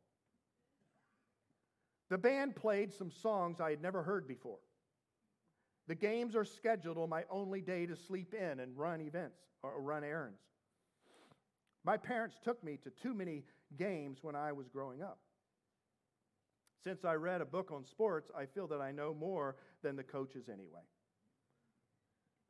The 2.08 2.18
band 2.18 2.54
played 2.54 2.92
some 2.92 3.10
songs 3.10 3.60
I 3.60 3.70
had 3.70 3.82
never 3.82 4.02
heard 4.02 4.28
before. 4.28 4.58
The 5.88 5.94
games 5.94 6.34
are 6.34 6.44
scheduled 6.44 6.98
on 6.98 7.08
my 7.08 7.24
only 7.30 7.60
day 7.60 7.86
to 7.86 7.96
sleep 7.96 8.34
in 8.34 8.60
and 8.60 8.76
run 8.76 9.00
events 9.00 9.38
or 9.62 9.80
run 9.80 10.04
errands. 10.04 10.40
My 11.84 11.96
parents 11.96 12.36
took 12.42 12.62
me 12.64 12.78
to 12.82 12.90
too 12.90 13.14
many 13.14 13.44
games 13.76 14.18
when 14.22 14.34
I 14.34 14.52
was 14.52 14.68
growing 14.68 15.02
up. 15.02 15.18
Since 16.82 17.04
I 17.04 17.14
read 17.14 17.40
a 17.40 17.44
book 17.44 17.70
on 17.72 17.84
sports, 17.84 18.30
I 18.36 18.46
feel 18.46 18.66
that 18.68 18.80
I 18.80 18.92
know 18.92 19.14
more 19.14 19.56
than 19.82 19.96
the 19.96 20.02
coaches 20.02 20.48
anyway. 20.48 20.82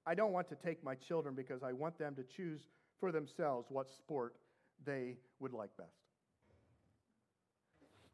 I 0.07 0.15
don't 0.15 0.33
want 0.33 0.49
to 0.49 0.55
take 0.55 0.85
my 0.85 0.95
children 0.95 1.35
because 1.35 1.63
I 1.63 1.73
want 1.73 1.99
them 1.99 2.15
to 2.15 2.23
choose 2.23 2.69
for 2.99 3.13
themselves 3.13 3.67
what 3.71 3.91
sport 3.91 4.37
they 4.85 5.17
would 5.41 5.53
like 5.53 5.77
best. 5.77 6.06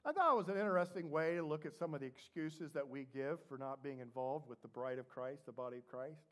I 0.05 0.11
thought 0.11 0.33
it 0.33 0.37
was 0.37 0.49
an 0.49 0.57
interesting 0.57 1.11
way 1.11 1.37
to 1.37 1.45
look 1.45 1.65
at 1.65 1.79
some 1.79 1.95
of 1.95 2.01
the 2.01 2.07
excuses 2.07 2.73
that 2.73 2.89
we 2.89 3.07
give 3.15 3.39
for 3.49 3.57
not 3.57 3.85
being 3.85 4.01
involved 4.01 4.49
with 4.49 4.61
the 4.61 4.69
bride 4.69 4.99
of 4.99 5.09
Christ, 5.09 5.47
the 5.47 5.53
body 5.53 5.77
of 5.77 5.89
Christ. 5.89 6.23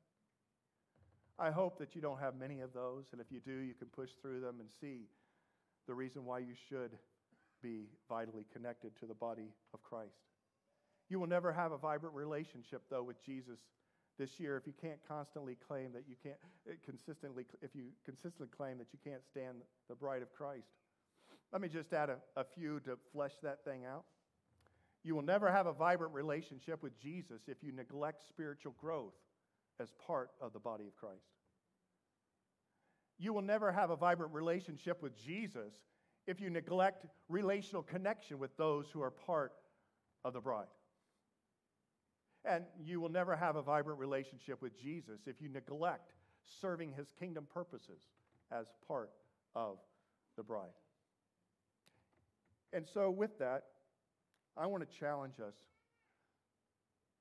I 1.39 1.51
hope 1.51 1.79
that 1.79 1.95
you 1.95 2.01
don't 2.01 2.19
have 2.19 2.35
many 2.35 2.61
of 2.61 2.73
those, 2.73 3.05
and 3.13 3.21
if 3.21 3.29
you 3.31 3.39
do, 3.39 3.61
you 3.61 3.75
can 3.75 3.87
push 3.89 4.11
through 4.21 4.41
them 4.41 4.57
and 4.59 4.69
see 4.81 5.07
the 5.87 5.95
reason 5.95 6.25
why 6.25 6.41
you 6.41 6.55
should 6.69 6.99
be 7.63 7.87
vitally 8.09 8.45
connected 8.53 8.99
to 8.99 9.07
the 9.07 9.15
body 9.15 9.55
of 9.73 9.83
Christ. 9.83 10.11
You 11.09 11.21
will 11.21 11.29
never 11.29 11.53
have 11.53 11.71
a 11.71 11.79
vibrant 11.79 12.15
relationship, 12.15 12.83
though, 12.91 13.05
with 13.05 13.25
Jesus 13.25 13.59
this 14.19 14.39
year 14.39 14.57
if 14.59 14.67
you 14.67 14.75
can't 14.79 15.01
constantly 15.09 15.57
claim 15.67 15.93
that 15.95 16.05
you 16.07 16.15
can't 16.23 16.37
uh, 16.69 16.75
consistently 16.85 17.47
if 17.63 17.71
you 17.75 17.85
consistently 18.05 18.49
claim 18.55 18.77
that 18.77 18.89
you 18.93 18.99
can't 19.03 19.23
stand 19.25 19.57
the 19.89 19.95
bride 19.95 20.21
of 20.21 20.31
Christ. 20.35 20.69
Let 21.53 21.63
me 21.63 21.69
just 21.69 21.93
add 21.93 22.11
a, 22.11 22.19
a 22.37 22.45
few 22.45 22.81
to 22.81 22.97
flesh 23.13 23.33
that 23.43 23.65
thing 23.65 23.85
out. 23.85 24.05
You 25.03 25.15
will 25.15 25.23
never 25.23 25.51
have 25.51 25.67
a 25.67 25.73
vibrant 25.73 26.15
relationship 26.15 26.83
with 26.83 26.99
Jesus 27.01 27.43
if 27.49 27.63
you 27.63 27.73
neglect 27.73 28.23
spiritual 28.29 28.75
growth 28.81 29.15
as 29.81 29.89
part 30.07 30.31
of 30.41 30.53
the 30.53 30.59
body 30.59 30.87
of 30.87 30.95
Christ. 30.97 31.25
You 33.19 33.33
will 33.33 33.43
never 33.43 33.73
have 33.73 33.91
a 33.91 33.97
vibrant 33.97 34.33
relationship 34.33 35.03
with 35.03 35.17
Jesus 35.17 35.73
if 36.27 36.41
you 36.41 36.51
neglect 36.51 37.07
relational 37.29 37.83
connection 37.83 38.39
with 38.39 38.57
those 38.57 38.87
who 38.93 39.03
are 39.03 39.11
part 39.11 39.53
of 40.25 40.35
the 40.35 40.41
bride. 40.41 40.67
And 42.45 42.65
you 42.83 43.01
will 43.01 43.11
never 43.11 43.37
have 43.37 43.57
a 43.57 43.63
vibrant 43.63 43.99
relationship 43.99 44.63
with 44.63 44.81
Jesus 44.81 45.21
if 45.27 45.41
you 45.41 45.49
neglect 45.49 46.13
serving 46.61 46.93
his 46.93 47.09
kingdom 47.19 47.47
purposes 47.53 48.03
as 48.51 48.67
part 48.87 49.11
of 49.55 49.79
the 50.37 50.43
bride. 50.43 50.71
And 52.73 52.87
so, 52.93 53.11
with 53.11 53.39
that, 53.39 53.65
I 54.57 54.67
want 54.67 54.89
to 54.89 54.99
challenge 54.99 55.35
us 55.45 55.55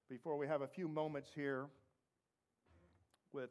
before 0.09 0.37
we 0.37 0.47
have 0.47 0.61
a 0.61 0.67
few 0.67 0.87
moments 0.87 1.29
here 1.35 1.67
with 3.33 3.49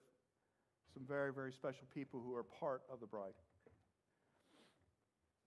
some 0.94 1.04
very, 1.06 1.32
very 1.32 1.52
special 1.52 1.86
people 1.94 2.20
who 2.24 2.34
are 2.34 2.42
part 2.42 2.82
of 2.92 3.00
the 3.00 3.06
bride. 3.06 3.34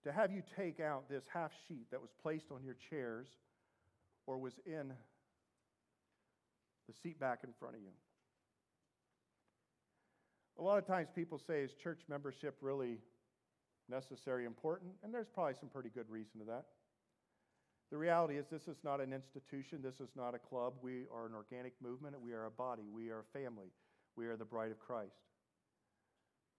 To 0.04 0.12
have 0.12 0.32
you 0.32 0.42
take 0.56 0.80
out 0.80 1.08
this 1.08 1.24
half 1.32 1.52
sheet 1.68 1.86
that 1.90 2.00
was 2.00 2.10
placed 2.22 2.46
on 2.50 2.64
your 2.64 2.76
chairs 2.90 3.28
or 4.26 4.38
was 4.38 4.54
in 4.66 4.92
the 6.88 6.94
seat 7.02 7.20
back 7.20 7.40
in 7.44 7.50
front 7.58 7.76
of 7.76 7.82
you. 7.82 7.92
A 10.58 10.62
lot 10.62 10.78
of 10.78 10.86
times 10.86 11.08
people 11.14 11.40
say, 11.46 11.60
is 11.60 11.70
church 11.82 12.00
membership 12.08 12.56
really 12.60 12.98
necessary, 13.92 14.44
important? 14.44 14.92
And 15.04 15.14
there's 15.14 15.28
probably 15.28 15.54
some 15.60 15.68
pretty 15.68 15.90
good 15.90 16.08
reason 16.08 16.40
to 16.40 16.46
that. 16.46 16.64
The 17.90 17.98
reality 17.98 18.38
is, 18.38 18.46
this 18.50 18.68
is 18.68 18.78
not 18.82 19.00
an 19.02 19.12
institution, 19.12 19.80
this 19.82 20.00
is 20.00 20.08
not 20.16 20.34
a 20.34 20.38
club. 20.38 20.72
We 20.80 21.04
are 21.14 21.26
an 21.26 21.34
organic 21.34 21.74
movement, 21.82 22.16
we 22.20 22.32
are 22.32 22.46
a 22.46 22.50
body, 22.50 22.84
we 22.90 23.10
are 23.10 23.20
a 23.20 23.38
family, 23.38 23.70
we 24.16 24.26
are 24.26 24.36
the 24.36 24.46
bride 24.46 24.70
of 24.70 24.78
Christ. 24.78 25.20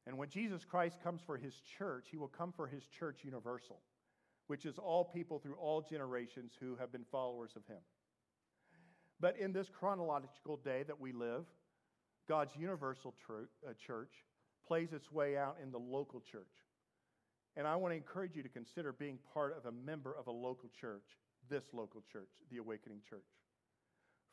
And 0.05 0.17
when 0.17 0.29
Jesus 0.29 0.63
Christ 0.63 1.01
comes 1.03 1.21
for 1.25 1.37
his 1.37 1.55
church, 1.77 2.07
he 2.11 2.17
will 2.17 2.27
come 2.27 2.51
for 2.51 2.67
his 2.67 2.83
church 2.85 3.21
universal, 3.23 3.79
which 4.47 4.65
is 4.65 4.77
all 4.77 5.05
people 5.05 5.39
through 5.39 5.55
all 5.55 5.81
generations 5.81 6.51
who 6.59 6.75
have 6.75 6.91
been 6.91 7.05
followers 7.11 7.51
of 7.55 7.65
him. 7.65 7.81
But 9.19 9.37
in 9.39 9.53
this 9.53 9.69
chronological 9.69 10.57
day 10.57 10.83
that 10.83 10.99
we 10.99 11.13
live, 11.13 11.45
God's 12.27 12.55
universal 12.55 13.15
uh, 13.29 13.73
church 13.85 14.11
plays 14.67 14.93
its 14.93 15.11
way 15.11 15.37
out 15.37 15.57
in 15.63 15.71
the 15.71 15.79
local 15.79 16.19
church. 16.19 16.51
And 17.55 17.67
I 17.67 17.75
want 17.75 17.91
to 17.91 17.95
encourage 17.95 18.35
you 18.35 18.43
to 18.43 18.49
consider 18.49 18.91
being 18.91 19.19
part 19.33 19.55
of 19.55 19.65
a 19.65 19.71
member 19.71 20.15
of 20.17 20.27
a 20.27 20.31
local 20.31 20.69
church, 20.79 21.03
this 21.49 21.63
local 21.71 22.01
church, 22.11 22.29
the 22.51 22.57
Awakening 22.57 23.01
Church. 23.07 23.25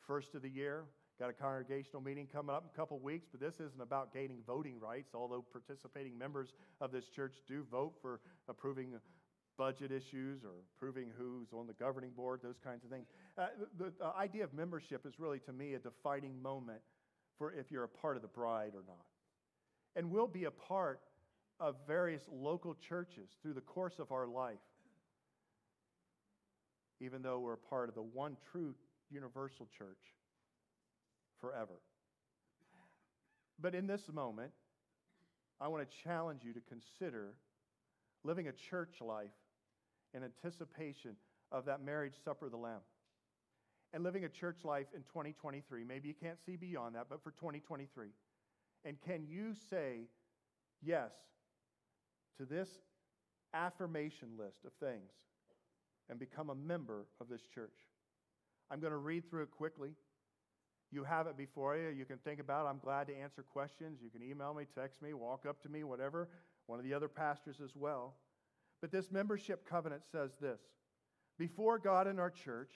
First 0.07 0.33
of 0.33 0.41
the 0.41 0.49
year, 0.49 0.85
got 1.19 1.29
a 1.29 1.33
congregational 1.33 2.01
meeting 2.01 2.27
coming 2.31 2.55
up 2.55 2.63
in 2.63 2.69
a 2.73 2.75
couple 2.75 2.97
weeks, 2.99 3.27
but 3.31 3.39
this 3.39 3.55
isn't 3.55 3.81
about 3.81 4.11
gaining 4.11 4.39
voting 4.47 4.79
rights, 4.79 5.11
although 5.13 5.45
participating 5.51 6.17
members 6.17 6.53
of 6.79 6.91
this 6.91 7.05
church 7.09 7.35
do 7.47 7.63
vote 7.69 7.93
for 8.01 8.21
approving 8.49 8.93
budget 9.55 9.91
issues 9.91 10.43
or 10.43 10.49
approving 10.75 11.11
who's 11.15 11.53
on 11.53 11.67
the 11.67 11.73
governing 11.73 12.09
board, 12.09 12.39
those 12.41 12.57
kinds 12.63 12.83
of 12.83 12.89
things. 12.89 13.05
Uh, 13.37 13.47
the, 13.77 13.93
the 13.99 14.05
idea 14.17 14.43
of 14.43 14.51
membership 14.53 15.05
is 15.05 15.19
really, 15.19 15.37
to 15.37 15.53
me, 15.53 15.75
a 15.75 15.79
defining 15.79 16.41
moment 16.41 16.81
for 17.37 17.53
if 17.53 17.69
you're 17.69 17.83
a 17.83 17.87
part 17.87 18.15
of 18.15 18.23
the 18.23 18.27
bride 18.27 18.71
or 18.73 18.83
not. 18.87 19.05
And 19.95 20.09
we'll 20.09 20.27
be 20.27 20.45
a 20.45 20.51
part 20.51 21.01
of 21.61 21.75
various 21.85 22.23
local 22.33 22.73
churches 22.73 23.29
through 23.41 23.53
the 23.53 23.61
course 23.61 23.99
of 23.99 24.11
our 24.11 24.25
life, 24.25 24.57
even 26.99 27.21
though 27.21 27.39
we're 27.39 27.53
a 27.53 27.57
part 27.57 27.87
of 27.87 27.93
the 27.93 28.01
one 28.01 28.35
true 28.51 28.73
universal 29.11 29.67
church 29.77 30.15
forever. 31.39 31.79
But 33.61 33.75
in 33.75 33.85
this 33.85 34.01
moment, 34.11 34.51
I 35.59 35.67
want 35.67 35.87
to 35.87 35.97
challenge 36.03 36.41
you 36.43 36.51
to 36.53 36.61
consider 36.61 37.35
living 38.23 38.47
a 38.47 38.51
church 38.51 38.95
life 38.99 39.29
in 40.15 40.23
anticipation 40.23 41.15
of 41.51 41.65
that 41.65 41.83
marriage 41.83 42.15
supper 42.25 42.47
of 42.47 42.51
the 42.51 42.57
Lamb. 42.57 42.81
And 43.93 44.03
living 44.03 44.23
a 44.23 44.29
church 44.29 44.59
life 44.63 44.87
in 44.95 45.01
2023. 45.03 45.83
Maybe 45.83 46.07
you 46.07 46.15
can't 46.15 46.39
see 46.43 46.55
beyond 46.55 46.95
that, 46.95 47.07
but 47.09 47.21
for 47.21 47.31
2023. 47.31 48.07
And 48.83 48.97
can 49.01 49.25
you 49.27 49.53
say 49.69 50.07
yes 50.81 51.11
to 52.41 52.45
this 52.45 52.69
affirmation 53.53 54.29
list 54.37 54.65
of 54.65 54.71
things 54.79 55.11
and 56.09 56.17
become 56.17 56.49
a 56.49 56.55
member 56.55 57.05
of 57.19 57.29
this 57.29 57.41
church? 57.53 57.77
I'm 58.71 58.79
going 58.79 58.91
to 58.91 58.97
read 58.97 59.29
through 59.29 59.43
it 59.43 59.51
quickly. 59.51 59.91
You 60.91 61.03
have 61.03 61.27
it 61.27 61.37
before 61.37 61.77
you. 61.77 61.89
You 61.89 62.05
can 62.05 62.17
think 62.17 62.39
about 62.39 62.65
it. 62.65 62.69
I'm 62.69 62.79
glad 62.79 63.07
to 63.07 63.15
answer 63.15 63.43
questions. 63.43 63.99
You 64.03 64.09
can 64.09 64.23
email 64.23 64.53
me, 64.53 64.65
text 64.75 65.01
me, 65.01 65.13
walk 65.13 65.45
up 65.47 65.61
to 65.63 65.69
me, 65.69 65.83
whatever. 65.83 66.29
One 66.65 66.79
of 66.79 66.85
the 66.85 66.93
other 66.93 67.07
pastors 67.07 67.57
as 67.63 67.75
well. 67.75 68.15
But 68.81 68.91
this 68.91 69.11
membership 69.11 69.69
covenant 69.69 70.01
says 70.11 70.31
this 70.41 70.59
Before 71.37 71.77
God 71.77 72.07
and 72.07 72.19
our 72.19 72.31
church, 72.31 72.71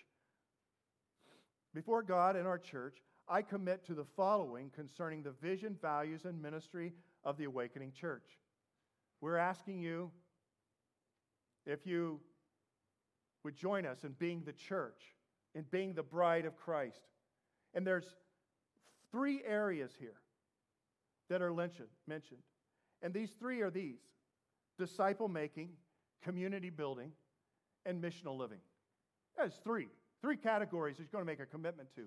before 1.74 2.04
God 2.04 2.36
and 2.36 2.48
our 2.48 2.60
church, 2.60 2.98
I 3.28 3.42
commit 3.42 3.84
to 3.88 3.96
the 3.96 4.06
following 4.16 4.70
concerning 4.70 5.24
the 5.24 5.32
vision, 5.42 5.76
values, 5.82 6.26
and 6.26 6.40
ministry 6.40 6.94
of 7.24 7.38
the 7.38 7.46
Awakening 7.46 7.92
Church. 7.92 8.38
We're 9.22 9.38
asking 9.38 9.80
you 9.80 10.12
if 11.66 11.86
you 11.86 12.20
would 13.44 13.56
join 13.56 13.86
us 13.86 14.04
in 14.04 14.12
being 14.14 14.44
the 14.46 14.54
church, 14.54 15.02
in 15.54 15.66
being 15.72 15.94
the 15.94 16.04
bride 16.04 16.46
of 16.46 16.56
Christ. 16.58 17.02
And 17.74 17.86
there's 17.86 18.06
three 19.12 19.42
areas 19.46 19.92
here 20.00 20.18
that 21.30 21.42
are 21.42 21.54
mentioned. 21.54 22.42
And 23.02 23.14
these 23.14 23.32
three 23.40 23.62
are 23.62 23.70
these 23.70 24.00
disciple 24.78 25.28
making, 25.28 25.70
community 26.24 26.70
building, 26.70 27.12
and 27.86 28.02
missional 28.02 28.38
living. 28.38 28.60
That's 29.38 29.58
three. 29.64 29.88
Three 30.22 30.38
categories 30.38 30.98
he's 30.98 31.10
going 31.10 31.24
to 31.24 31.26
make 31.26 31.40
a 31.40 31.46
commitment 31.46 31.90
to. 31.96 32.04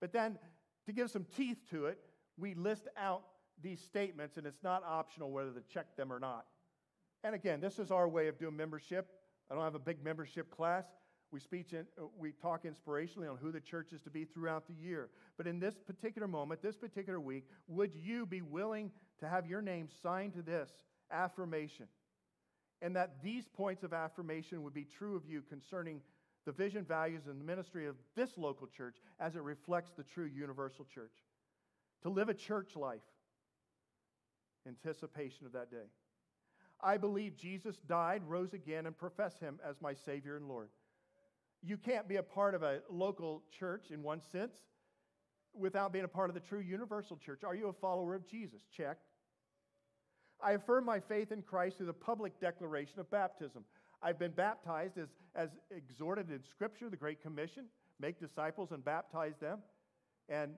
But 0.00 0.12
then, 0.12 0.38
to 0.86 0.92
give 0.92 1.10
some 1.10 1.24
teeth 1.36 1.58
to 1.70 1.86
it, 1.86 1.98
we 2.36 2.54
list 2.54 2.88
out 2.96 3.22
these 3.62 3.80
statements, 3.80 4.36
and 4.36 4.46
it's 4.46 4.62
not 4.62 4.82
optional 4.84 5.30
whether 5.30 5.50
to 5.50 5.62
check 5.72 5.96
them 5.96 6.12
or 6.12 6.18
not. 6.18 6.46
And 7.24 7.34
again, 7.34 7.60
this 7.60 7.78
is 7.78 7.90
our 7.90 8.08
way 8.08 8.28
of 8.28 8.38
doing 8.38 8.56
membership. 8.56 9.08
I 9.50 9.54
don't 9.54 9.64
have 9.64 9.74
a 9.74 9.80
big 9.80 10.02
membership 10.04 10.50
class. 10.50 10.84
We, 11.30 11.40
speech 11.40 11.72
in, 11.72 11.86
uh, 12.00 12.06
we 12.16 12.32
talk 12.32 12.64
inspirationally 12.64 13.30
on 13.30 13.36
who 13.36 13.52
the 13.52 13.60
church 13.60 13.92
is 13.92 14.00
to 14.02 14.10
be 14.10 14.24
throughout 14.24 14.66
the 14.66 14.74
year. 14.74 15.10
But 15.36 15.46
in 15.46 15.58
this 15.58 15.74
particular 15.76 16.26
moment, 16.26 16.62
this 16.62 16.76
particular 16.76 17.20
week, 17.20 17.44
would 17.66 17.94
you 17.94 18.24
be 18.24 18.40
willing 18.40 18.90
to 19.20 19.28
have 19.28 19.46
your 19.46 19.60
name 19.60 19.88
signed 20.02 20.34
to 20.34 20.42
this 20.42 20.70
affirmation? 21.10 21.86
and 22.80 22.94
that 22.96 23.22
these 23.22 23.46
points 23.46 23.82
of 23.82 23.92
affirmation 23.92 24.62
would 24.62 24.74
be 24.74 24.84
true 24.84 25.16
of 25.16 25.26
you 25.26 25.42
concerning 25.42 26.00
the 26.44 26.52
vision, 26.52 26.84
values, 26.84 27.26
and 27.26 27.40
the 27.40 27.44
ministry 27.44 27.86
of 27.86 27.96
this 28.14 28.38
local 28.38 28.66
church 28.66 28.96
as 29.20 29.36
it 29.36 29.42
reflects 29.42 29.90
the 29.96 30.04
true 30.04 30.26
universal 30.26 30.84
church. 30.84 31.12
To 32.02 32.08
live 32.08 32.28
a 32.28 32.34
church 32.34 32.76
life, 32.76 33.02
anticipation 34.66 35.46
of 35.46 35.52
that 35.52 35.70
day. 35.70 35.86
I 36.80 36.96
believe 36.96 37.36
Jesus 37.36 37.76
died, 37.88 38.22
rose 38.26 38.54
again, 38.54 38.86
and 38.86 38.96
profess 38.96 39.38
him 39.38 39.58
as 39.68 39.80
my 39.80 39.94
Savior 39.94 40.36
and 40.36 40.48
Lord. 40.48 40.68
You 41.62 41.76
can't 41.76 42.08
be 42.08 42.16
a 42.16 42.22
part 42.22 42.54
of 42.54 42.62
a 42.62 42.80
local 42.88 43.42
church 43.58 43.90
in 43.90 44.02
one 44.02 44.20
sense 44.30 44.54
without 45.54 45.92
being 45.92 46.04
a 46.04 46.08
part 46.08 46.30
of 46.30 46.34
the 46.34 46.40
true 46.40 46.60
universal 46.60 47.16
church. 47.16 47.42
Are 47.42 47.54
you 47.54 47.68
a 47.68 47.72
follower 47.72 48.14
of 48.14 48.28
Jesus? 48.28 48.60
Check. 48.76 48.98
I 50.40 50.52
affirm 50.52 50.84
my 50.84 51.00
faith 51.00 51.32
in 51.32 51.42
Christ 51.42 51.78
through 51.78 51.86
the 51.86 51.92
public 51.92 52.38
declaration 52.40 53.00
of 53.00 53.10
baptism. 53.10 53.64
I've 54.00 54.20
been 54.20 54.30
baptized 54.30 54.98
as, 54.98 55.08
as 55.34 55.50
exhorted 55.76 56.30
in 56.30 56.40
Scripture, 56.44 56.88
the 56.88 56.96
Great 56.96 57.20
Commission 57.20 57.64
make 58.00 58.20
disciples 58.20 58.70
and 58.70 58.84
baptize 58.84 59.34
them. 59.40 59.58
And 60.28 60.52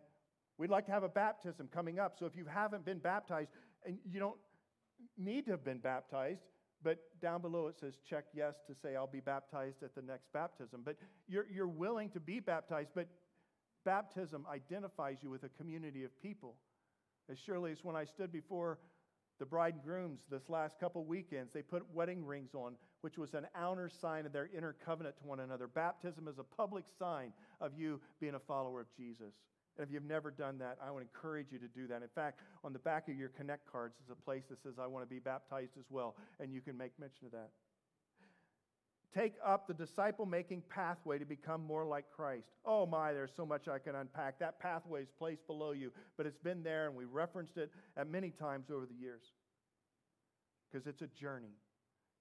we'd 0.59 0.70
like 0.70 0.86
to 0.86 0.92
have 0.92 1.03
a 1.03 1.09
baptism 1.09 1.68
coming 1.72 1.98
up. 1.98 2.16
So 2.18 2.26
if 2.26 2.36
you 2.36 2.44
haven't 2.44 2.84
been 2.84 2.98
baptized, 2.98 3.51
and 3.85 3.99
you 4.05 4.20
don't 4.20 4.37
need 5.16 5.45
to 5.47 5.51
have 5.53 5.64
been 5.64 5.78
baptized, 5.78 6.43
but 6.83 6.99
down 7.20 7.41
below 7.43 7.66
it 7.66 7.78
says 7.78 7.95
check 8.09 8.24
yes 8.35 8.57
to 8.66 8.74
say 8.74 8.97
I'll 8.97 9.07
be 9.07 9.20
baptized 9.20 9.83
at 9.83 9.95
the 9.95 10.03
next 10.03 10.33
baptism. 10.33 10.83
But 10.85 10.97
you're, 11.28 11.47
you're 11.53 11.66
willing 11.68 12.11
to 12.11 12.20
be 12.20 12.41
baptized, 12.41 12.91
but 12.95 13.09
baptism 13.85 14.47
identifies 14.51 15.18
you 15.22 15.31
with 15.31 15.45
a 15.45 15.49
community 15.51 16.05
of 16.05 16.22
people. 16.22 16.57
As 17.31 17.39
surely 17.39 17.72
as 17.72 17.78
when 17.83 17.97
I 17.97 18.05
stood 18.05 18.33
before 18.33 18.78
The 19.41 19.47
bride 19.47 19.72
and 19.72 19.83
grooms, 19.83 20.20
this 20.31 20.51
last 20.51 20.78
couple 20.78 21.03
weekends, 21.07 21.51
they 21.51 21.62
put 21.62 21.83
wedding 21.95 22.26
rings 22.26 22.55
on, 22.55 22.74
which 23.01 23.16
was 23.16 23.33
an 23.33 23.47
outer 23.57 23.89
sign 23.89 24.26
of 24.26 24.35
their 24.35 24.51
inner 24.55 24.76
covenant 24.85 25.16
to 25.16 25.26
one 25.26 25.41
another. 25.41 25.66
Baptism 25.66 26.28
is 26.28 26.39
a 26.39 26.45
public 26.45 26.85
sign 26.99 27.33
of 27.59 27.72
you 27.74 28.03
being 28.20 28.35
a 28.35 28.39
follower 28.39 28.83
of 28.83 28.95
Jesus. 28.95 29.33
And 29.81 29.89
if 29.89 29.95
you've 29.95 30.05
never 30.05 30.31
done 30.31 30.59
that, 30.59 30.76
I 30.87 30.91
would 30.91 31.01
encourage 31.01 31.47
you 31.51 31.59
to 31.59 31.66
do 31.66 31.87
that. 31.87 32.03
In 32.03 32.09
fact, 32.14 32.41
on 32.62 32.74
the 32.74 32.78
back 32.78 33.09
of 33.09 33.16
your 33.16 33.31
Connect 33.31 33.64
cards 33.66 33.95
is 34.05 34.11
a 34.11 34.14
place 34.14 34.43
that 34.51 34.62
says, 34.62 34.74
I 34.78 34.87
want 34.87 35.07
to 35.07 35.09
be 35.09 35.20
baptized 35.20 35.78
as 35.78 35.87
well, 35.89 36.16
and 36.39 36.53
you 36.53 36.61
can 36.61 36.76
make 36.76 36.93
mention 37.01 37.24
of 37.24 37.33
that. 37.33 37.49
Take 39.16 39.37
up 39.43 39.66
the 39.66 39.72
disciple 39.72 40.26
making 40.26 40.64
pathway 40.68 41.18
to 41.18 41.24
become 41.24 41.66
more 41.66 41.87
like 41.87 42.05
Christ. 42.14 42.49
Oh 42.66 42.85
my, 42.85 43.14
there's 43.14 43.33
so 43.35 43.47
much 43.47 43.68
I 43.68 43.78
can 43.78 43.95
unpack. 43.95 44.39
That 44.39 44.61
pathway 44.61 45.01
is 45.01 45.09
placed 45.18 45.47
below 45.47 45.72
you, 45.72 45.93
but 46.18 46.26
it's 46.26 46.39
been 46.39 46.62
there 46.62 46.87
and 46.87 46.95
we 46.95 47.07
referenced 47.07 47.57
it 47.57 47.70
at 47.97 48.07
many 48.07 48.31
times 48.31 48.66
over 48.70 48.85
the 48.85 48.95
years. 48.95 49.22
Because 50.70 50.87
it's 50.87 51.01
a 51.01 51.07
journey 51.07 51.57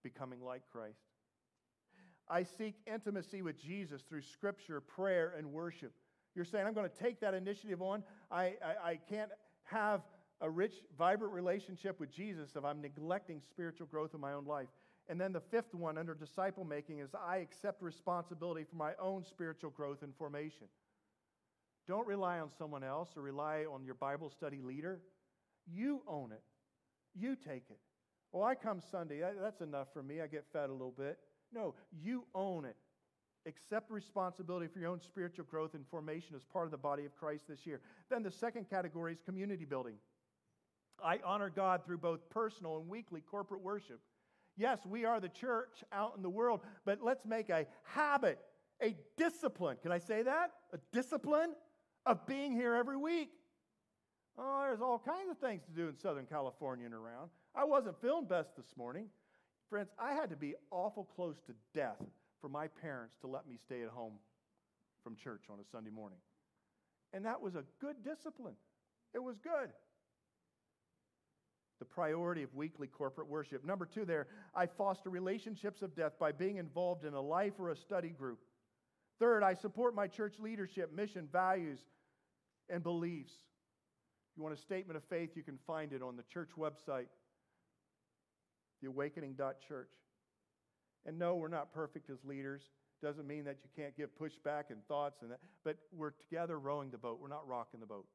becoming 0.01 0.41
like 0.41 0.61
Christ. 0.71 1.01
I 2.29 2.43
seek 2.43 2.75
intimacy 2.87 3.41
with 3.41 3.61
Jesus 3.61 4.01
through 4.07 4.21
scripture, 4.21 4.79
prayer, 4.79 5.33
and 5.37 5.51
worship. 5.51 5.91
You're 6.39 6.45
saying, 6.45 6.65
I'm 6.65 6.73
going 6.73 6.89
to 6.89 7.03
take 7.03 7.19
that 7.19 7.33
initiative 7.33 7.81
on. 7.81 8.01
I, 8.31 8.53
I, 8.63 8.91
I 8.91 8.99
can't 9.09 9.29
have 9.65 9.99
a 10.39 10.49
rich, 10.49 10.71
vibrant 10.97 11.33
relationship 11.33 11.99
with 11.99 12.13
Jesus 12.13 12.51
if 12.55 12.63
I'm 12.63 12.79
neglecting 12.79 13.41
spiritual 13.49 13.87
growth 13.87 14.13
in 14.13 14.21
my 14.21 14.31
own 14.31 14.45
life. 14.45 14.69
And 15.09 15.19
then 15.19 15.33
the 15.33 15.41
fifth 15.41 15.75
one 15.75 15.97
under 15.97 16.13
disciple 16.13 16.63
making 16.63 16.99
is 16.99 17.09
I 17.13 17.39
accept 17.39 17.81
responsibility 17.81 18.63
for 18.63 18.77
my 18.77 18.93
own 19.01 19.25
spiritual 19.25 19.71
growth 19.71 20.01
and 20.01 20.15
formation. 20.15 20.67
Don't 21.89 22.07
rely 22.07 22.39
on 22.39 22.49
someone 22.57 22.85
else 22.85 23.09
or 23.17 23.21
rely 23.21 23.65
on 23.69 23.83
your 23.83 23.95
Bible 23.95 24.29
study 24.29 24.61
leader. 24.61 25.01
You 25.69 26.03
own 26.07 26.31
it, 26.31 26.43
you 27.13 27.35
take 27.35 27.65
it. 27.69 27.79
Well, 28.31 28.45
I 28.45 28.55
come 28.55 28.79
Sunday, 28.91 29.21
that's 29.41 29.59
enough 29.59 29.89
for 29.91 30.01
me. 30.01 30.21
I 30.21 30.27
get 30.27 30.45
fed 30.53 30.69
a 30.69 30.71
little 30.71 30.95
bit. 30.97 31.19
No, 31.51 31.75
you 32.01 32.23
own 32.33 32.63
it. 32.63 32.77
Accept 33.49 33.89
responsibility 33.89 34.67
for 34.67 34.77
your 34.77 34.89
own 34.89 35.01
spiritual 35.01 35.43
growth 35.45 35.73
and 35.73 35.83
formation 35.87 36.35
as 36.35 36.43
part 36.43 36.65
of 36.65 36.71
the 36.71 36.77
body 36.77 37.03
of 37.03 37.15
Christ 37.15 37.47
this 37.49 37.65
year. 37.65 37.81
Then 38.07 38.21
the 38.21 38.29
second 38.29 38.69
category 38.69 39.11
is 39.11 39.19
community 39.25 39.65
building. 39.65 39.95
I 41.03 41.19
honor 41.25 41.49
God 41.49 41.83
through 41.83 41.97
both 41.97 42.29
personal 42.29 42.77
and 42.77 42.87
weekly 42.87 43.21
corporate 43.21 43.61
worship. 43.61 44.01
Yes, 44.55 44.79
we 44.85 45.03
are 45.03 45.19
the 45.19 45.29
church 45.29 45.83
out 45.91 46.13
in 46.15 46.21
the 46.21 46.29
world, 46.29 46.61
but 46.85 46.99
let's 47.01 47.25
make 47.25 47.49
a 47.49 47.65
habit, 47.83 48.37
a 48.83 48.95
discipline. 49.17 49.77
Can 49.81 49.91
I 49.91 49.97
say 49.97 50.21
that? 50.21 50.51
A 50.71 50.77
discipline 50.91 51.53
of 52.05 52.27
being 52.27 52.51
here 52.51 52.75
every 52.75 52.97
week. 52.97 53.31
Oh, 54.37 54.61
there's 54.61 54.81
all 54.81 54.99
kinds 54.99 55.31
of 55.31 55.39
things 55.39 55.63
to 55.65 55.71
do 55.71 55.87
in 55.87 55.97
Southern 55.97 56.25
California 56.27 56.85
and 56.85 56.93
around. 56.93 57.31
I 57.55 57.63
wasn't 57.63 57.99
feeling 57.99 58.25
best 58.25 58.55
this 58.55 58.77
morning. 58.77 59.07
Friends, 59.71 59.89
I 59.97 60.13
had 60.13 60.29
to 60.29 60.35
be 60.35 60.53
awful 60.69 61.05
close 61.15 61.37
to 61.47 61.53
death 61.73 61.97
for 62.41 62.49
my 62.49 62.67
parents 62.67 63.15
to 63.21 63.27
let 63.27 63.47
me 63.47 63.57
stay 63.57 63.81
at 63.83 63.89
home 63.89 64.13
from 65.03 65.15
church 65.15 65.43
on 65.49 65.59
a 65.59 65.63
Sunday 65.71 65.89
morning. 65.89 66.19
And 67.13 67.25
that 67.25 67.41
was 67.41 67.55
a 67.55 67.63
good 67.81 68.03
discipline. 68.03 68.55
It 69.13 69.23
was 69.23 69.37
good 69.37 69.69
the 71.79 71.85
priority 71.85 72.43
of 72.43 72.53
weekly 72.53 72.87
corporate 72.87 73.27
worship. 73.27 73.63
Number 73.65 73.85
two, 73.85 74.05
there, 74.05 74.27
I 74.53 74.65
foster 74.67 75.09
relationships 75.09 75.81
of 75.81 75.95
death 75.95 76.13
by 76.19 76.33
being 76.33 76.57
involved 76.57 77.05
in 77.05 77.13
a 77.13 77.21
life 77.21 77.53
or 77.57 77.69
a 77.69 77.75
study 77.75 78.09
group. 78.09 78.39
Third, 79.17 79.43
I 79.43 79.53
support 79.53 79.95
my 79.95 80.07
church 80.07 80.35
leadership, 80.39 80.93
mission, 80.93 81.27
values, 81.31 81.79
and 82.69 82.83
beliefs. 82.83 83.31
If 83.31 84.37
you 84.37 84.43
want 84.43 84.57
a 84.57 84.61
statement 84.61 84.97
of 84.97 85.03
faith, 85.05 85.31
you 85.35 85.43
can 85.43 85.57
find 85.65 85.93
it 85.93 86.01
on 86.01 86.15
the 86.17 86.23
church 86.23 86.49
website, 86.57 87.07
theawakening.church. 88.83 89.89
And 91.05 91.17
no, 91.17 91.35
we're 91.35 91.47
not 91.47 91.73
perfect 91.73 92.09
as 92.09 92.23
leaders. 92.23 92.63
Doesn't 93.01 93.27
mean 93.27 93.45
that 93.45 93.57
you 93.63 93.69
can't 93.81 93.95
give 93.95 94.09
pushback 94.19 94.65
and 94.69 94.85
thoughts 94.87 95.21
and 95.21 95.31
that, 95.31 95.39
but 95.63 95.77
we're 95.93 96.11
together 96.11 96.59
rowing 96.59 96.91
the 96.91 96.97
boat. 96.97 97.19
We're 97.21 97.29
not 97.29 97.47
rocking 97.47 97.79
the 97.79 97.85
boat. 97.85 98.05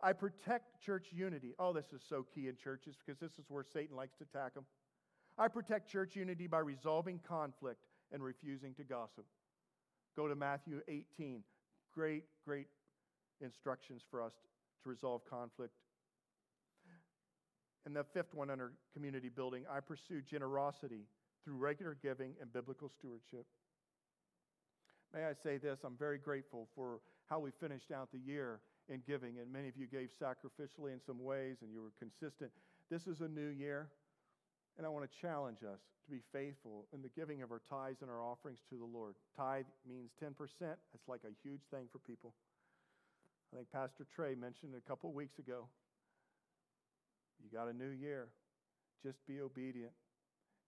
I 0.00 0.12
protect 0.12 0.80
church 0.80 1.08
unity. 1.12 1.54
Oh, 1.58 1.72
this 1.72 1.92
is 1.92 2.02
so 2.08 2.24
key 2.34 2.48
in 2.48 2.56
churches 2.56 2.96
because 3.04 3.18
this 3.18 3.32
is 3.32 3.46
where 3.48 3.64
Satan 3.64 3.96
likes 3.96 4.16
to 4.18 4.24
attack 4.24 4.54
them. 4.54 4.64
I 5.36 5.48
protect 5.48 5.90
church 5.90 6.14
unity 6.14 6.46
by 6.46 6.60
resolving 6.60 7.20
conflict 7.26 7.80
and 8.12 8.22
refusing 8.22 8.74
to 8.74 8.84
gossip. 8.84 9.24
Go 10.14 10.28
to 10.28 10.36
Matthew 10.36 10.80
18. 10.86 11.42
Great, 11.92 12.24
great 12.44 12.68
instructions 13.40 14.02
for 14.10 14.22
us 14.22 14.32
to 14.82 14.88
resolve 14.88 15.22
conflict. 15.28 15.72
And 17.86 17.94
the 17.94 18.04
fifth 18.04 18.32
one 18.32 18.48
under 18.48 18.72
community 18.94 19.28
building, 19.28 19.64
I 19.70 19.80
pursue 19.80 20.22
generosity 20.22 21.06
through 21.44 21.56
regular 21.56 21.96
giving 22.02 22.32
and 22.40 22.52
biblical 22.52 22.88
stewardship. 22.88 23.46
May 25.12 25.24
I 25.24 25.32
say 25.32 25.58
this? 25.58 25.80
I'm 25.84 25.96
very 25.96 26.18
grateful 26.18 26.68
for 26.74 27.00
how 27.28 27.38
we 27.38 27.50
finished 27.60 27.92
out 27.92 28.10
the 28.12 28.18
year 28.18 28.60
in 28.88 29.02
giving, 29.06 29.38
and 29.38 29.52
many 29.52 29.68
of 29.68 29.76
you 29.76 29.86
gave 29.86 30.10
sacrificially 30.20 30.92
in 30.92 31.00
some 31.06 31.22
ways, 31.22 31.58
and 31.62 31.72
you 31.72 31.80
were 31.80 31.92
consistent. 31.98 32.50
This 32.90 33.06
is 33.06 33.20
a 33.20 33.28
new 33.28 33.48
year, 33.48 33.88
and 34.76 34.86
I 34.86 34.90
want 34.90 35.10
to 35.10 35.20
challenge 35.20 35.58
us 35.62 35.80
to 36.04 36.10
be 36.10 36.20
faithful 36.32 36.86
in 36.92 37.00
the 37.00 37.08
giving 37.08 37.42
of 37.42 37.50
our 37.50 37.62
tithes 37.70 38.02
and 38.02 38.10
our 38.10 38.22
offerings 38.22 38.58
to 38.70 38.76
the 38.76 38.84
Lord. 38.84 39.14
Tithe 39.36 39.64
means 39.88 40.10
10%. 40.22 40.34
That's 40.60 41.08
like 41.08 41.22
a 41.24 41.32
huge 41.42 41.62
thing 41.70 41.86
for 41.92 41.98
people. 41.98 42.34
I 43.52 43.56
think 43.56 43.70
Pastor 43.72 44.04
Trey 44.14 44.34
mentioned 44.34 44.72
a 44.76 44.88
couple 44.88 45.08
of 45.08 45.14
weeks 45.14 45.38
ago. 45.38 45.68
You 47.42 47.56
got 47.56 47.68
a 47.68 47.72
new 47.72 47.90
year. 47.90 48.28
Just 49.02 49.24
be 49.26 49.40
obedient. 49.40 49.92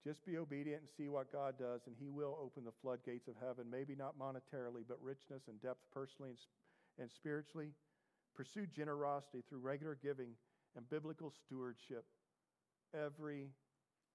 Just 0.07 0.25
be 0.25 0.39
obedient 0.39 0.83
and 0.83 0.89
see 0.97 1.09
what 1.09 1.33
God 1.33 1.59
does, 1.59 1.81
and 1.89 1.97
He 1.99 2.09
will 2.09 2.39
open 2.41 2.65
the 2.65 2.71
floodgates 2.81 3.27
of 3.27 3.35
heaven, 3.45 3.65
maybe 3.69 3.97
not 3.97 4.17
monetarily, 4.17 4.85
but 4.87 5.03
richness 5.03 5.43
and 5.49 5.61
depth 5.61 5.81
personally 5.93 6.31
and, 6.31 6.39
and 7.01 7.11
spiritually. 7.11 7.73
Pursue 8.37 8.67
generosity 8.67 9.43
through 9.49 9.59
regular 9.59 9.99
giving 10.01 10.29
and 10.77 10.89
biblical 10.89 11.33
stewardship 11.45 12.05
every 12.95 13.49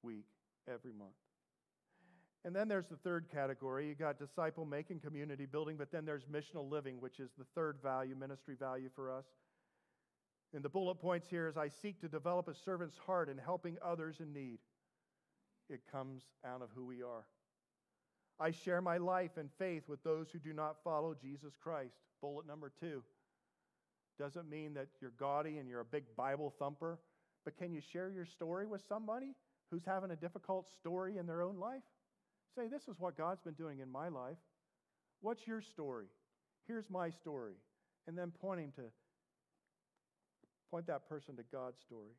week, 0.02 0.28
every 0.66 0.94
month. 0.94 1.12
And 2.46 2.56
then 2.56 2.70
there's 2.70 2.88
the 2.88 2.96
third 2.96 3.28
category. 3.30 3.90
You 3.90 3.96
got 3.96 4.18
disciple 4.18 4.64
making, 4.64 5.02
community 5.02 5.46
building, 5.46 5.76
but 5.76 5.92
then 5.92 6.06
there's 6.06 6.24
missional 6.24 6.70
living, 6.72 7.02
which 7.02 7.20
is 7.20 7.32
the 7.38 7.46
third 7.54 7.80
value, 7.84 8.16
ministry 8.16 8.56
value 8.58 8.90
for 8.96 9.12
us. 9.12 9.26
And 10.54 10.64
the 10.64 10.70
bullet 10.70 11.02
points 11.02 11.28
here 11.30 11.50
is 11.50 11.58
I 11.58 11.68
seek 11.68 12.00
to 12.00 12.08
develop 12.08 12.48
a 12.48 12.56
servant's 12.56 12.98
heart 13.06 13.28
in 13.28 13.38
helping 13.38 13.78
others 13.84 14.16
in 14.22 14.32
need. 14.32 14.60
It 15.70 15.82
comes 15.92 16.24
out 16.46 16.62
of 16.62 16.70
who 16.76 16.86
we 16.86 17.02
are. 17.02 17.26
I 18.40 18.52
share 18.52 18.82
my 18.82 18.98
life 18.98 19.38
and 19.38 19.50
faith 19.60 19.84
with 19.88 20.04
those 20.04 20.28
who 20.32 20.40
do 20.40 20.54
not 20.54 20.78
follow 20.84 21.14
Jesus 21.14 21.54
Christ. 21.62 21.96
Bullet 22.22 22.48
number 22.48 22.72
two. 22.80 23.04
Doesn't 24.18 24.50
mean 24.50 24.74
that 24.74 24.88
you're 25.00 25.14
gaudy 25.18 25.58
and 25.58 25.70
you're 25.70 25.82
a 25.82 25.86
big 25.86 26.04
Bible 26.16 26.54
thumper, 26.60 27.00
but 27.46 27.58
can 27.58 27.72
you 27.72 27.82
share 27.82 28.10
your 28.10 28.26
story 28.26 28.68
with 28.68 28.82
somebody 28.88 29.36
who's 29.70 29.86
having 29.86 30.12
a 30.12 30.16
difficult 30.16 30.68
story 30.80 31.18
in 31.18 31.26
their 31.26 31.42
own 31.42 31.58
life? 31.58 31.84
Say, 32.56 32.68
This 32.68 32.88
is 32.88 33.00
what 33.00 33.18
God's 33.18 33.42
been 33.42 33.54
doing 33.54 33.80
in 33.80 33.92
my 33.92 34.10
life. 34.10 34.38
What's 35.22 35.48
your 35.48 35.62
story? 35.62 36.08
Here's 36.68 36.90
my 36.90 37.10
story. 37.10 37.54
And 38.08 38.18
then 38.18 38.32
pointing 38.42 38.72
to 38.74 38.84
point 40.72 40.88
that 40.88 41.08
person 41.08 41.36
to 41.36 41.44
God's 41.52 41.80
story. 41.80 42.12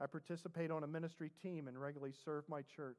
I 0.00 0.06
participate 0.06 0.70
on 0.70 0.84
a 0.84 0.86
ministry 0.86 1.30
team 1.42 1.68
and 1.68 1.80
regularly 1.80 2.12
serve 2.24 2.44
my 2.48 2.62
church. 2.62 2.98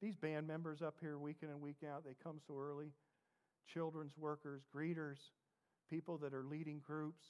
These 0.00 0.16
band 0.16 0.46
members 0.46 0.82
up 0.82 0.96
here 1.00 1.18
week 1.18 1.38
in 1.42 1.48
and 1.48 1.60
week 1.60 1.82
out, 1.88 2.04
they 2.04 2.14
come 2.22 2.38
so 2.46 2.54
early. 2.58 2.92
Children's 3.72 4.16
workers, 4.16 4.62
greeters, 4.74 5.18
people 5.90 6.18
that 6.18 6.34
are 6.34 6.44
leading 6.44 6.80
groups. 6.84 7.24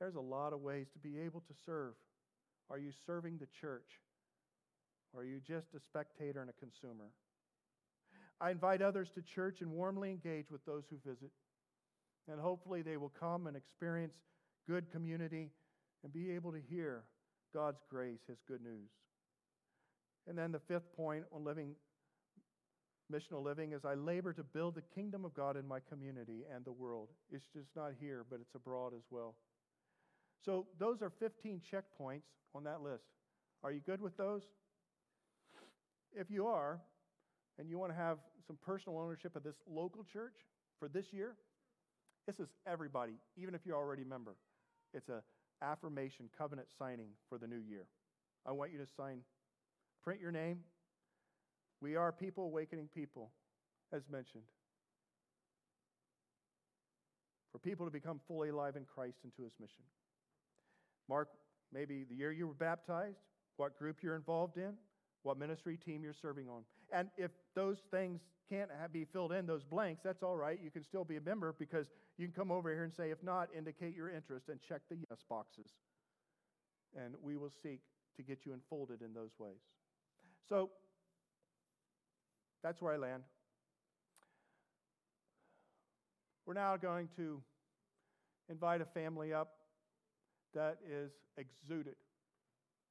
There's 0.00 0.14
a 0.14 0.20
lot 0.20 0.52
of 0.52 0.60
ways 0.60 0.86
to 0.92 0.98
be 0.98 1.18
able 1.18 1.40
to 1.40 1.54
serve. 1.66 1.94
Are 2.70 2.78
you 2.78 2.90
serving 3.06 3.38
the 3.38 3.48
church? 3.60 4.00
Or 5.12 5.22
are 5.22 5.24
you 5.24 5.40
just 5.40 5.68
a 5.74 5.80
spectator 5.80 6.40
and 6.40 6.50
a 6.50 6.52
consumer? 6.52 7.10
I 8.40 8.50
invite 8.50 8.82
others 8.82 9.10
to 9.14 9.22
church 9.22 9.60
and 9.60 9.72
warmly 9.72 10.10
engage 10.10 10.50
with 10.50 10.64
those 10.64 10.84
who 10.90 10.96
visit. 11.04 11.30
And 12.30 12.40
hopefully 12.40 12.82
they 12.82 12.96
will 12.96 13.12
come 13.18 13.46
and 13.46 13.56
experience 13.56 14.14
good 14.68 14.90
community 14.92 15.50
and 16.02 16.12
be 16.12 16.30
able 16.32 16.52
to 16.52 16.60
hear 16.60 17.04
God's 17.54 17.82
grace, 17.90 18.20
His 18.28 18.38
good 18.46 18.62
news. 18.62 18.90
And 20.26 20.36
then 20.36 20.52
the 20.52 20.60
fifth 20.60 20.94
point 20.96 21.24
on 21.32 21.44
living 21.44 21.74
missional 23.12 23.42
living 23.42 23.72
is 23.72 23.84
I 23.84 23.94
labor 23.94 24.32
to 24.34 24.42
build 24.42 24.74
the 24.74 24.82
kingdom 24.82 25.24
of 25.24 25.34
God 25.34 25.56
in 25.56 25.66
my 25.66 25.80
community 25.80 26.44
and 26.54 26.64
the 26.64 26.72
world. 26.72 27.08
It's 27.30 27.46
just 27.54 27.68
not 27.74 27.92
here, 27.98 28.24
but 28.28 28.40
it's 28.40 28.54
abroad 28.54 28.92
as 28.94 29.04
well. 29.10 29.34
So, 30.44 30.66
those 30.78 31.02
are 31.02 31.10
15 31.18 31.60
checkpoints 31.72 32.28
on 32.54 32.64
that 32.64 32.82
list. 32.82 33.04
Are 33.64 33.72
you 33.72 33.80
good 33.80 34.00
with 34.00 34.16
those? 34.16 34.42
If 36.12 36.30
you 36.30 36.46
are, 36.46 36.80
and 37.58 37.68
you 37.68 37.78
want 37.78 37.92
to 37.92 37.96
have 37.96 38.18
some 38.46 38.56
personal 38.64 38.98
ownership 38.98 39.34
of 39.36 39.42
this 39.42 39.56
local 39.68 40.04
church 40.04 40.34
for 40.78 40.88
this 40.88 41.12
year, 41.12 41.34
this 42.26 42.38
is 42.38 42.48
everybody, 42.66 43.14
even 43.36 43.54
if 43.54 43.62
you're 43.64 43.76
already 43.76 44.02
a 44.02 44.06
member. 44.06 44.36
It's 44.94 45.08
a 45.08 45.22
affirmation 45.62 46.28
covenant 46.36 46.68
signing 46.78 47.08
for 47.28 47.38
the 47.38 47.46
new 47.46 47.60
year. 47.60 47.86
I 48.46 48.52
want 48.52 48.72
you 48.72 48.78
to 48.78 48.86
sign, 48.96 49.20
print 50.02 50.20
your 50.20 50.32
name. 50.32 50.60
We 51.80 51.96
are 51.96 52.12
people 52.12 52.44
awakening 52.44 52.88
people, 52.94 53.30
as 53.92 54.02
mentioned. 54.10 54.44
For 57.52 57.58
people 57.58 57.86
to 57.86 57.92
become 57.92 58.20
fully 58.26 58.50
alive 58.50 58.76
in 58.76 58.84
Christ 58.84 59.18
and 59.24 59.34
to 59.36 59.42
his 59.42 59.52
mission. 59.60 59.84
Mark 61.08 61.28
maybe 61.72 62.04
the 62.08 62.14
year 62.14 62.32
you 62.32 62.46
were 62.46 62.54
baptized, 62.54 63.18
what 63.56 63.78
group 63.78 63.98
you're 64.02 64.16
involved 64.16 64.56
in, 64.56 64.74
what 65.22 65.38
ministry 65.38 65.76
team 65.76 66.02
you're 66.02 66.14
serving 66.14 66.48
on. 66.48 66.62
And 66.92 67.08
if 67.16 67.30
those 67.54 67.78
things 67.90 68.20
can't 68.48 68.70
be 68.92 69.04
filled 69.04 69.32
in, 69.32 69.46
those 69.46 69.64
blanks, 69.64 70.00
that's 70.02 70.22
all 70.22 70.36
right. 70.36 70.58
You 70.62 70.70
can 70.70 70.82
still 70.82 71.04
be 71.04 71.16
a 71.16 71.20
member 71.20 71.54
because 71.58 71.86
you 72.16 72.26
can 72.26 72.34
come 72.34 72.50
over 72.50 72.70
here 72.70 72.84
and 72.84 72.94
say, 72.94 73.10
if 73.10 73.22
not, 73.22 73.48
indicate 73.56 73.94
your 73.94 74.10
interest 74.10 74.48
and 74.48 74.58
check 74.66 74.80
the 74.88 74.96
yes 74.96 75.20
boxes. 75.28 75.70
And 76.96 77.14
we 77.22 77.36
will 77.36 77.52
seek 77.62 77.80
to 78.16 78.22
get 78.22 78.46
you 78.46 78.52
enfolded 78.52 79.02
in 79.02 79.12
those 79.12 79.32
ways. 79.38 79.60
So 80.48 80.70
that's 82.62 82.80
where 82.80 82.94
I 82.94 82.96
land. 82.96 83.22
We're 86.46 86.54
now 86.54 86.76
going 86.78 87.08
to 87.16 87.42
invite 88.48 88.80
a 88.80 88.86
family 88.86 89.34
up 89.34 89.52
that 90.54 90.78
is 90.90 91.12
exuded 91.36 91.94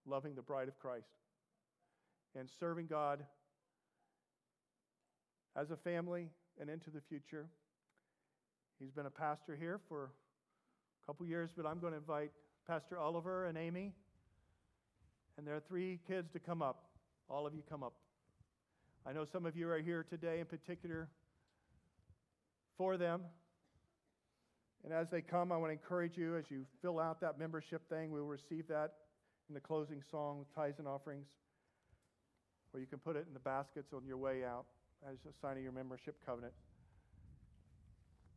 loving 0.06 0.36
the 0.36 0.41
bride 0.41 0.68
of 0.68 0.78
Christ 0.78 1.10
and 2.36 2.48
serving 2.60 2.86
God 2.86 3.26
as 5.58 5.72
a 5.72 5.76
family 5.76 6.30
and 6.62 6.70
into 6.70 6.91
the 6.91 7.01
future. 7.10 7.47
He's 8.80 8.91
been 8.91 9.08
a 9.08 9.12
pastor 9.12 9.58
here 9.60 9.80
for 9.89 10.12
a 11.03 11.08
couple 11.08 11.26
years, 11.26 11.49
but 11.58 11.66
I'm 11.66 11.80
going 11.80 11.93
to 11.93 11.99
invite 11.99 12.32
Pastor 12.68 12.99
Oliver 12.99 13.47
and 13.47 13.58
Amy 13.58 13.93
and 15.38 15.47
their 15.47 15.60
three 15.68 15.99
kids 16.08 16.28
to 16.34 16.39
come 16.39 16.62
up. 16.62 16.84
All 17.28 17.47
of 17.47 17.55
you 17.55 17.64
come 17.68 17.82
up. 17.82 17.93
I 19.05 19.14
know 19.14 19.26
some 19.32 19.45
of 19.45 19.55
you 19.55 19.68
are 19.70 19.80
here 19.80 20.05
today 20.08 20.39
in 20.39 20.45
particular 20.45 21.08
for 22.78 22.97
them. 22.97 23.22
And 24.84 24.93
as 24.93 25.08
they 25.12 25.22
come, 25.22 25.51
I 25.51 25.58
want 25.58 25.70
to 25.70 25.74
encourage 25.74 26.18
you 26.18 26.38
as 26.38 26.45
you 26.49 26.66
fill 26.82 26.99
out 26.99 27.20
that 27.22 27.39
membership 27.39 27.89
thing, 27.89 28.12
we 28.12 28.22
will 28.22 28.28
receive 28.28 28.68
that 28.68 28.93
in 29.49 29.55
the 29.55 29.60
closing 29.60 30.03
song 30.12 30.39
with 30.39 30.53
tithes 30.53 30.78
and 30.78 30.88
offerings, 30.88 31.28
or 32.74 32.80
you 32.80 32.86
can 32.86 32.99
put 32.99 33.16
it 33.16 33.26
in 33.28 33.34
the 33.34 33.39
baskets 33.39 33.91
on 33.93 34.05
your 34.05 34.18
way 34.18 34.43
out 34.45 34.66
as 35.10 35.18
a 35.30 35.34
sign 35.41 35.58
of 35.58 35.64
your 35.64 35.72
membership 35.72 36.16
covenant. 36.26 36.54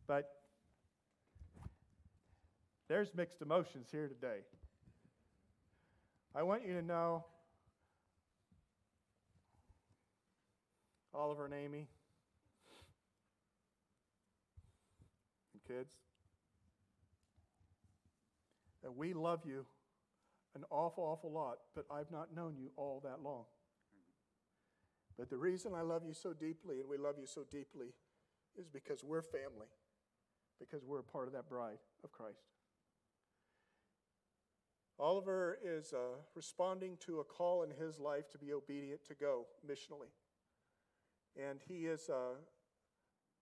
But 0.07 0.31
there's 2.89 3.15
mixed 3.15 3.41
emotions 3.41 3.89
here 3.91 4.09
today. 4.09 4.41
I 6.35 6.43
want 6.43 6.67
you 6.67 6.75
to 6.75 6.83
know, 6.83 7.25
Oliver 11.15 11.45
and 11.45 11.55
Amy, 11.55 11.89
and 15.53 15.63
kids, 15.67 15.91
that 18.83 18.97
we 18.97 19.13
love 19.13 19.41
you 19.45 19.65
an 20.57 20.65
awful, 20.71 21.05
awful 21.05 21.31
lot, 21.31 21.59
but 21.75 21.85
I've 21.93 22.11
not 22.11 22.35
known 22.35 22.57
you 22.59 22.71
all 22.77 23.01
that 23.05 23.23
long. 23.23 23.45
But 25.21 25.29
the 25.29 25.37
reason 25.37 25.75
I 25.75 25.83
love 25.83 26.03
you 26.07 26.14
so 26.14 26.33
deeply 26.33 26.81
and 26.81 26.89
we 26.89 26.97
love 26.97 27.16
you 27.21 27.27
so 27.27 27.43
deeply 27.51 27.89
is 28.59 28.71
because 28.71 29.05
we're 29.05 29.21
family, 29.21 29.66
because 30.59 30.83
we're 30.83 31.01
a 31.01 31.05
part 31.05 31.27
of 31.27 31.35
that 31.35 31.47
bride 31.47 31.77
of 32.03 32.11
Christ. 32.11 32.47
Oliver 34.99 35.59
is 35.62 35.93
uh, 35.93 36.16
responding 36.35 36.97
to 37.05 37.21
a 37.21 37.25
call 37.25 37.64
in 37.64 37.71
his 37.71 38.01
life 38.01 38.31
to 38.31 38.39
be 38.39 38.55
obedient 38.55 39.05
to 39.09 39.14
go 39.14 39.45
missionally. 39.68 40.09
And 41.37 41.61
he 41.68 41.85
is 41.85 42.09
uh, 42.09 42.37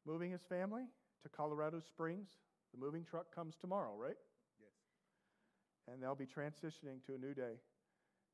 moving 0.05 0.33
his 0.33 0.43
family 0.43 0.87
to 1.23 1.29
Colorado 1.29 1.79
Springs. 1.79 2.31
The 2.75 2.81
moving 2.85 3.05
truck 3.05 3.33
comes 3.33 3.55
tomorrow, 3.55 3.95
right? 3.97 4.19
Yes. 4.59 5.95
And 5.95 6.03
they'll 6.03 6.17
be 6.17 6.27
transitioning 6.27 7.05
to 7.07 7.15
a 7.15 7.19
new 7.19 7.35
day 7.35 7.61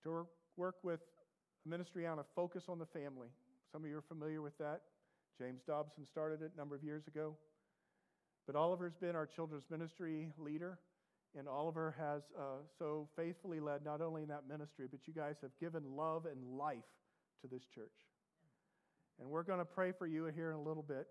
to 0.03 0.27
work 0.57 0.77
with 0.83 1.01
a 1.65 1.69
ministry 1.69 2.07
on 2.07 2.19
a 2.19 2.25
focus 2.35 2.65
on 2.69 2.79
the 2.79 2.87
family. 2.87 3.29
Some 3.73 3.85
of 3.85 3.91
you 3.91 3.97
are 3.97 4.03
familiar 4.03 4.43
with 4.43 4.57
that. 4.59 4.81
James 5.39 5.63
Dobson 5.67 6.07
started 6.07 6.43
it 6.43 6.53
a 6.55 6.59
number 6.59 6.75
of 6.75 6.83
years 6.83 7.07
ago. 7.07 7.37
But 8.47 8.57
Oliver's 8.57 8.95
been 8.95 9.17
our 9.17 9.27
children's 9.27 9.65
ministry 9.71 10.29
leader, 10.39 10.79
and 11.37 11.49
Oliver 11.49 11.95
has 11.99 12.23
uh, 12.39 12.63
so 12.79 13.09
faithfully 13.17 13.59
led 13.59 13.85
not 13.85 14.01
only 14.01 14.23
in 14.23 14.29
that 14.29 14.47
ministry, 14.49 14.87
but 14.91 15.01
you 15.07 15.15
guys 15.15 15.37
have 15.41 15.51
given 15.59 15.83
love 15.97 16.27
and 16.27 16.59
life 16.59 16.85
to 17.41 17.49
this 17.49 17.63
church. 17.75 17.89
And 19.19 19.29
we're 19.29 19.43
going 19.43 19.61
to 19.61 19.65
pray 19.65 19.93
for 19.93 20.07
you 20.07 20.27
here 20.27 20.51
in 20.51 20.57
a 20.57 20.63
little 20.63 20.83
bit. 20.83 21.07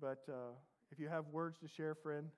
But 0.00 0.22
uh, 0.28 0.54
if 0.90 0.98
you 0.98 1.08
have 1.08 1.26
words 1.32 1.58
to 1.58 1.68
share, 1.68 1.94
friend, 1.94 2.28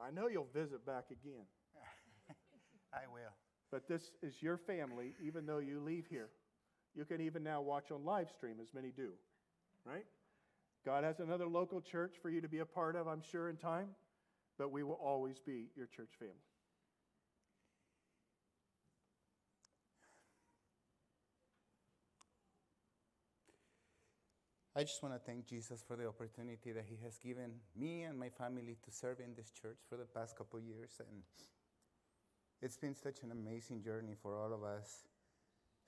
I 0.00 0.10
know 0.10 0.28
you'll 0.28 0.48
visit 0.54 0.86
back 0.86 1.06
again. 1.10 1.46
I 2.92 3.06
will. 3.12 3.43
But 3.74 3.88
this 3.88 4.12
is 4.22 4.40
your 4.40 4.56
family, 4.56 5.14
even 5.20 5.46
though 5.46 5.58
you 5.58 5.80
leave 5.80 6.06
here. 6.08 6.28
You 6.94 7.04
can 7.04 7.20
even 7.20 7.42
now 7.42 7.60
watch 7.60 7.90
on 7.90 8.04
live 8.04 8.30
stream, 8.30 8.58
as 8.62 8.72
many 8.72 8.92
do, 8.96 9.08
right? 9.84 10.04
God 10.86 11.02
has 11.02 11.18
another 11.18 11.48
local 11.48 11.80
church 11.80 12.14
for 12.22 12.30
you 12.30 12.40
to 12.40 12.48
be 12.48 12.60
a 12.60 12.64
part 12.64 12.94
of, 12.94 13.08
I'm 13.08 13.20
sure, 13.20 13.48
in 13.48 13.56
time, 13.56 13.88
but 14.58 14.70
we 14.70 14.84
will 14.84 15.00
always 15.02 15.40
be 15.40 15.70
your 15.74 15.86
church 15.86 16.10
family. 16.20 16.34
I 24.76 24.84
just 24.84 25.02
want 25.02 25.16
to 25.16 25.18
thank 25.18 25.48
Jesus 25.48 25.82
for 25.84 25.96
the 25.96 26.06
opportunity 26.06 26.70
that 26.70 26.84
He 26.88 26.98
has 27.02 27.18
given 27.18 27.54
me 27.74 28.04
and 28.04 28.16
my 28.16 28.28
family 28.28 28.76
to 28.84 28.92
serve 28.92 29.18
in 29.18 29.34
this 29.34 29.50
church 29.50 29.78
for 29.88 29.96
the 29.96 30.04
past 30.04 30.38
couple 30.38 30.60
years. 30.60 31.00
And 31.00 31.24
it's 32.62 32.76
been 32.76 32.94
such 32.94 33.22
an 33.22 33.30
amazing 33.30 33.82
journey 33.82 34.14
for 34.20 34.36
all 34.36 34.52
of 34.52 34.62
us, 34.62 35.04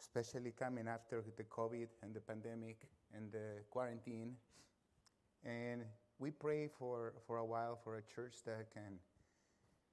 especially 0.01 0.53
coming 0.53 0.89
after 0.89 1.25
the 1.37 1.45
COVID 1.45 1.89
and 2.03 2.15
the 2.15 2.21
pandemic 2.21 2.89
and 3.15 3.33
the 3.33 3.63
quarantine. 3.71 4.37
And 5.45 5.85
we 6.19 6.31
pray 6.31 6.69
for, 6.69 7.15
for 7.27 7.39
a 7.39 7.45
while 7.45 7.79
for 7.83 7.97
a 7.97 8.03
church 8.03 8.37
that 8.45 8.73
can 8.73 8.99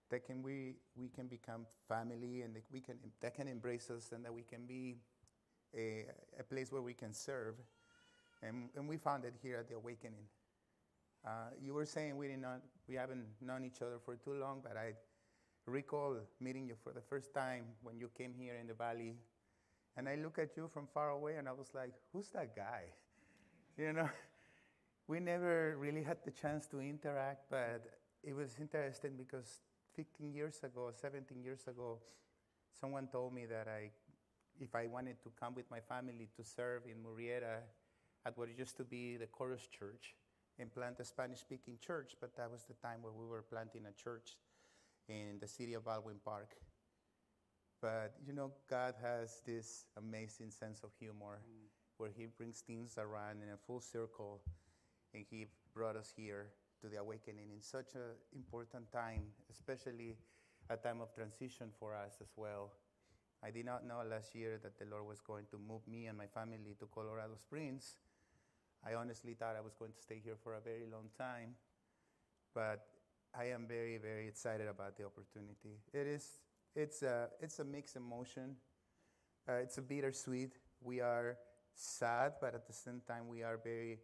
that 0.10 0.26
can 0.26 0.44
we 0.44 0.76
we 0.96 1.08
can 1.08 1.26
become 1.28 1.66
family 1.88 2.42
and 2.42 2.56
that 2.56 2.64
we 2.72 2.80
can 2.80 2.96
that 3.22 3.34
can 3.34 3.48
embrace 3.48 3.90
us 3.90 4.12
and 4.12 4.24
that 4.24 4.34
we 4.34 4.44
can 4.44 4.66
be 4.68 4.98
a, 5.76 6.06
a 6.40 6.44
place 6.44 6.72
where 6.72 6.82
we 6.82 6.94
can 6.94 7.14
serve. 7.14 7.56
And, 8.42 8.70
and 8.76 8.88
we 8.88 8.98
found 8.98 9.26
it 9.26 9.34
here 9.42 9.58
at 9.58 9.70
the 9.70 9.76
Awakening. 9.76 10.26
Uh, 11.26 11.52
you 11.60 11.74
were 11.74 11.86
saying 11.86 12.18
we 12.18 12.28
did 12.28 12.42
not 12.42 12.62
we 12.88 12.96
haven't 12.96 13.26
known 13.42 13.64
each 13.64 13.82
other 13.82 13.98
for 14.04 14.16
too 14.16 14.34
long, 14.34 14.60
but 14.62 14.76
I 14.78 14.94
recall 15.66 16.18
meeting 16.40 16.68
you 16.68 16.76
for 16.84 16.92
the 16.92 17.02
first 17.02 17.34
time 17.34 17.64
when 17.82 17.98
you 17.98 18.10
came 18.18 18.34
here 18.38 18.56
in 18.60 18.68
the 18.68 18.74
valley. 18.74 19.16
And 19.96 20.10
I 20.10 20.16
look 20.16 20.40
at 20.40 20.58
you 20.58 20.70
from 20.74 20.88
far 20.94 21.10
away 21.10 21.36
and 21.36 21.48
I 21.48 21.52
was 21.52 21.70
like, 21.74 21.94
who's 22.12 22.30
that 22.30 22.56
guy? 22.56 22.84
You 23.76 23.92
know, 23.92 24.10
we 25.08 25.20
never 25.20 25.76
really 25.80 26.04
had 26.04 26.18
the 26.24 26.30
chance 26.30 26.68
to 26.68 26.80
interact, 26.80 27.50
but 27.50 27.82
it 28.24 28.36
was 28.36 28.56
interesting 28.60 29.14
because 29.18 29.62
15 29.96 30.32
years 30.32 30.60
ago, 30.64 30.92
17 30.94 31.42
years 31.42 31.68
ago, 31.68 31.98
someone 32.80 33.08
told 33.08 33.34
me 33.34 33.48
that 33.48 33.68
I, 33.68 33.90
if 34.60 34.76
I 34.76 34.86
wanted 34.86 35.16
to 35.24 35.32
come 35.40 35.56
with 35.56 35.66
my 35.72 35.80
family 35.80 36.30
to 36.38 36.44
serve 36.44 36.84
in 36.86 37.02
Murrieta 37.02 37.62
at 38.28 38.38
what 38.38 38.50
used 38.56 38.78
to 38.78 38.84
be 38.84 39.18
the 39.18 39.26
Chorus 39.26 39.68
Church 39.68 40.14
and 40.60 40.72
plant 40.72 41.00
a 41.00 41.06
Spanish 41.06 41.40
speaking 41.40 41.80
church, 41.82 42.16
but 42.22 42.36
that 42.38 42.52
was 42.52 42.64
the 42.66 42.76
time 42.76 43.02
where 43.02 43.14
we 43.14 43.26
were 43.26 43.42
planting 43.42 43.86
a 43.88 44.04
church 44.04 44.38
in 45.10 45.38
the 45.40 45.48
city 45.48 45.74
of 45.74 45.86
Baldwin 45.86 46.20
Park. 46.24 46.56
But 47.82 48.14
you 48.26 48.34
know, 48.34 48.52
God 48.70 48.96
has 49.02 49.42
this 49.46 49.86
amazing 49.98 50.52
sense 50.52 50.84
of 50.84 50.92
humor 51.00 51.42
mm. 51.44 51.68
where 51.98 52.12
He 52.16 52.28
brings 52.28 52.62
things 52.62 52.98
around 52.98 53.42
in 53.44 53.50
a 53.50 53.58
full 53.58 53.82
circle, 53.82 54.42
and 55.14 55.26
He 55.30 55.48
brought 55.74 55.96
us 55.96 56.14
here 56.16 56.48
to 56.82 56.88
the 56.88 56.98
awakening 56.98 57.52
in 57.54 57.62
such 57.62 57.96
an 57.96 58.16
important 58.36 58.92
time, 58.92 59.24
especially 59.52 60.16
a 60.70 60.78
time 60.78 61.02
of 61.02 61.14
transition 61.14 61.68
for 61.80 61.94
us 61.94 62.18
as 62.22 62.32
well. 62.36 62.72
I 63.44 63.52
did 63.52 63.66
not 63.66 63.86
know 63.86 64.02
last 64.10 64.34
year 64.34 64.58
that 64.64 64.80
the 64.80 64.86
Lord 64.86 65.06
was 65.06 65.20
going 65.20 65.46
to 65.52 65.58
move 65.58 65.86
me 65.86 66.06
and 66.06 66.18
my 66.18 66.28
family 66.28 66.76
to 66.80 66.88
Colorado 66.94 67.36
Springs. 67.36 67.98
I 68.86 68.96
honestly 68.96 69.34
thought 69.34 69.56
I 69.58 69.62
was 69.62 69.76
going 69.76 69.92
to 69.92 70.02
stay 70.02 70.22
here 70.24 70.36
for 70.42 70.56
a 70.56 70.62
very 70.62 70.86
long 70.90 71.10
time, 71.18 71.56
but 72.56 72.88
I 73.36 73.46
am 73.46 73.66
very, 73.68 73.98
very 73.98 74.28
excited 74.28 74.68
about 74.68 74.96
the 74.98 75.06
opportunity. 75.06 75.80
It 75.92 76.06
is, 76.06 76.40
it's 76.76 77.02
a, 77.02 77.30
it's 77.40 77.60
a 77.60 77.64
mixed 77.64 77.96
emotion. 77.96 78.56
Uh, 79.50 79.54
it's 79.54 79.78
a 79.78 79.82
bittersweet. 79.82 80.54
We 80.82 81.02
are 81.02 81.38
sad, 81.74 82.34
but 82.40 82.54
at 82.54 82.68
the 82.68 82.74
same 82.74 83.02
time, 83.08 83.28
we 83.28 83.42
are 83.42 83.60
very 83.64 84.00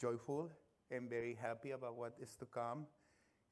joyful 0.00 0.50
and 0.90 1.10
very 1.10 1.36
happy 1.40 1.72
about 1.72 1.96
what 1.96 2.14
is 2.20 2.36
to 2.36 2.46
come. 2.46 2.86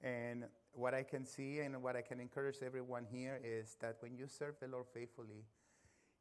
And 0.00 0.44
what 0.72 0.94
I 0.94 1.02
can 1.02 1.24
see 1.24 1.60
and 1.60 1.82
what 1.82 1.96
I 1.96 2.02
can 2.02 2.20
encourage 2.20 2.56
everyone 2.64 3.04
here 3.10 3.40
is 3.42 3.76
that 3.80 3.96
when 4.00 4.16
you 4.16 4.26
serve 4.28 4.54
the 4.60 4.68
Lord 4.68 4.86
faithfully, 4.94 5.44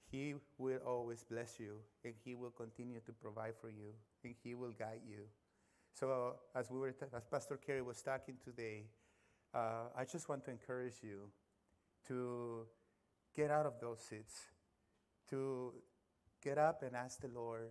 He 0.10 0.36
will 0.58 0.80
always 0.86 1.24
bless 1.24 1.60
you 1.60 1.78
and 2.04 2.14
He 2.24 2.34
will 2.34 2.52
continue 2.52 3.00
to 3.06 3.12
provide 3.12 3.54
for 3.62 3.70
you 3.70 3.94
and 4.24 4.34
He 4.44 4.56
will 4.56 4.72
guide 4.72 5.02
you. 5.08 5.26
So, 5.94 6.36
as, 6.56 6.72
we 6.72 6.80
were 6.80 6.94
as 7.16 7.26
Pastor 7.26 7.58
Kerry 7.58 7.82
was 7.82 8.02
talking 8.02 8.36
today, 8.44 8.86
uh, 9.54 9.90
I 9.96 10.06
just 10.06 10.30
want 10.30 10.46
to 10.46 10.52
encourage 10.52 10.96
you 11.04 11.30
to 12.08 12.66
get 13.36 13.52
out 13.52 13.66
of 13.66 13.74
those 13.80 14.00
seats, 14.00 14.34
to 15.30 15.74
get 16.44 16.58
up 16.58 16.84
and 16.84 16.96
ask 16.96 17.22
the 17.22 17.28
Lord, 17.28 17.70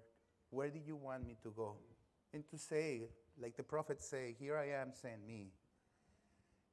Where 0.50 0.70
do 0.70 0.78
you 0.78 0.96
want 0.96 1.26
me 1.26 1.36
to 1.42 1.50
go? 1.50 1.76
And 2.32 2.46
to 2.50 2.58
say, 2.58 3.08
like 3.40 3.56
the 3.56 3.62
prophets 3.62 4.06
say, 4.06 4.36
Here 4.38 4.56
I 4.56 4.80
am, 4.80 4.92
send 4.92 5.26
me. 5.26 5.48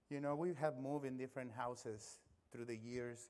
You 0.09 0.21
know, 0.21 0.35
we 0.35 0.53
have 0.59 0.77
moved 0.77 1.05
in 1.05 1.17
different 1.17 1.51
houses 1.51 2.19
through 2.51 2.65
the 2.65 2.77
years, 2.77 3.29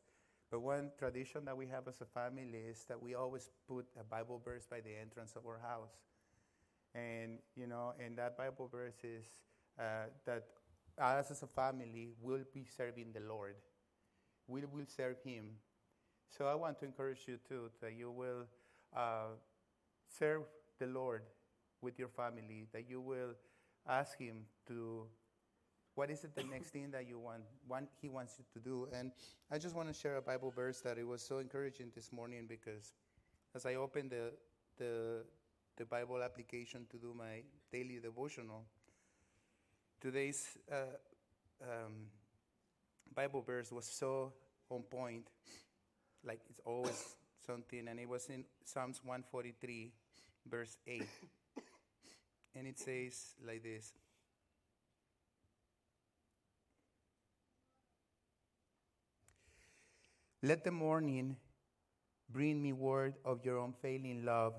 but 0.52 0.62
one 0.62 0.92
tradition 0.98 1.46
that 1.46 1.58
we 1.58 1.68
have 1.68 1.88
as 1.88 2.02
a 2.02 2.06
family 2.06 2.60
is 2.70 2.86
that 2.88 3.02
we 3.02 3.16
always 3.16 3.50
put 3.68 3.86
a 4.00 4.04
Bible 4.04 4.42
verse 4.44 4.66
by 4.70 4.82
the 4.82 4.92
entrance 5.00 5.36
of 5.36 5.46
our 5.46 5.60
house. 5.60 5.98
And, 6.96 7.40
you 7.56 7.68
know, 7.68 7.94
and 8.04 8.18
that 8.18 8.38
Bible 8.38 8.68
verse 8.72 8.98
is 9.04 9.26
uh, 9.80 10.10
that 10.26 10.46
us 11.00 11.30
as 11.30 11.44
a 11.44 11.48
family 11.48 12.10
will 12.22 12.44
be 12.54 12.66
serving 12.66 13.14
the 13.14 13.20
Lord. 13.20 13.56
We 14.48 14.62
will 14.66 14.86
serve 14.88 15.18
Him. 15.24 15.46
So 16.30 16.48
I 16.48 16.56
want 16.56 16.80
to 16.80 16.86
encourage 16.86 17.28
you 17.28 17.38
too 17.48 17.70
that 17.82 17.94
you 17.94 18.12
will 18.12 18.46
uh, 18.96 19.36
serve 20.08 20.44
the 20.80 20.88
Lord 20.88 21.22
with 21.82 22.00
your 22.00 22.08
family, 22.08 22.68
that 22.74 22.90
you 22.90 23.00
will 23.00 23.36
ask 23.88 24.18
Him 24.18 24.46
to 24.68 25.06
what 25.98 26.12
is 26.12 26.24
it 26.24 26.36
the 26.36 26.44
next 26.44 26.70
thing 26.70 26.92
that 26.92 27.08
you 27.08 27.18
want, 27.18 27.42
want 27.68 27.90
he 28.00 28.08
wants 28.08 28.36
you 28.38 28.46
to 28.54 28.60
do 28.60 28.88
and 28.94 29.12
i 29.52 29.58
just 29.58 29.76
want 29.76 29.88
to 29.88 29.94
share 29.94 30.18
a 30.18 30.22
bible 30.22 30.52
verse 30.52 30.80
that 30.80 31.00
it 31.00 31.08
was 31.08 31.24
so 31.24 31.40
encouraging 31.40 31.88
this 31.96 32.14
morning 32.14 32.46
because 32.48 32.94
as 33.56 33.66
i 33.66 33.74
opened 33.74 34.12
the, 34.12 34.32
the, 34.78 35.24
the 35.78 35.86
bible 35.86 36.22
application 36.24 36.86
to 36.90 36.98
do 36.98 37.14
my 37.16 37.44
daily 37.72 38.00
devotional. 38.02 38.64
Today's 40.02 40.58
uh, 40.72 40.98
um, 41.62 42.10
bible 43.16 43.42
verse 43.42 43.72
was 43.72 43.86
so 43.86 44.34
on 44.70 44.82
point 44.84 45.28
like 46.24 46.42
it's 46.50 46.60
always 46.66 47.16
something 47.46 47.88
and 47.88 48.00
it 48.00 48.10
was 48.10 48.28
in 48.28 48.44
psalms 48.66 49.00
143 49.04 49.92
verse 50.50 50.78
8 50.86 51.04
and 52.56 52.68
it 52.68 52.80
says 52.80 53.36
like 53.46 53.64
this. 53.64 53.94
Let 60.44 60.64
the 60.64 60.72
morning 60.72 61.36
bring 62.30 62.62
me 62.62 62.74
word 62.74 63.16
of 63.26 63.44
your 63.44 63.64
unfailing 63.64 64.24
love, 64.24 64.54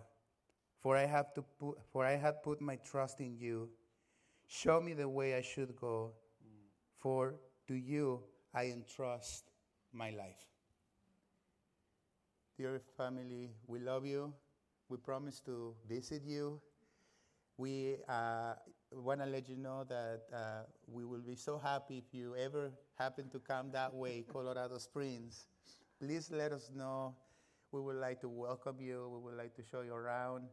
for 0.80 0.96
I 0.96 1.06
have 1.06 1.32
to 1.34 1.42
put, 1.42 1.76
for 1.92 2.04
I 2.04 2.16
have 2.16 2.42
put 2.42 2.60
my 2.60 2.76
trust 2.76 3.20
in 3.20 3.36
you. 3.38 3.68
Show 4.48 4.80
me 4.80 4.94
the 4.94 5.08
way 5.08 5.34
I 5.36 5.42
should 5.42 5.76
go, 5.76 6.12
for 6.98 7.36
to 7.68 7.74
you 7.74 8.22
I 8.54 8.66
entrust 8.66 9.50
my 9.92 10.10
life. 10.10 10.46
Dear 12.56 12.80
family, 12.96 13.50
we 13.66 13.78
love 13.78 14.04
you. 14.04 14.34
We 14.88 14.96
promise 14.98 15.40
to 15.46 15.74
visit 15.88 16.22
you. 16.24 16.60
We 17.58 17.98
uh, 18.08 18.54
want 18.92 19.20
to 19.20 19.26
let 19.26 19.48
you 19.48 19.56
know 19.56 19.84
that 19.88 20.22
uh, 20.34 20.62
we 20.88 21.04
will 21.04 21.20
be 21.22 21.36
so 21.36 21.58
happy 21.58 21.98
if 21.98 22.14
you 22.14 22.36
ever 22.36 22.70
happen 22.98 23.28
to 23.30 23.38
come 23.40 23.70
that 23.72 23.94
way, 23.94 24.24
Colorado 24.32 24.78
Springs 24.78 25.46
please 26.00 26.30
let 26.32 26.52
us 26.52 26.70
know. 26.74 27.14
We 27.72 27.80
would 27.80 27.96
like 27.96 28.20
to 28.22 28.28
welcome 28.28 28.76
you. 28.80 29.10
We 29.14 29.20
would 29.30 29.38
like 29.38 29.54
to 29.56 29.62
show 29.64 29.82
you 29.82 29.94
around. 29.94 30.48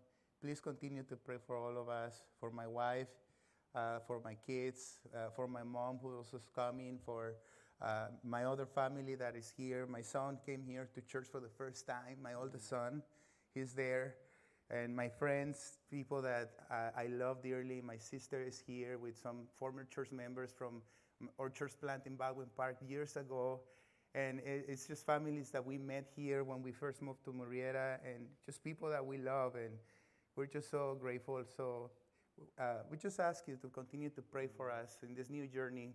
Please 0.45 0.61
continue 0.61 1.01
to 1.01 1.15
pray 1.15 1.37
for 1.43 1.57
all 1.57 1.75
of 1.75 1.89
us, 1.89 2.21
for 2.39 2.51
my 2.51 2.67
wife, 2.67 3.07
uh, 3.73 3.97
for 4.05 4.21
my 4.23 4.35
kids, 4.45 4.99
uh, 5.11 5.31
for 5.35 5.47
my 5.47 5.63
mom 5.63 5.97
who 5.99 6.15
also 6.17 6.37
is 6.37 6.47
coming, 6.53 6.99
for 7.03 7.33
uh, 7.81 8.09
my 8.23 8.43
other 8.45 8.67
family 8.67 9.15
that 9.15 9.35
is 9.35 9.51
here. 9.57 9.87
My 9.87 10.03
son 10.03 10.37
came 10.45 10.61
here 10.63 10.87
to 10.93 11.01
church 11.01 11.25
for 11.31 11.39
the 11.39 11.49
first 11.49 11.87
time, 11.87 12.17
my 12.21 12.35
oldest 12.35 12.69
son. 12.69 13.01
He's 13.55 13.73
there. 13.73 14.17
And 14.69 14.95
my 14.95 15.09
friends, 15.09 15.79
people 15.89 16.21
that 16.21 16.51
I 16.69 17.07
love 17.07 17.41
dearly. 17.41 17.81
My 17.81 17.97
sister 17.97 18.43
is 18.43 18.61
here 18.67 18.99
with 18.99 19.17
some 19.17 19.47
former 19.57 19.83
church 19.85 20.11
members 20.11 20.53
from 20.55 20.83
our 21.39 21.49
church 21.49 21.71
plant 21.81 22.03
in 22.05 22.17
Baldwin 22.17 22.49
Park 22.55 22.77
years 22.87 23.17
ago. 23.17 23.61
And 24.13 24.39
it's 24.45 24.85
just 24.85 25.07
families 25.07 25.49
that 25.49 25.65
we 25.65 25.79
met 25.79 26.05
here 26.15 26.43
when 26.43 26.61
we 26.61 26.71
first 26.71 27.01
moved 27.01 27.25
to 27.25 27.31
Murrieta 27.31 27.97
and 28.05 28.27
just 28.45 28.63
people 28.63 28.89
that 28.91 29.03
we 29.03 29.17
love. 29.17 29.55
And 29.55 29.73
we're 30.36 30.45
just 30.45 30.69
so 30.69 30.97
grateful. 30.99 31.43
So 31.55 31.91
uh, 32.59 32.83
we 32.89 32.97
just 32.97 33.19
ask 33.19 33.47
you 33.47 33.55
to 33.57 33.67
continue 33.69 34.09
to 34.09 34.21
pray 34.21 34.47
for 34.47 34.69
us 34.71 34.97
in 35.03 35.15
this 35.15 35.29
new 35.29 35.47
journey 35.47 35.93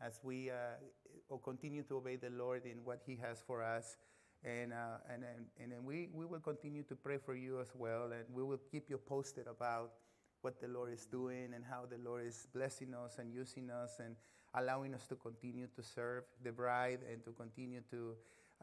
as 0.00 0.20
we 0.22 0.50
uh, 0.50 1.36
continue 1.42 1.82
to 1.84 1.96
obey 1.96 2.16
the 2.16 2.30
Lord 2.30 2.64
in 2.64 2.84
what 2.84 3.00
He 3.06 3.16
has 3.22 3.42
for 3.46 3.62
us. 3.62 3.96
And, 4.44 4.72
uh, 4.72 4.98
and, 5.12 5.24
and, 5.24 5.72
and 5.72 5.84
we, 5.84 6.08
we 6.12 6.24
will 6.24 6.40
continue 6.40 6.84
to 6.84 6.94
pray 6.94 7.18
for 7.18 7.34
you 7.34 7.60
as 7.60 7.72
well. 7.74 8.04
And 8.12 8.24
we 8.32 8.42
will 8.42 8.60
keep 8.70 8.88
you 8.88 8.98
posted 8.98 9.46
about 9.48 9.92
what 10.42 10.60
the 10.60 10.68
Lord 10.68 10.92
is 10.92 11.06
doing 11.06 11.52
and 11.54 11.64
how 11.68 11.84
the 11.90 11.98
Lord 12.08 12.24
is 12.24 12.46
blessing 12.54 12.94
us 12.94 13.18
and 13.18 13.32
using 13.32 13.70
us. 13.70 13.96
And 13.98 14.14
allowing 14.54 14.94
us 14.94 15.06
to 15.06 15.14
continue 15.16 15.66
to 15.76 15.82
serve 15.82 16.24
the 16.42 16.52
bride 16.52 17.00
and 17.10 17.22
to 17.24 17.30
continue 17.32 17.80
to 17.90 18.14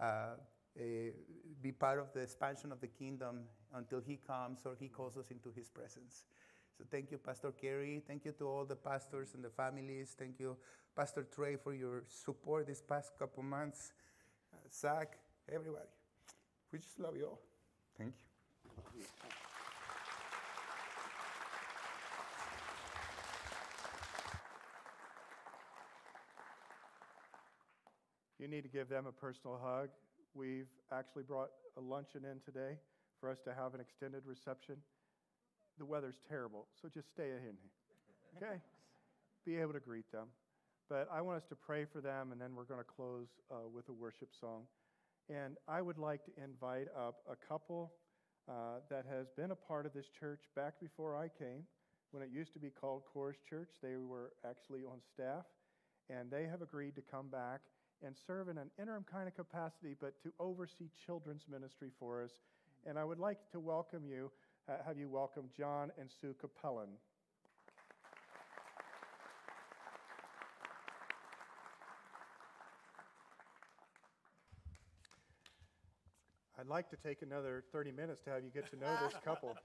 uh, 0.02 0.36
be 0.76 1.72
part 1.72 2.00
of 2.00 2.12
the 2.14 2.20
expansion 2.20 2.72
of 2.72 2.82
the 2.82 2.88
kingdom 2.88 3.42
until 3.74 4.00
he 4.00 4.18
comes 4.28 4.66
or 4.66 4.76
he 4.80 4.88
calls 4.88 5.18
us 5.18 5.32
into 5.32 5.52
his 5.56 5.70
presence. 5.70 6.26
So 6.78 6.84
thank 6.92 7.12
you, 7.12 7.18
Pastor 7.18 7.52
Kerry. 7.52 8.02
Thank 8.06 8.26
you 8.26 8.34
to 8.34 8.48
all 8.48 8.66
the 8.66 8.76
pastors 8.76 9.34
and 9.34 9.44
the 9.44 9.50
families. 9.50 10.16
Thank 10.18 10.40
you, 10.40 10.58
Pastor 10.96 11.24
Trey, 11.24 11.56
for 11.56 11.74
your 11.74 12.04
support 12.08 12.68
this 12.68 12.82
past 12.82 13.14
couple 13.18 13.44
months. 13.44 13.94
Uh, 14.54 14.58
Zach, 14.74 15.18
everybody. 15.52 15.86
We 16.72 16.80
just 16.80 17.00
love 17.00 17.16
you 17.16 17.28
all. 17.28 17.40
Thank 17.98 18.14
you. 18.98 19.04
You 28.38 28.48
need 28.50 28.64
to 28.64 28.70
give 28.70 28.90
them 28.90 29.08
a 29.08 29.12
personal 29.12 29.58
hug. 29.64 29.90
We've 30.36 30.68
actually 30.92 31.24
brought 31.24 31.52
a 31.78 31.82
luncheon 31.82 32.26
in 32.26 32.42
today 32.44 32.76
for 33.22 33.30
us 33.30 33.38
to 33.46 33.54
have 33.54 33.74
an 33.74 33.80
extended 33.80 34.24
reception. 34.26 34.76
The 35.80 35.86
weather's 35.86 36.20
terrible, 36.28 36.68
so 36.82 36.90
just 36.94 37.10
stay 37.10 37.32
in 37.32 37.40
here. 37.40 37.56
Okay? 38.36 38.60
Be 39.46 39.56
able 39.56 39.72
to 39.72 39.80
greet 39.80 40.12
them. 40.12 40.28
But 40.90 41.08
I 41.10 41.22
want 41.22 41.38
us 41.38 41.48
to 41.50 41.56
pray 41.56 41.86
for 41.86 42.02
them, 42.02 42.34
and 42.34 42.42
then 42.42 42.54
we're 42.54 42.66
going 42.66 42.82
to 42.82 42.86
close 42.86 43.28
uh, 43.50 43.70
with 43.74 43.88
a 43.88 43.94
worship 43.94 44.28
song. 44.38 44.64
And 45.30 45.56
I 45.70 45.82
would 45.82 45.98
like 45.98 46.26
to 46.26 46.32
invite 46.44 46.88
up 46.98 47.22
a 47.32 47.36
couple 47.48 47.94
uh, 48.50 48.84
that 48.90 49.06
has 49.10 49.28
been 49.38 49.52
a 49.52 49.56
part 49.56 49.86
of 49.86 49.94
this 49.94 50.06
church 50.20 50.42
back 50.54 50.74
before 50.82 51.16
I 51.16 51.30
came, 51.30 51.64
when 52.12 52.22
it 52.22 52.30
used 52.30 52.52
to 52.54 52.60
be 52.60 52.70
called 52.70 53.04
Forge 53.14 53.38
Church. 53.50 53.70
They 53.82 53.96
were 53.96 54.34
actually 54.48 54.82
on 54.84 55.00
staff, 55.14 55.46
and 56.10 56.30
they 56.30 56.44
have 56.44 56.62
agreed 56.62 56.96
to 56.96 57.02
come 57.02 57.30
back 57.30 57.62
and 58.04 58.16
serve 58.28 58.50
in 58.50 58.58
an 58.58 58.70
interim 58.80 59.06
kind 59.10 59.28
of 59.28 59.36
capacity, 59.36 59.96
but 60.00 60.22
to 60.24 60.32
oversee 60.40 60.90
children's 61.06 61.46
ministry 61.52 61.90
for 62.00 62.24
us. 62.24 62.32
And 62.86 63.00
I 63.00 63.04
would 63.04 63.20
like 63.20 63.40
to 63.52 63.60
welcome 63.60 64.04
you, 64.06 64.32
uh, 64.70 64.74
have 64.86 64.98
you 64.98 65.10
welcome 65.10 65.46
John 65.56 65.92
and 66.00 66.10
Sue 66.10 66.36
Capellan. 66.42 66.90
I'd 76.66 76.68
like 76.68 76.90
to 76.90 76.98
take 76.98 77.22
another 77.22 77.64
30 77.72 77.92
minutes 77.92 78.22
to 78.22 78.32
have 78.32 78.44
you 78.44 78.50
get 78.50 78.70
to 78.72 78.78
know 78.78 78.98
this 79.04 79.14
couple. 79.26 79.56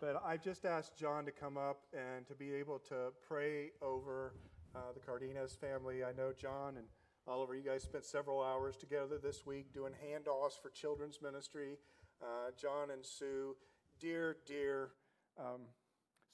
but 0.00 0.22
I've 0.24 0.42
just 0.42 0.64
asked 0.64 0.96
John 0.96 1.26
to 1.26 1.30
come 1.30 1.58
up 1.58 1.80
and 1.92 2.26
to 2.26 2.34
be 2.34 2.54
able 2.54 2.78
to 2.88 3.12
pray 3.26 3.72
over 3.82 4.32
uh, 4.74 4.92
the 4.94 5.00
Cardenas 5.00 5.56
family. 5.60 6.04
I 6.04 6.12
know 6.12 6.32
John 6.32 6.76
and 6.78 6.86
Oliver, 7.28 7.54
you 7.54 7.62
guys 7.62 7.82
spent 7.82 8.06
several 8.06 8.42
hours 8.42 8.74
together 8.74 9.18
this 9.22 9.44
week 9.44 9.74
doing 9.74 9.92
handoffs 9.92 10.60
for 10.62 10.70
children's 10.70 11.20
ministry. 11.20 11.76
Uh, 12.22 12.52
John 12.58 12.90
and 12.90 13.04
Sue, 13.04 13.54
dear, 14.00 14.38
dear 14.46 14.92
um, 15.38 15.60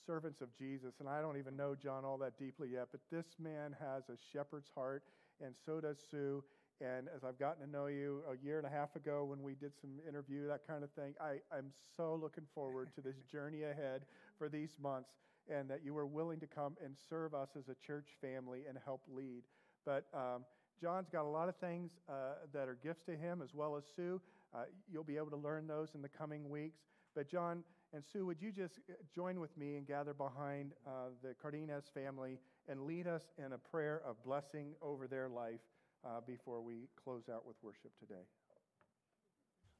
servants 0.06 0.40
of 0.40 0.54
Jesus. 0.56 1.00
And 1.00 1.08
I 1.08 1.20
don't 1.20 1.36
even 1.36 1.56
know 1.56 1.74
John 1.74 2.04
all 2.04 2.16
that 2.18 2.38
deeply 2.38 2.68
yet, 2.72 2.88
but 2.92 3.00
this 3.10 3.26
man 3.40 3.74
has 3.80 4.08
a 4.08 4.16
shepherd's 4.32 4.70
heart, 4.72 5.02
and 5.44 5.56
so 5.66 5.80
does 5.80 5.98
Sue. 6.10 6.44
And 6.80 7.08
as 7.14 7.24
I've 7.24 7.40
gotten 7.40 7.64
to 7.66 7.70
know 7.70 7.86
you 7.86 8.22
a 8.30 8.44
year 8.44 8.58
and 8.58 8.66
a 8.66 8.70
half 8.70 8.94
ago 8.94 9.24
when 9.24 9.42
we 9.42 9.54
did 9.56 9.72
some 9.80 9.98
interview, 10.08 10.46
that 10.46 10.64
kind 10.64 10.84
of 10.84 10.92
thing, 10.92 11.14
I, 11.20 11.38
I'm 11.52 11.72
so 11.96 12.16
looking 12.20 12.44
forward 12.54 12.94
to 12.94 13.00
this 13.00 13.16
journey 13.30 13.64
ahead 13.64 14.02
for 14.38 14.48
these 14.48 14.76
months. 14.80 15.10
and 15.50 15.68
that 15.68 15.84
you 15.84 15.92
were 15.92 16.06
willing 16.06 16.40
to 16.40 16.46
come 16.46 16.76
and 16.82 16.94
serve 17.08 17.34
us 17.34 17.50
as 17.58 17.68
a 17.68 17.74
church 17.84 18.08
family 18.20 18.62
and 18.68 18.78
help 18.84 19.02
lead. 19.08 19.42
But 19.84 20.06
um, 20.14 20.44
John's 20.80 21.08
got 21.08 21.24
a 21.24 21.28
lot 21.28 21.48
of 21.48 21.56
things 21.56 21.92
uh, 22.08 22.12
that 22.52 22.68
are 22.68 22.76
gifts 22.82 23.02
to 23.04 23.16
him, 23.16 23.40
as 23.42 23.54
well 23.54 23.76
as 23.76 23.84
Sue. 23.96 24.20
Uh, 24.54 24.64
you'll 24.90 25.04
be 25.04 25.16
able 25.16 25.30
to 25.30 25.36
learn 25.36 25.66
those 25.66 25.94
in 25.94 26.02
the 26.02 26.08
coming 26.08 26.48
weeks. 26.48 26.80
But, 27.14 27.28
John 27.28 27.62
and 27.92 28.02
Sue, 28.04 28.26
would 28.26 28.42
you 28.42 28.50
just 28.50 28.80
uh, 28.90 28.94
join 29.14 29.40
with 29.40 29.56
me 29.56 29.76
and 29.76 29.86
gather 29.86 30.14
behind 30.14 30.72
uh, 30.86 31.10
the 31.22 31.34
Cardenas 31.40 31.84
family 31.94 32.38
and 32.68 32.82
lead 32.82 33.06
us 33.06 33.22
in 33.38 33.52
a 33.52 33.58
prayer 33.58 34.02
of 34.04 34.22
blessing 34.24 34.74
over 34.82 35.06
their 35.06 35.28
life 35.28 35.60
uh, 36.04 36.20
before 36.26 36.60
we 36.60 36.88
close 37.02 37.28
out 37.32 37.46
with 37.46 37.56
worship 37.62 37.92
today? 37.98 38.22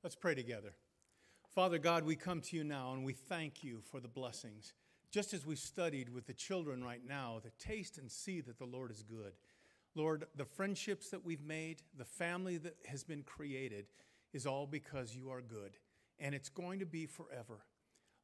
Let's 0.03 0.16
pray 0.16 0.34
together. 0.34 0.74
Father 1.55 1.78
God, 1.78 2.05
we 2.05 2.16
come 2.16 2.40
to 2.42 2.57
you 2.57 2.64
now 2.64 2.92
and 2.92 3.05
we 3.05 3.12
thank 3.12 3.62
you 3.62 3.80
for 3.90 4.01
the 4.01 4.09
blessings. 4.09 4.72
Just 5.11 5.32
as 5.32 5.47
we 5.47 5.55
studied 5.55 6.09
with 6.09 6.26
the 6.26 6.32
children 6.32 6.82
right 6.82 7.03
now, 7.07 7.40
the 7.42 7.53
taste 7.64 7.99
and 7.99 8.11
see 8.11 8.40
that 8.40 8.59
the 8.59 8.64
Lord 8.64 8.90
is 8.90 9.03
good. 9.03 9.32
Lord, 9.95 10.26
the 10.36 10.45
friendships 10.45 11.11
that 11.11 11.24
we've 11.24 11.45
made, 11.45 11.82
the 11.97 12.05
family 12.05 12.57
that 12.59 12.76
has 12.86 13.05
been 13.05 13.22
created, 13.22 13.86
is 14.32 14.47
all 14.47 14.66
because 14.66 15.14
you 15.14 15.30
are 15.30 15.40
good, 15.40 15.76
and 16.18 16.34
it's 16.34 16.49
going 16.49 16.80
to 16.80 16.86
be 16.86 17.07
forever. 17.07 17.61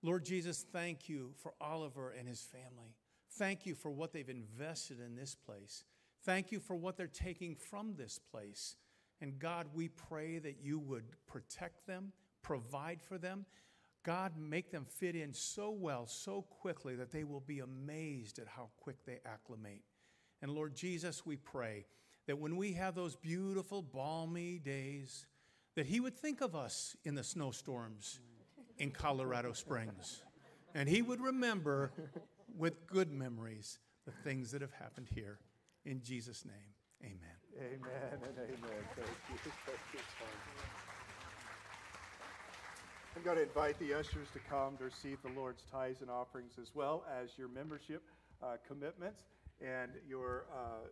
Lord 0.03 0.25
Jesus, 0.25 0.65
thank 0.73 1.09
you 1.09 1.33
for 1.43 1.55
Oliver 1.61 2.11
and 2.19 2.27
his 2.27 2.41
family. 2.43 2.97
Thank 3.35 3.67
you 3.67 3.75
for 3.75 3.91
what 3.91 4.13
they've 4.13 4.29
invested 4.29 4.99
in 5.01 5.15
this 5.15 5.35
place. 5.35 5.85
Thank 6.25 6.51
you 6.51 6.59
for 6.59 6.75
what 6.75 6.97
they're 6.97 7.07
taking 7.07 7.55
from 7.55 7.95
this 7.97 8.19
place. 8.19 8.77
And 9.21 9.39
God, 9.39 9.67
we 9.75 9.89
pray 9.89 10.39
that 10.39 10.57
you 10.63 10.79
would 10.79 11.05
protect 11.27 11.87
them, 11.87 12.13
provide 12.43 13.01
for 13.03 13.19
them. 13.19 13.45
God, 14.03 14.33
make 14.39 14.71
them 14.71 14.87
fit 14.87 15.15
in 15.15 15.35
so 15.35 15.71
well, 15.71 16.07
so 16.07 16.43
quickly 16.43 16.97
that 16.97 17.13
they 17.13 17.25
will 17.25 17.41
be 17.41 17.61
amazed 17.61 18.39
at 18.39 18.49
how 18.49 18.71
quick 18.79 19.05
they 19.05 19.21
acclimate. 19.27 19.83
And 20.43 20.53
Lord 20.53 20.75
Jesus, 20.75 21.25
we 21.27 21.37
pray 21.37 21.87
that 22.27 22.39
when 22.39 22.57
we 22.57 22.73
have 22.73 22.95
those 22.95 23.17
beautiful, 23.17 23.83
balmy 23.83 24.59
days, 24.59 25.27
that 25.77 25.87
He 25.87 26.01
would 26.01 26.17
think 26.17 26.41
of 26.41 26.55
us 26.55 26.97
in 27.05 27.15
the 27.15 27.25
snowstorms 27.25 28.21
in 28.79 28.91
Colorado 28.91 29.53
Springs. 29.53 30.23
And 30.75 30.89
He 30.89 31.03
would 31.03 31.21
remember 31.21 31.93
with 32.57 32.87
good 32.87 33.11
memories 33.11 33.79
the 34.07 34.13
things 34.13 34.51
that 34.53 34.61
have 34.63 34.73
happened 34.73 35.09
here. 35.15 35.39
In 35.85 36.03
Jesus' 36.03 36.45
name, 36.45 36.75
amen. 37.03 37.19
Amen 37.59 38.19
and 38.23 38.37
amen. 38.39 38.81
Thank 38.97 39.09
you. 39.45 39.53
Thank 39.67 39.79
you, 39.95 40.01
I'm 43.17 43.23
going 43.23 43.37
to 43.37 43.43
invite 43.43 43.79
the 43.79 43.93
ushers 43.93 44.29
to 44.33 44.39
come 44.49 44.77
to 44.79 44.85
receive 44.85 45.19
the 45.23 45.33
Lord's 45.33 45.65
tithes 45.71 46.01
and 46.01 46.11
offerings 46.11 46.53
as 46.61 46.71
well 46.75 47.05
as 47.21 47.31
your 47.37 47.49
membership 47.49 48.03
uh, 48.43 48.57
commitments 48.67 49.23
and 49.61 49.93
your 50.09 50.47
uh, 50.53 50.87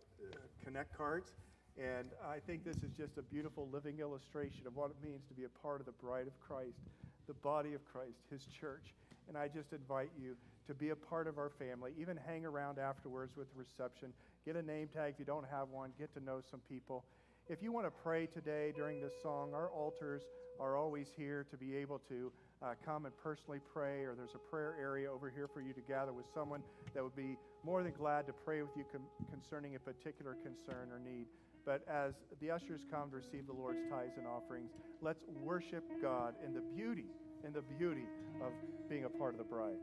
connect 0.63 0.95
cards. 0.95 1.31
And 1.77 2.09
I 2.27 2.39
think 2.39 2.65
this 2.65 2.77
is 2.77 2.91
just 2.97 3.17
a 3.17 3.21
beautiful 3.21 3.69
living 3.71 3.99
illustration 3.99 4.67
of 4.67 4.75
what 4.75 4.91
it 4.91 4.97
means 5.01 5.21
to 5.29 5.33
be 5.33 5.45
a 5.45 5.61
part 5.61 5.79
of 5.79 5.85
the 5.85 5.93
bride 5.93 6.27
of 6.27 6.37
Christ, 6.39 6.79
the 7.27 7.33
body 7.33 7.73
of 7.73 7.85
Christ, 7.85 8.19
his 8.29 8.41
church. 8.59 8.93
And 9.27 9.37
I 9.37 9.47
just 9.47 9.71
invite 9.71 10.09
you 10.21 10.35
to 10.67 10.73
be 10.73 10.89
a 10.89 10.95
part 10.95 11.27
of 11.27 11.37
our 11.37 11.49
family, 11.49 11.91
even 11.99 12.17
hang 12.27 12.45
around 12.45 12.79
afterwards 12.79 13.35
with 13.37 13.47
the 13.53 13.59
reception. 13.59 14.13
Get 14.45 14.55
a 14.55 14.61
name 14.61 14.89
tag 14.93 15.13
if 15.13 15.19
you 15.19 15.25
don't 15.25 15.45
have 15.49 15.69
one, 15.69 15.91
get 15.97 16.13
to 16.15 16.23
know 16.23 16.41
some 16.51 16.61
people. 16.69 17.05
If 17.47 17.63
you 17.63 17.71
want 17.71 17.87
to 17.87 17.91
pray 17.91 18.27
today 18.27 18.73
during 18.75 19.01
this 19.01 19.13
song, 19.23 19.53
our 19.53 19.69
altars 19.69 20.23
are 20.59 20.75
always 20.77 21.07
here 21.15 21.45
to 21.49 21.57
be 21.57 21.75
able 21.77 21.99
to 22.09 22.31
uh, 22.61 22.73
come 22.85 23.05
and 23.05 23.15
personally 23.23 23.59
pray, 23.73 24.03
or 24.03 24.15
there's 24.15 24.35
a 24.35 24.49
prayer 24.51 24.75
area 24.79 25.11
over 25.11 25.29
here 25.29 25.47
for 25.47 25.61
you 25.61 25.73
to 25.73 25.81
gather 25.81 26.11
with 26.11 26.25
someone 26.33 26.61
that 26.93 27.03
would 27.03 27.15
be 27.15 27.37
more 27.63 27.83
than 27.83 27.93
glad 27.93 28.27
to 28.27 28.33
pray 28.33 28.61
with 28.61 28.71
you 28.75 28.83
com- 28.91 29.01
concerning 29.31 29.75
a 29.75 29.79
particular 29.79 30.35
concern 30.43 30.89
or 30.91 30.99
need. 30.99 31.25
But 31.65 31.83
as 31.87 32.13
the 32.41 32.51
ushers 32.51 32.81
come 32.91 33.09
to 33.11 33.17
receive 33.17 33.45
the 33.47 33.53
Lord's 33.53 33.79
tithes 33.89 34.17
and 34.17 34.25
offerings, 34.27 34.71
let's 35.01 35.23
worship 35.43 35.83
God 36.01 36.35
in 36.45 36.53
the 36.53 36.61
beauty, 36.75 37.05
in 37.45 37.53
the 37.53 37.61
beauty 37.61 38.07
of 38.41 38.51
being 38.89 39.05
a 39.05 39.09
part 39.09 39.33
of 39.33 39.37
the 39.37 39.43
bride. 39.43 39.77